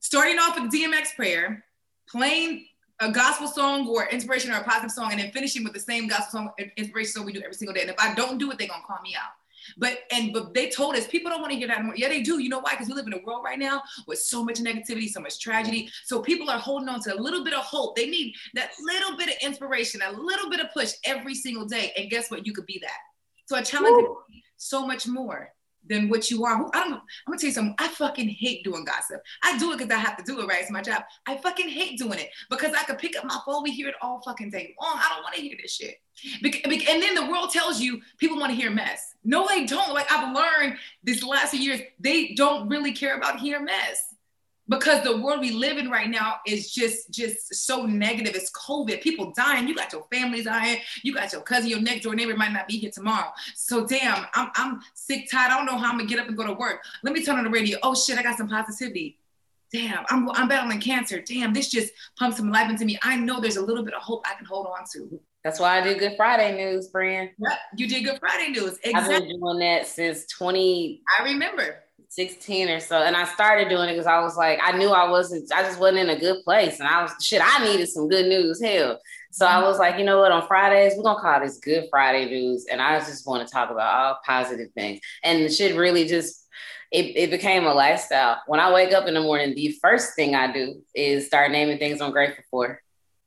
starting 0.00 0.38
off 0.38 0.60
with 0.60 0.72
DMX 0.72 1.14
prayer, 1.16 1.64
playing 2.08 2.66
a 3.00 3.10
gospel 3.10 3.46
song 3.46 3.86
or 3.88 4.08
inspiration 4.08 4.50
or 4.50 4.56
a 4.56 4.64
positive 4.64 4.90
song, 4.90 5.12
and 5.12 5.20
then 5.20 5.30
finishing 5.30 5.64
with 5.64 5.72
the 5.72 5.80
same 5.80 6.08
gospel 6.08 6.40
song 6.40 6.50
inspiration 6.76 7.12
song 7.12 7.24
we 7.24 7.32
do 7.32 7.40
every 7.40 7.54
single 7.54 7.74
day. 7.74 7.82
And 7.82 7.90
if 7.90 7.98
I 7.98 8.14
don't 8.14 8.38
do 8.38 8.50
it, 8.50 8.58
they're 8.58 8.68
gonna 8.68 8.82
call 8.86 9.00
me 9.02 9.14
out. 9.14 9.30
But 9.76 9.98
and 10.12 10.32
but 10.32 10.54
they 10.54 10.70
told 10.70 10.96
us 10.96 11.06
people 11.06 11.30
don't 11.30 11.40
want 11.40 11.52
to 11.52 11.58
hear 11.58 11.68
that 11.68 11.78
anymore. 11.78 11.96
Yeah, 11.96 12.08
they 12.08 12.22
do. 12.22 12.38
You 12.38 12.48
know 12.48 12.60
why? 12.60 12.72
Because 12.72 12.88
we 12.88 12.94
live 12.94 13.06
in 13.06 13.14
a 13.14 13.22
world 13.24 13.42
right 13.44 13.58
now 13.58 13.82
with 14.06 14.18
so 14.18 14.44
much 14.44 14.60
negativity, 14.60 15.08
so 15.08 15.20
much 15.20 15.38
tragedy. 15.40 15.90
So 16.04 16.20
people 16.20 16.50
are 16.50 16.58
holding 16.58 16.88
on 16.88 17.00
to 17.02 17.14
a 17.14 17.20
little 17.20 17.44
bit 17.44 17.54
of 17.54 17.64
hope. 17.64 17.96
They 17.96 18.08
need 18.08 18.34
that 18.54 18.70
little 18.80 19.16
bit 19.16 19.28
of 19.28 19.34
inspiration, 19.42 20.00
a 20.02 20.12
little 20.12 20.50
bit 20.50 20.60
of 20.60 20.72
push 20.72 20.92
every 21.04 21.34
single 21.34 21.66
day. 21.66 21.92
And 21.96 22.10
guess 22.10 22.30
what? 22.30 22.46
You 22.46 22.52
could 22.52 22.66
be 22.66 22.78
that. 22.82 22.98
So 23.46 23.56
I 23.56 23.62
challenge 23.62 23.96
you 24.02 24.16
so 24.56 24.86
much 24.86 25.06
more 25.06 25.52
than 25.88 26.08
what 26.08 26.30
you 26.30 26.44
are. 26.44 26.54
I 26.54 26.80
don't 26.80 26.90
know. 26.90 26.96
I'm 26.96 27.02
gonna 27.26 27.38
tell 27.38 27.48
you 27.48 27.54
something. 27.54 27.74
I 27.78 27.88
fucking 27.88 28.28
hate 28.28 28.64
doing 28.64 28.84
gossip. 28.84 29.20
I 29.42 29.58
do 29.58 29.72
it 29.72 29.78
because 29.78 29.92
I 29.92 29.98
have 29.98 30.16
to 30.16 30.24
do 30.24 30.40
it, 30.40 30.46
right? 30.46 30.62
It's 30.62 30.70
my 30.70 30.82
job. 30.82 31.02
I 31.26 31.36
fucking 31.38 31.68
hate 31.68 31.98
doing 31.98 32.18
it 32.18 32.30
because 32.50 32.74
I 32.74 32.84
could 32.84 32.98
pick 32.98 33.16
up 33.16 33.24
my 33.24 33.38
phone. 33.44 33.62
We 33.62 33.72
hear 33.72 33.88
it 33.88 33.94
all 34.02 34.20
fucking 34.24 34.50
day 34.50 34.74
long. 34.80 34.96
I 34.96 35.08
don't 35.14 35.22
want 35.22 35.34
to 35.34 35.42
hear 35.42 35.56
this 35.60 35.74
shit. 35.74 35.96
And 36.42 37.02
then 37.02 37.14
the 37.14 37.26
world 37.30 37.50
tells 37.50 37.80
you 37.80 38.00
people 38.18 38.38
want 38.38 38.50
to 38.50 38.56
hear 38.56 38.70
mess. 38.70 39.14
No, 39.24 39.46
they 39.48 39.66
don't. 39.66 39.94
Like 39.94 40.10
I've 40.10 40.34
learned 40.34 40.76
this 41.04 41.22
last 41.22 41.50
few 41.52 41.60
years, 41.60 41.80
they 42.00 42.34
don't 42.34 42.68
really 42.68 42.92
care 42.92 43.16
about 43.16 43.38
hear 43.38 43.60
mess 43.60 44.07
because 44.68 45.02
the 45.02 45.16
world 45.16 45.40
we 45.40 45.50
live 45.50 45.78
in 45.78 45.90
right 45.90 46.08
now 46.08 46.36
is 46.46 46.70
just 46.72 47.10
just 47.10 47.54
so 47.54 47.86
negative. 47.86 48.34
It's 48.34 48.50
COVID, 48.52 49.00
people 49.00 49.32
dying. 49.36 49.66
You 49.66 49.74
got 49.74 49.92
your 49.92 50.06
families 50.12 50.44
dying. 50.44 50.80
You 51.02 51.14
got 51.14 51.32
your 51.32 51.42
cousin, 51.42 51.70
your 51.70 51.80
next 51.80 52.02
door 52.04 52.14
neighbor 52.14 52.36
might 52.36 52.52
not 52.52 52.68
be 52.68 52.78
here 52.78 52.90
tomorrow. 52.90 53.30
So 53.54 53.86
damn, 53.86 54.26
I'm 54.34 54.50
I'm 54.56 54.80
sick, 54.94 55.30
tired. 55.30 55.52
I 55.52 55.56
don't 55.56 55.66
know 55.66 55.78
how 55.78 55.90
I'm 55.90 55.98
gonna 55.98 56.08
get 56.08 56.18
up 56.18 56.28
and 56.28 56.36
go 56.36 56.46
to 56.46 56.52
work. 56.52 56.82
Let 57.02 57.14
me 57.14 57.24
turn 57.24 57.36
on 57.36 57.44
the 57.44 57.50
radio. 57.50 57.78
Oh 57.82 57.94
shit, 57.94 58.18
I 58.18 58.22
got 58.22 58.36
some 58.36 58.48
positivity. 58.48 59.18
Damn, 59.72 60.04
I'm 60.10 60.30
I'm 60.30 60.48
battling 60.48 60.80
cancer. 60.80 61.20
Damn, 61.20 61.52
this 61.52 61.68
just 61.68 61.92
pumped 62.18 62.36
some 62.36 62.50
life 62.50 62.70
into 62.70 62.84
me. 62.84 62.98
I 63.02 63.16
know 63.16 63.40
there's 63.40 63.56
a 63.56 63.64
little 63.64 63.84
bit 63.84 63.94
of 63.94 64.02
hope 64.02 64.24
I 64.26 64.34
can 64.34 64.46
hold 64.46 64.66
on 64.66 64.84
to. 64.92 65.20
That's 65.44 65.60
why 65.60 65.78
I 65.78 65.82
do 65.82 65.98
Good 65.98 66.14
Friday 66.16 66.56
News, 66.56 66.88
Brian. 66.88 67.30
Yep, 67.38 67.58
you 67.76 67.88
did 67.88 68.04
Good 68.04 68.18
Friday 68.18 68.50
News. 68.50 68.78
Exactly. 68.82 69.14
I've 69.14 69.22
been 69.22 69.40
doing 69.40 69.58
that 69.60 69.86
since 69.86 70.26
20. 70.26 71.02
I 71.18 71.24
remember 71.24 71.84
16 72.08 72.68
or 72.68 72.80
so. 72.80 73.02
And 73.02 73.16
I 73.16 73.24
started 73.24 73.68
doing 73.68 73.88
it 73.88 73.92
because 73.92 74.06
I 74.06 74.20
was 74.20 74.36
like, 74.36 74.58
I 74.62 74.76
knew 74.76 74.88
I 74.88 75.08
wasn't, 75.10 75.52
I 75.52 75.62
just 75.62 75.78
wasn't 75.78 75.98
in 75.98 76.10
a 76.10 76.18
good 76.18 76.42
place. 76.44 76.80
And 76.80 76.88
I 76.88 77.02
was, 77.02 77.12
shit, 77.20 77.42
I 77.44 77.64
needed 77.64 77.88
some 77.88 78.08
good 78.08 78.26
news. 78.26 78.62
Hell. 78.62 79.00
So 79.30 79.46
I 79.46 79.62
was 79.62 79.78
like, 79.78 79.98
you 79.98 80.04
know 80.04 80.18
what, 80.20 80.32
on 80.32 80.46
Fridays, 80.46 80.94
we're 80.96 81.02
gonna 81.02 81.20
call 81.20 81.40
this 81.40 81.58
Good 81.58 81.84
Friday 81.90 82.24
News. 82.26 82.66
And 82.70 82.80
I 82.80 82.98
just 82.98 83.26
want 83.26 83.46
to 83.46 83.52
talk 83.52 83.70
about 83.70 83.94
all 83.94 84.18
positive 84.24 84.72
things. 84.72 85.00
And 85.22 85.44
the 85.44 85.50
shit 85.50 85.76
really 85.76 86.06
just 86.06 86.46
it, 86.90 87.16
it 87.16 87.30
became 87.30 87.66
a 87.66 87.74
lifestyle. 87.74 88.40
When 88.46 88.60
I 88.60 88.72
wake 88.72 88.94
up 88.94 89.06
in 89.06 89.14
the 89.14 89.20
morning, 89.20 89.54
the 89.54 89.78
first 89.82 90.14
thing 90.14 90.34
I 90.34 90.50
do 90.52 90.82
is 90.94 91.26
start 91.26 91.50
naming 91.50 91.78
things 91.78 92.00
I'm 92.00 92.12
grateful 92.12 92.44
for. 92.50 92.80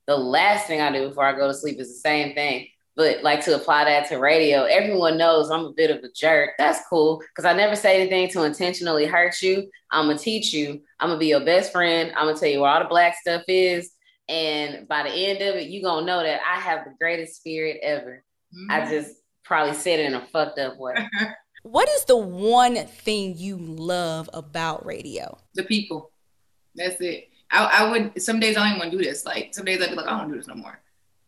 The 0.07 0.17
last 0.17 0.65
thing 0.65 0.81
I 0.81 0.91
do 0.91 1.09
before 1.09 1.25
I 1.25 1.33
go 1.33 1.47
to 1.47 1.53
sleep 1.53 1.79
is 1.79 1.89
the 1.89 1.99
same 1.99 2.33
thing. 2.33 2.67
But 2.95 3.23
like 3.23 3.43
to 3.45 3.55
apply 3.55 3.85
that 3.85 4.09
to 4.09 4.17
radio, 4.17 4.63
everyone 4.63 5.17
knows 5.17 5.49
I'm 5.49 5.65
a 5.65 5.73
bit 5.73 5.91
of 5.91 6.03
a 6.03 6.11
jerk. 6.13 6.51
That's 6.57 6.85
cool 6.89 7.21
because 7.29 7.45
I 7.45 7.53
never 7.53 7.75
say 7.75 8.01
anything 8.01 8.29
to 8.29 8.43
intentionally 8.43 9.05
hurt 9.05 9.41
you. 9.41 9.69
I'm 9.91 10.07
gonna 10.07 10.19
teach 10.19 10.53
you. 10.53 10.81
I'm 10.99 11.09
gonna 11.09 11.19
be 11.19 11.27
your 11.27 11.45
best 11.45 11.71
friend. 11.71 12.11
I'm 12.15 12.27
gonna 12.27 12.37
tell 12.37 12.49
you 12.49 12.59
where 12.59 12.69
all 12.69 12.79
the 12.79 12.89
black 12.89 13.15
stuff 13.15 13.43
is. 13.47 13.91
And 14.27 14.87
by 14.87 15.03
the 15.03 15.09
end 15.09 15.41
of 15.41 15.55
it, 15.55 15.69
you're 15.69 15.83
gonna 15.83 16.05
know 16.05 16.21
that 16.21 16.41
I 16.45 16.59
have 16.59 16.85
the 16.85 16.93
greatest 16.99 17.37
spirit 17.37 17.79
ever. 17.81 18.23
Mm-hmm. 18.53 18.71
I 18.71 18.89
just 18.89 19.15
probably 19.43 19.73
said 19.73 19.99
it 19.99 20.05
in 20.05 20.13
a 20.13 20.25
fucked 20.27 20.59
up 20.59 20.77
way. 20.77 20.95
what 21.63 21.89
is 21.89 22.05
the 22.05 22.17
one 22.17 22.75
thing 22.75 23.37
you 23.37 23.57
love 23.57 24.29
about 24.33 24.85
radio? 24.85 25.37
The 25.53 25.63
people. 25.63 26.11
That's 26.75 26.99
it. 27.01 27.29
I, 27.51 27.65
I 27.65 27.91
would 27.91 28.21
some 28.21 28.39
days 28.39 28.55
I 28.55 28.61
don't 28.61 28.69
even 28.69 28.79
want 28.79 28.91
to 28.91 28.97
do 28.97 29.03
this. 29.03 29.25
Like 29.25 29.53
some 29.53 29.65
days 29.65 29.81
I'd 29.81 29.89
be 29.89 29.95
like, 29.95 30.07
I 30.07 30.11
don't 30.11 30.19
want 30.19 30.29
to 30.29 30.35
do 30.35 30.39
this 30.39 30.47
no 30.47 30.55
more. 30.55 30.80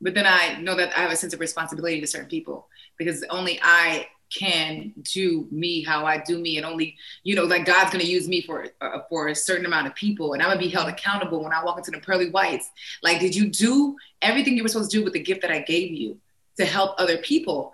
But 0.04 0.16
then 0.16 0.28
I 0.28 0.60
know 0.60 0.76
that 0.76 0.96
I 0.98 1.02
have 1.02 1.12
a 1.12 1.16
sense 1.16 1.34
of 1.34 1.40
responsibility 1.40 2.02
to 2.02 2.08
certain 2.08 2.28
people 2.28 2.68
because 2.98 3.24
only 3.30 3.58
I 3.64 4.08
can 4.38 4.92
do 5.04 5.48
me 5.50 5.84
how 5.84 6.06
I 6.06 6.18
do 6.18 6.40
me, 6.40 6.58
and 6.58 6.66
only 6.66 6.98
you 7.24 7.36
know, 7.36 7.44
like 7.44 7.66
God's 7.66 7.92
gonna 7.92 8.04
use 8.04 8.28
me 8.28 8.42
for 8.42 8.68
uh, 8.82 9.00
for 9.10 9.30
a 9.30 9.36
certain 9.36 9.66
amount 9.66 9.88
of 9.88 9.96
people, 9.96 10.34
and 10.34 10.42
I'm 10.42 10.50
gonna 10.50 10.60
be 10.60 10.68
held 10.68 10.90
accountable 10.90 11.42
when 11.42 11.54
I 11.54 11.64
walk 11.64 11.78
into 11.78 11.92
the 11.92 12.00
pearly 12.00 12.30
whites. 12.30 12.70
Like, 13.02 13.20
did 13.20 13.34
you 13.34 13.50
do 13.50 13.96
everything 14.22 14.58
you 14.58 14.64
were 14.64 14.70
supposed 14.70 14.92
to 14.92 14.98
do 14.98 15.04
with 15.04 15.14
the 15.14 15.22
gift 15.22 15.42
that 15.42 15.52
I 15.52 15.60
gave 15.60 15.92
you 15.92 16.18
to 16.58 16.66
help 16.66 17.00
other 17.00 17.18
people? 17.18 17.72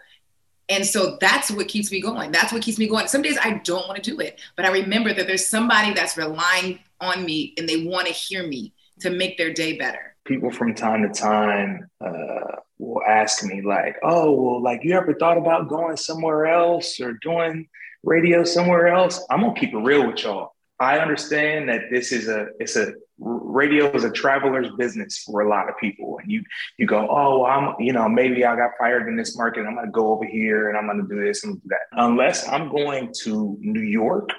And 0.67 0.85
so 0.85 1.17
that's 1.19 1.49
what 1.49 1.67
keeps 1.67 1.91
me 1.91 1.99
going. 1.99 2.31
That's 2.31 2.53
what 2.53 2.61
keeps 2.61 2.77
me 2.77 2.87
going. 2.87 3.07
Some 3.07 3.23
days 3.23 3.39
I 3.41 3.53
don't 3.63 3.87
want 3.87 4.03
to 4.03 4.11
do 4.11 4.19
it, 4.19 4.39
but 4.55 4.65
I 4.65 4.69
remember 4.69 5.13
that 5.15 5.25
there's 5.25 5.47
somebody 5.47 5.93
that's 5.93 6.15
relying 6.15 6.77
on 7.01 7.25
me 7.25 7.55
and 7.57 7.67
they 7.67 7.85
want 7.85 8.05
to 8.05 8.13
hear 8.13 8.45
me 8.45 8.71
to 8.99 9.09
make 9.09 9.35
their 9.37 9.51
day 9.51 9.77
better 9.77 10.09
people 10.29 10.51
from 10.51 10.73
time 10.75 11.01
to 11.01 11.09
time 11.09 11.89
uh, 11.99 12.55
will 12.77 13.03
ask 13.05 13.43
me 13.43 13.61
like, 13.61 13.97
"Oh, 14.03 14.31
well, 14.31 14.63
like 14.63 14.85
you 14.85 14.95
ever 14.95 15.13
thought 15.13 15.37
about 15.37 15.67
going 15.67 15.97
somewhere 15.97 16.45
else 16.45 17.01
or 17.01 17.13
doing 17.13 17.67
radio 18.03 18.45
somewhere 18.45 18.87
else?" 18.87 19.25
I'm 19.29 19.41
gonna 19.41 19.59
keep 19.59 19.73
it 19.73 19.77
real 19.77 20.07
with 20.07 20.23
y'all. 20.23 20.53
I 20.79 20.99
understand 20.99 21.67
that 21.67 21.89
this 21.91 22.13
is 22.13 22.29
a 22.29 22.47
it's 22.59 22.77
a 22.77 22.93
radio 23.17 23.91
is 23.91 24.05
a 24.05 24.11
traveler's 24.11 24.71
business 24.77 25.17
for 25.17 25.41
a 25.41 25.49
lot 25.49 25.67
of 25.67 25.77
people, 25.77 26.19
and 26.21 26.31
you 26.31 26.43
you 26.77 26.85
go, 26.85 27.07
"Oh, 27.09 27.43
I'm 27.45 27.75
you 27.79 27.91
know 27.91 28.07
maybe 28.07 28.45
I 28.45 28.55
got 28.55 28.71
fired 28.79 29.07
in 29.09 29.17
this 29.17 29.35
market. 29.35 29.65
I'm 29.65 29.75
gonna 29.75 29.91
go 29.91 30.13
over 30.13 30.25
here 30.25 30.69
and 30.69 30.77
I'm 30.77 30.87
gonna 30.87 31.09
do 31.09 31.21
this 31.25 31.43
and 31.43 31.61
do 31.61 31.67
that." 31.69 31.87
Unless 31.91 32.47
I'm 32.47 32.69
going 32.69 33.11
to 33.23 33.57
New 33.59 33.81
York 33.81 34.29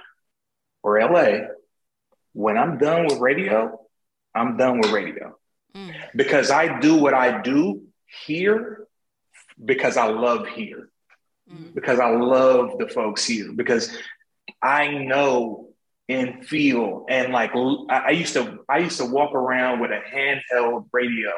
or 0.82 0.98
LA, 1.00 1.48
when 2.32 2.56
I'm 2.56 2.78
done 2.78 3.04
with 3.06 3.18
radio, 3.18 3.78
I'm 4.34 4.56
done 4.56 4.78
with 4.80 4.92
radio. 4.92 5.36
Mm. 5.74 5.94
Because 6.14 6.50
I 6.50 6.80
do 6.80 6.96
what 6.96 7.14
I 7.14 7.40
do 7.40 7.82
here 8.26 8.86
because 9.62 9.96
I 9.96 10.06
love 10.06 10.46
here. 10.48 10.90
Mm. 11.52 11.74
Because 11.74 12.00
I 12.00 12.10
love 12.10 12.78
the 12.78 12.88
folks 12.88 13.24
here. 13.24 13.52
Because 13.52 13.96
I 14.62 14.88
know 14.88 15.70
and 16.08 16.44
feel 16.44 17.06
and 17.08 17.32
like 17.32 17.52
I 17.88 18.10
used 18.10 18.34
to 18.34 18.58
I 18.68 18.78
used 18.78 18.98
to 18.98 19.06
walk 19.06 19.32
around 19.32 19.78
with 19.78 19.92
a 19.92 20.00
handheld 20.12 20.86
radio 20.92 21.30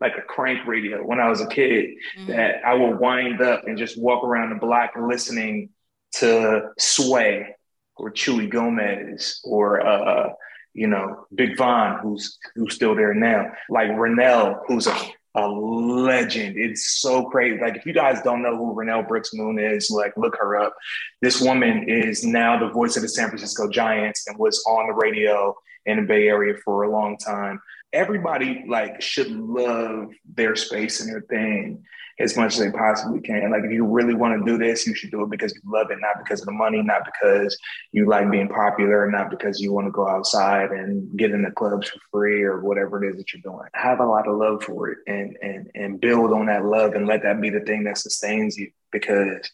like 0.00 0.18
a 0.18 0.22
crank 0.22 0.66
radio 0.66 0.98
when 1.06 1.20
I 1.20 1.28
was 1.28 1.40
a 1.40 1.46
kid 1.46 1.90
mm-hmm. 2.18 2.32
that 2.32 2.64
I 2.64 2.74
would 2.74 2.98
wind 2.98 3.40
up 3.40 3.66
and 3.66 3.78
just 3.78 3.98
walk 3.98 4.24
around 4.24 4.50
the 4.50 4.56
block 4.56 4.90
listening 5.00 5.70
to 6.14 6.70
Sway 6.76 7.54
or 7.96 8.10
Chuy 8.10 8.50
Gomez 8.50 9.40
or 9.44 9.86
uh, 9.86 10.30
you 10.76 10.86
know, 10.86 11.26
Big 11.34 11.56
Von, 11.56 11.98
who's 12.00 12.38
who's 12.54 12.74
still 12.74 12.94
there 12.94 13.14
now, 13.14 13.50
like 13.70 13.88
Renel, 13.88 14.60
who's 14.66 14.86
a, 14.86 14.96
a 15.34 15.48
legend. 15.48 16.56
It's 16.56 17.00
so 17.00 17.24
crazy. 17.24 17.58
Like 17.58 17.76
if 17.76 17.86
you 17.86 17.94
guys 17.94 18.20
don't 18.22 18.42
know 18.42 18.56
who 18.56 18.74
Renel 18.74 19.08
Brooks 19.08 19.32
Moon 19.32 19.58
is, 19.58 19.90
like 19.90 20.16
look 20.16 20.36
her 20.38 20.56
up. 20.56 20.74
This 21.22 21.40
woman 21.40 21.88
is 21.88 22.24
now 22.24 22.58
the 22.58 22.68
voice 22.68 22.96
of 22.96 23.02
the 23.02 23.08
San 23.08 23.28
Francisco 23.28 23.70
Giants 23.70 24.26
and 24.28 24.38
was 24.38 24.62
on 24.68 24.88
the 24.88 24.94
radio 24.94 25.54
in 25.86 25.96
the 25.96 26.02
Bay 26.02 26.28
Area 26.28 26.54
for 26.62 26.82
a 26.82 26.90
long 26.90 27.16
time. 27.16 27.60
Everybody 27.94 28.64
like 28.68 29.00
should 29.00 29.30
love 29.30 30.10
their 30.34 30.56
space 30.56 31.00
and 31.00 31.10
their 31.10 31.22
thing 31.22 31.82
as 32.18 32.36
much 32.36 32.54
as 32.54 32.60
they 32.60 32.70
possibly 32.70 33.20
can. 33.20 33.50
Like 33.50 33.64
if 33.64 33.72
you 33.72 33.84
really 33.84 34.14
want 34.14 34.38
to 34.38 34.50
do 34.50 34.56
this, 34.56 34.86
you 34.86 34.94
should 34.94 35.10
do 35.10 35.22
it 35.22 35.30
because 35.30 35.54
you 35.54 35.60
love 35.66 35.90
it, 35.90 35.98
not 36.00 36.18
because 36.18 36.40
of 36.40 36.46
the 36.46 36.52
money, 36.52 36.82
not 36.82 37.04
because 37.04 37.56
you 37.92 38.08
like 38.08 38.30
being 38.30 38.48
popular, 38.48 39.10
not 39.10 39.30
because 39.30 39.60
you 39.60 39.72
want 39.72 39.86
to 39.86 39.90
go 39.90 40.08
outside 40.08 40.70
and 40.70 41.16
get 41.18 41.30
in 41.30 41.42
the 41.42 41.50
clubs 41.50 41.88
for 41.88 42.00
free 42.10 42.42
or 42.42 42.60
whatever 42.60 43.02
it 43.02 43.10
is 43.10 43.16
that 43.16 43.32
you're 43.32 43.42
doing. 43.42 43.68
Have 43.74 44.00
a 44.00 44.06
lot 44.06 44.26
of 44.26 44.36
love 44.36 44.62
for 44.62 44.90
it 44.90 44.98
and 45.06 45.36
and 45.42 45.70
and 45.74 46.00
build 46.00 46.32
on 46.32 46.46
that 46.46 46.64
love 46.64 46.94
and 46.94 47.06
let 47.06 47.22
that 47.22 47.40
be 47.40 47.50
the 47.50 47.60
thing 47.60 47.84
that 47.84 47.98
sustains 47.98 48.56
you 48.56 48.70
because 48.92 49.50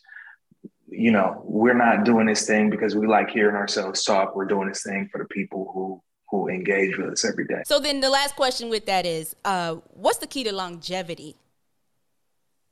you 0.95 1.11
know, 1.11 1.41
we're 1.47 1.73
not 1.73 2.05
doing 2.05 2.27
this 2.27 2.47
thing 2.47 2.69
because 2.69 2.95
we 2.95 3.07
like 3.07 3.31
hearing 3.31 3.57
ourselves 3.57 4.05
talk. 4.05 4.37
We're 4.37 4.45
doing 4.45 4.69
this 4.69 4.83
thing 4.83 5.09
for 5.11 5.19
the 5.19 5.25
people 5.25 5.71
who 5.73 6.03
who 6.29 6.49
engage 6.49 6.97
with 6.97 7.11
us 7.11 7.25
every 7.25 7.47
day. 7.47 7.63
So 7.67 7.79
then 7.79 8.01
the 8.01 8.09
last 8.09 8.37
question 8.37 8.71
with 8.71 8.87
that 8.87 9.05
is, 9.05 9.37
uh, 9.45 9.77
what's 9.91 10.19
the 10.19 10.27
key 10.27 10.45
to 10.45 10.53
longevity 10.53 11.37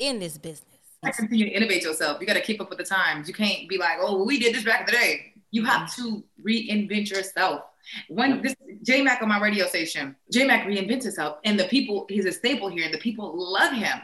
in 0.01 0.18
this 0.18 0.36
business. 0.36 0.66
I 1.03 1.12
continue 1.12 1.46
to 1.46 1.53
innovate 1.53 1.82
yourself. 1.82 2.20
You 2.20 2.26
got 2.26 2.34
to 2.34 2.40
keep 2.40 2.61
up 2.61 2.68
with 2.68 2.78
the 2.78 2.84
times. 2.84 3.28
You 3.28 3.34
can't 3.34 3.68
be 3.68 3.78
like, 3.78 3.98
oh, 4.01 4.16
well, 4.16 4.26
we 4.26 4.38
did 4.38 4.55
this 4.55 4.64
back 4.64 4.80
in 4.80 4.86
the 4.86 4.92
day. 4.92 5.32
You 5.51 5.64
have 5.64 5.94
to 5.96 6.24
reinvent 6.44 7.11
yourself. 7.11 7.62
When 8.09 8.42
this 8.42 8.55
J 8.82 9.03
Mac 9.03 9.22
on 9.22 9.28
my 9.28 9.40
radio 9.40 9.66
station, 9.66 10.14
J 10.30 10.46
Mac 10.46 10.66
reinvents 10.66 11.03
himself, 11.05 11.38
and 11.44 11.59
the 11.59 11.64
people, 11.64 12.07
he's 12.09 12.26
a 12.26 12.32
staple 12.32 12.68
here, 12.68 12.84
and 12.84 12.94
the 12.94 12.98
people 12.98 13.32
love 13.34 13.72
him. 13.72 13.98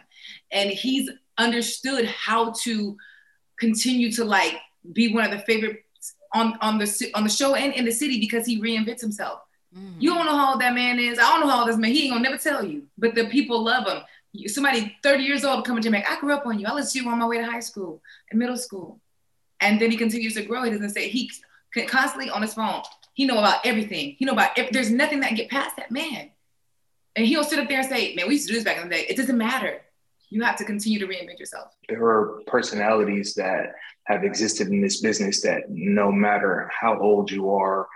And 0.50 0.70
he's 0.70 1.10
understood 1.38 2.06
how 2.06 2.52
to 2.62 2.96
continue 3.58 4.10
to 4.12 4.24
like 4.24 4.56
be 4.92 5.12
one 5.12 5.24
of 5.24 5.30
the 5.30 5.38
favorite 5.40 5.84
on, 6.34 6.58
on 6.60 6.78
the 6.78 7.10
on 7.14 7.24
the 7.24 7.30
show 7.30 7.54
and 7.54 7.74
in 7.74 7.84
the 7.84 7.92
city 7.92 8.18
because 8.18 8.46
he 8.46 8.60
reinvents 8.60 9.00
himself. 9.00 9.40
Mm. 9.76 9.94
You 10.00 10.14
don't 10.14 10.26
know 10.26 10.36
how 10.36 10.52
old 10.52 10.60
that 10.62 10.74
man 10.74 10.98
is. 10.98 11.18
I 11.18 11.22
don't 11.22 11.40
know 11.40 11.48
how 11.48 11.60
old 11.60 11.68
this 11.68 11.76
man. 11.76 11.92
He 11.92 12.04
ain't 12.04 12.14
gonna 12.14 12.28
never 12.28 12.38
tell 12.38 12.64
you. 12.64 12.84
But 12.98 13.14
the 13.14 13.28
people 13.28 13.62
love 13.62 13.86
him 13.86 14.02
somebody 14.46 14.96
30 15.02 15.22
years 15.22 15.44
old 15.44 15.64
coming 15.64 15.82
to 15.82 15.90
me, 15.90 16.04
I 16.08 16.18
grew 16.20 16.34
up 16.34 16.46
on 16.46 16.58
you. 16.58 16.66
I 16.66 16.72
listened 16.72 16.92
to 16.92 17.04
you 17.04 17.10
on 17.12 17.18
my 17.18 17.26
way 17.26 17.38
to 17.38 17.44
high 17.44 17.60
school 17.60 18.02
and 18.30 18.38
middle 18.38 18.56
school. 18.56 19.00
And 19.60 19.80
then 19.80 19.90
he 19.90 19.96
continues 19.96 20.34
to 20.34 20.42
grow. 20.42 20.62
He 20.64 20.70
doesn't 20.70 20.90
say 20.90 21.08
he 21.08 21.30
constantly 21.88 22.30
on 22.30 22.42
his 22.42 22.54
phone. 22.54 22.82
He 23.14 23.24
know 23.24 23.38
about 23.38 23.64
everything. 23.64 24.16
He 24.18 24.24
know 24.24 24.32
about 24.32 24.58
if 24.58 24.70
there's 24.70 24.90
nothing 24.90 25.20
that 25.20 25.34
get 25.34 25.48
past 25.50 25.76
that 25.76 25.90
man. 25.90 26.30
And 27.14 27.26
he'll 27.26 27.44
sit 27.44 27.58
up 27.58 27.68
there 27.68 27.80
and 27.80 27.88
say, 27.88 28.14
man, 28.14 28.28
we 28.28 28.34
used 28.34 28.46
to 28.46 28.52
do 28.52 28.58
this 28.58 28.64
back 28.64 28.76
in 28.76 28.88
the 28.88 28.94
day. 28.94 29.06
It 29.08 29.16
doesn't 29.16 29.38
matter. 29.38 29.80
you 30.28 30.42
have 30.42 30.56
to 30.56 30.64
continue 30.64 30.98
to 30.98 31.06
reinvent 31.06 31.38
yourself. 31.38 31.72
There 31.88 32.04
are 32.04 32.40
personalities 32.46 33.34
that 33.34 33.74
have 34.04 34.24
existed 34.24 34.68
in 34.68 34.80
this 34.80 35.00
business 35.00 35.40
that 35.42 35.70
no 35.70 36.10
matter 36.12 36.70
how 36.78 36.98
old 36.98 37.30
you 37.30 37.50
are 37.50 37.86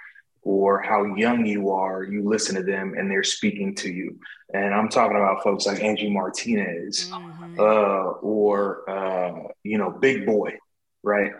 or 0.43 0.81
how 0.81 1.05
young 1.17 1.45
you 1.45 1.71
are, 1.71 2.03
you 2.03 2.23
listen 2.23 2.55
to 2.55 2.63
them 2.63 2.95
and 2.97 3.11
they're 3.11 3.23
speaking 3.23 3.75
to 3.77 3.91
you. 3.91 4.19
And 4.53 4.75
I'm 4.75 4.89
talking 4.89 5.17
about 5.17 5.43
folks 5.43 5.67
like 5.67 5.83
Angie 5.83 6.11
Martinez 6.11 7.11
mm-hmm. 7.11 7.61
uh, 7.61 8.13
or, 8.23 8.89
uh, 8.89 9.49
you 9.63 9.79
know, 9.79 9.91
Big 9.91 10.27
Boy, 10.27 10.59
right? 11.03 11.33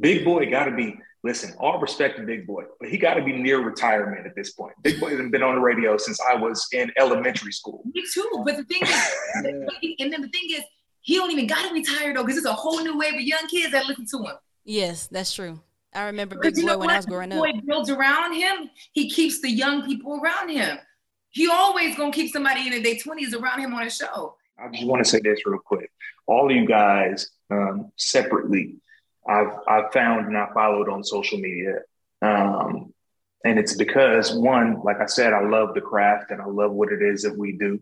Big 0.00 0.24
Boy 0.24 0.50
got 0.50 0.64
to 0.64 0.74
be, 0.74 0.98
listen, 1.22 1.54
all 1.58 1.78
respect 1.80 2.16
to 2.16 2.24
Big 2.24 2.46
Boy, 2.46 2.64
but 2.80 2.88
he 2.88 2.98
got 2.98 3.14
to 3.14 3.24
be 3.24 3.32
near 3.32 3.60
retirement 3.60 4.26
at 4.26 4.34
this 4.34 4.52
point. 4.52 4.74
Big 4.82 4.98
Boy 4.98 5.10
hasn't 5.10 5.32
been 5.32 5.42
on 5.42 5.54
the 5.54 5.60
radio 5.60 5.96
since 5.96 6.18
I 6.20 6.34
was 6.34 6.66
in 6.72 6.90
elementary 6.98 7.52
school. 7.52 7.82
Me 7.92 8.04
too. 8.12 8.42
But 8.44 8.56
the 8.56 8.64
thing 8.64 8.82
is, 8.82 9.14
and 9.34 10.12
then 10.12 10.22
the 10.22 10.28
thing 10.28 10.48
is, 10.50 10.62
he 11.02 11.14
don't 11.14 11.30
even 11.30 11.46
got 11.46 11.68
to 11.68 11.72
retire 11.72 12.12
though, 12.12 12.24
because 12.24 12.38
it's 12.38 12.46
a 12.46 12.52
whole 12.52 12.82
new 12.82 12.98
wave 12.98 13.14
of 13.14 13.20
young 13.20 13.46
kids 13.48 13.70
that 13.72 13.86
listen 13.86 14.06
to 14.10 14.24
him. 14.24 14.36
Yes, 14.64 15.06
that's 15.06 15.32
true. 15.32 15.60
I 15.96 16.04
remember 16.06 16.36
Big 16.36 16.54
Boy 16.54 16.76
when 16.76 16.90
I 16.90 16.96
was 16.96 17.06
growing 17.06 17.32
up. 17.32 17.38
Boy 17.38 17.52
builds 17.66 17.88
around 17.88 18.34
him. 18.34 18.70
He 18.92 19.08
keeps 19.10 19.40
the 19.40 19.50
young 19.50 19.86
people 19.86 20.20
around 20.20 20.50
him. 20.50 20.78
He 21.30 21.48
always 21.48 21.96
gonna 21.96 22.12
keep 22.12 22.32
somebody 22.32 22.66
in 22.66 22.82
their 22.82 22.96
twenties 22.96 23.34
around 23.34 23.60
him 23.60 23.72
on 23.74 23.86
a 23.86 23.90
show. 23.90 24.36
I 24.58 24.68
just 24.68 24.86
want 24.86 25.04
to 25.04 25.10
say 25.10 25.20
this 25.20 25.40
real 25.46 25.58
quick. 25.58 25.90
All 26.26 26.50
of 26.50 26.56
you 26.56 26.66
guys 26.66 27.30
um, 27.50 27.92
separately, 27.96 28.76
I've 29.26 29.52
I've 29.66 29.92
found 29.92 30.26
and 30.26 30.36
I 30.36 30.48
followed 30.52 30.90
on 30.90 31.02
social 31.02 31.38
media, 31.38 31.80
um, 32.20 32.92
and 33.44 33.58
it's 33.58 33.74
because 33.74 34.34
one, 34.34 34.82
like 34.82 35.00
I 35.00 35.06
said, 35.06 35.32
I 35.32 35.42
love 35.42 35.74
the 35.74 35.80
craft 35.80 36.30
and 36.30 36.42
I 36.42 36.46
love 36.46 36.72
what 36.72 36.92
it 36.92 37.00
is 37.00 37.22
that 37.22 37.36
we 37.36 37.52
do. 37.52 37.80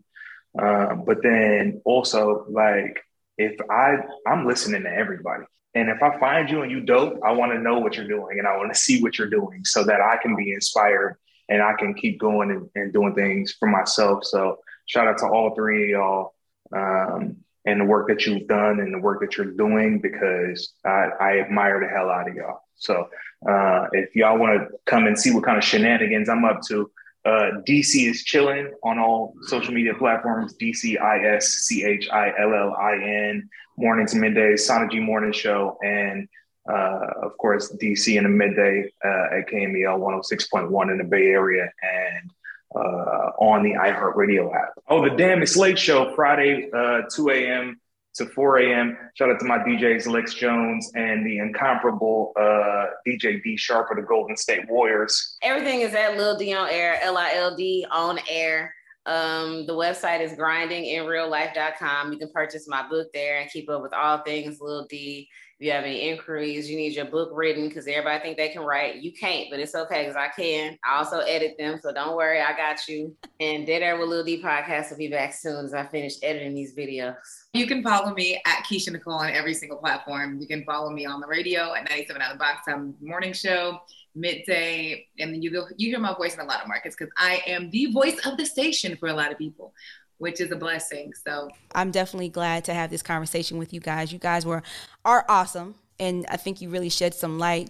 Um, 0.57 1.03
but 1.05 1.21
then 1.21 1.81
also, 1.83 2.45
like 2.49 3.01
if 3.37 3.59
I 3.69 3.97
I'm 4.25 4.47
listening 4.47 4.83
to 4.83 4.89
everybody. 4.89 5.43
And 5.75 5.89
if 5.89 6.01
I 6.01 6.17
find 6.19 6.49
you 6.49 6.61
and 6.61 6.71
you 6.71 6.79
dope, 6.79 7.19
I 7.23 7.33
want 7.33 7.51
to 7.51 7.59
know 7.59 7.79
what 7.79 7.95
you're 7.95 8.07
doing 8.07 8.39
and 8.39 8.47
I 8.47 8.55
want 8.57 8.73
to 8.73 8.79
see 8.79 9.01
what 9.03 9.19
you're 9.19 9.29
doing 9.29 9.65
so 9.65 9.83
that 9.83 9.99
I 10.01 10.17
can 10.21 10.35
be 10.35 10.53
inspired 10.53 11.17
and 11.49 11.61
I 11.61 11.73
can 11.77 11.93
keep 11.93 12.17
going 12.19 12.49
and, 12.49 12.69
and 12.75 12.93
doing 12.93 13.13
things 13.13 13.51
for 13.51 13.67
myself. 13.67 14.23
So 14.23 14.59
shout 14.85 15.07
out 15.07 15.17
to 15.19 15.27
all 15.27 15.53
three 15.53 15.83
of 15.83 15.89
y'all 15.89 16.33
um, 16.73 17.35
and 17.65 17.81
the 17.81 17.85
work 17.85 18.07
that 18.07 18.25
you've 18.25 18.47
done 18.47 18.79
and 18.79 18.93
the 18.93 18.99
work 18.99 19.19
that 19.19 19.37
you're 19.37 19.51
doing 19.51 19.99
because 19.99 20.73
I, 20.85 21.09
I 21.19 21.39
admire 21.39 21.81
the 21.81 21.87
hell 21.87 22.09
out 22.09 22.29
of 22.29 22.35
y'all. 22.35 22.61
So 22.77 23.09
uh, 23.47 23.87
if 23.91 24.15
y'all 24.15 24.37
want 24.37 24.59
to 24.59 24.77
come 24.85 25.07
and 25.07 25.19
see 25.19 25.33
what 25.33 25.43
kind 25.43 25.57
of 25.57 25.63
shenanigans 25.63 26.29
I'm 26.29 26.45
up 26.45 26.61
to, 26.67 26.89
uh, 27.25 27.61
DC 27.67 28.07
is 28.07 28.23
chilling 28.23 28.71
on 28.83 28.99
all 28.99 29.33
social 29.47 29.73
media 29.73 29.95
platforms. 29.95 30.55
DC 30.61 31.01
I 31.01 31.35
S 31.35 31.47
C 31.47 31.83
H 31.83 32.07
I 32.11 32.31
L 32.39 32.53
L 32.53 32.75
I 32.79 32.93
N. 32.93 33.49
Morning 33.77 34.07
to 34.07 34.15
midday, 34.17 34.55
Sana 34.55 34.87
G 34.87 34.99
Morning 34.99 35.33
Show, 35.33 35.77
and 35.83 36.29
uh, 36.69 37.07
of 37.23 37.37
course 37.37 37.75
DC 37.81 38.17
in 38.17 38.23
the 38.23 38.29
midday 38.29 38.89
uh, 39.03 39.37
at 39.37 39.49
KMEL 39.49 39.99
106.1 39.99 40.91
in 40.91 40.97
the 40.97 41.03
Bay 41.03 41.27
Area 41.27 41.69
and 41.83 42.31
uh, 42.73 43.31
on 43.39 43.63
the 43.63 43.71
iHeartRadio 43.71 44.55
app. 44.55 44.69
Oh, 44.87 45.03
the 45.03 45.15
Damn 45.15 45.41
It's 45.41 45.57
Late 45.57 45.77
Show, 45.77 46.13
Friday, 46.15 46.69
uh, 46.73 47.01
2 47.13 47.29
a.m. 47.31 47.79
to 48.15 48.25
4 48.25 48.59
a.m. 48.59 48.97
Shout 49.15 49.29
out 49.29 49.39
to 49.39 49.45
my 49.45 49.59
DJs, 49.59 50.07
Lex 50.07 50.33
Jones 50.33 50.91
and 50.95 51.25
the 51.25 51.39
incomparable 51.39 52.31
uh, 52.39 52.85
DJ 53.05 53.43
D 53.43 53.57
Sharp 53.57 53.91
of 53.91 53.97
the 53.97 54.03
Golden 54.03 54.37
State 54.37 54.69
Warriors. 54.69 55.37
Everything 55.41 55.81
is 55.81 55.93
at 55.93 56.17
Lil 56.17 56.37
D 56.37 56.53
on 56.53 56.69
air, 56.69 56.97
L 57.01 57.17
I 57.17 57.33
L 57.35 57.55
D 57.55 57.85
on 57.91 58.19
air. 58.29 58.73
Um, 59.05 59.67
the 59.67 59.73
website 59.73 60.21
is 60.21 60.33
grindinginreallife.com. 60.33 62.11
You 62.11 62.17
can 62.17 62.31
purchase 62.31 62.67
my 62.67 62.87
book 62.87 63.07
there 63.13 63.39
and 63.39 63.49
keep 63.49 63.69
up 63.69 63.81
with 63.81 63.93
all 63.93 64.19
things 64.23 64.59
Lil 64.59 64.85
D. 64.89 65.29
If 65.57 65.65
you 65.65 65.71
have 65.71 65.85
any 65.85 66.09
inquiries, 66.09 66.69
you 66.69 66.75
need 66.75 66.95
your 66.95 67.05
book 67.05 67.29
written 67.31 67.69
because 67.69 67.87
everybody 67.87 68.21
think 68.21 68.37
they 68.37 68.49
can 68.49 68.63
write. 68.63 68.95
You 68.95 69.13
can't, 69.13 69.47
but 69.49 69.59
it's 69.59 69.73
okay 69.73 70.01
because 70.03 70.17
I 70.17 70.27
can. 70.27 70.77
I 70.83 70.97
also 70.97 71.19
edit 71.19 71.55
them, 71.57 71.79
so 71.81 71.93
don't 71.93 72.17
worry, 72.17 72.41
I 72.41 72.57
got 72.57 72.85
you. 72.89 73.15
And 73.39 73.65
Dead 73.65 73.81
Air 73.81 73.97
with 73.97 74.09
Lil 74.09 74.25
D 74.25 74.41
podcast 74.43 74.89
will 74.89 74.97
be 74.97 75.07
back 75.07 75.33
soon 75.33 75.63
as 75.63 75.73
I 75.73 75.85
finish 75.85 76.15
editing 76.23 76.55
these 76.55 76.75
videos. 76.75 77.15
You 77.53 77.67
can 77.67 77.83
follow 77.83 78.13
me 78.13 78.41
at 78.45 78.65
Keisha 78.65 78.91
Nicole 78.91 79.13
on 79.13 79.29
every 79.29 79.53
single 79.53 79.77
platform. 79.77 80.41
You 80.41 80.47
can 80.47 80.65
follow 80.65 80.89
me 80.89 81.05
on 81.05 81.21
the 81.21 81.27
radio 81.27 81.73
at 81.73 81.89
97 81.89 82.21
out 82.21 82.33
of 82.33 82.37
the 82.37 82.43
box 82.43 82.65
time 82.67 82.93
morning 83.01 83.31
show 83.31 83.79
midday, 84.15 85.07
and 85.19 85.33
then 85.33 85.41
you 85.41 85.51
go 85.51 85.67
you 85.77 85.89
hear 85.89 85.99
my 85.99 86.13
voice 86.13 86.33
in 86.33 86.39
a 86.39 86.45
lot 86.45 86.61
of 86.61 86.67
markets 86.67 86.95
because 86.97 87.13
I 87.17 87.41
am 87.47 87.69
the 87.69 87.87
voice 87.87 88.25
of 88.25 88.37
the 88.37 88.45
station 88.45 88.95
for 88.97 89.09
a 89.09 89.13
lot 89.13 89.31
of 89.31 89.37
people 89.37 89.73
which 90.17 90.39
is 90.39 90.51
a 90.51 90.55
blessing. 90.55 91.13
So 91.25 91.49
I'm 91.73 91.91
definitely 91.91 92.29
glad 92.29 92.65
to 92.65 92.73
have 92.73 92.89
this 92.89 93.01
conversation 93.01 93.57
with 93.57 93.73
you 93.73 93.79
guys. 93.79 94.11
You 94.11 94.19
guys 94.19 94.45
were 94.45 94.63
are 95.03 95.25
awesome, 95.27 95.75
and 95.99 96.25
I 96.29 96.37
think 96.37 96.61
you 96.61 96.69
really 96.69 96.89
shed 96.89 97.13
some 97.13 97.39
light, 97.39 97.69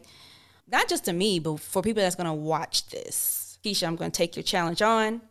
not 0.68 0.88
just 0.88 1.06
to 1.06 1.14
me, 1.14 1.40
but 1.40 1.60
for 1.60 1.82
people 1.82 2.02
that's 2.02 2.16
going 2.16 2.28
to 2.28 2.34
watch 2.34 2.88
this. 2.90 3.58
Keisha, 3.64 3.88
I'm 3.88 3.96
going 3.96 4.12
to 4.12 4.18
take 4.18 4.36
your 4.36 4.44
challenge 4.44 4.82
on, 4.82 5.22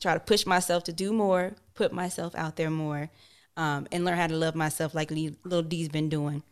try 0.00 0.14
to 0.14 0.20
push 0.20 0.46
myself 0.46 0.84
to 0.84 0.92
do 0.92 1.12
more, 1.12 1.52
put 1.74 1.92
myself 1.92 2.34
out 2.34 2.56
there 2.56 2.70
more, 2.70 3.08
um, 3.56 3.86
and 3.92 4.04
learn 4.04 4.16
how 4.16 4.26
to 4.26 4.36
love 4.36 4.54
myself 4.54 4.94
like 4.94 5.10
Lil 5.10 5.62
D's 5.62 5.88
been 5.88 6.08
doing. 6.08 6.42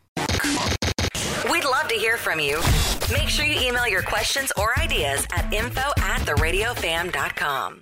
We'd 1.44 1.64
love 1.64 1.88
to 1.88 1.94
hear 1.94 2.16
from 2.16 2.40
you. 2.40 2.60
Make 3.12 3.28
sure 3.28 3.44
you 3.44 3.60
email 3.68 3.86
your 3.86 4.02
questions 4.02 4.52
or 4.56 4.78
ideas 4.78 5.26
at 5.32 5.52
info 5.52 5.82
at 5.98 6.20
theradiofam.com. 6.22 7.74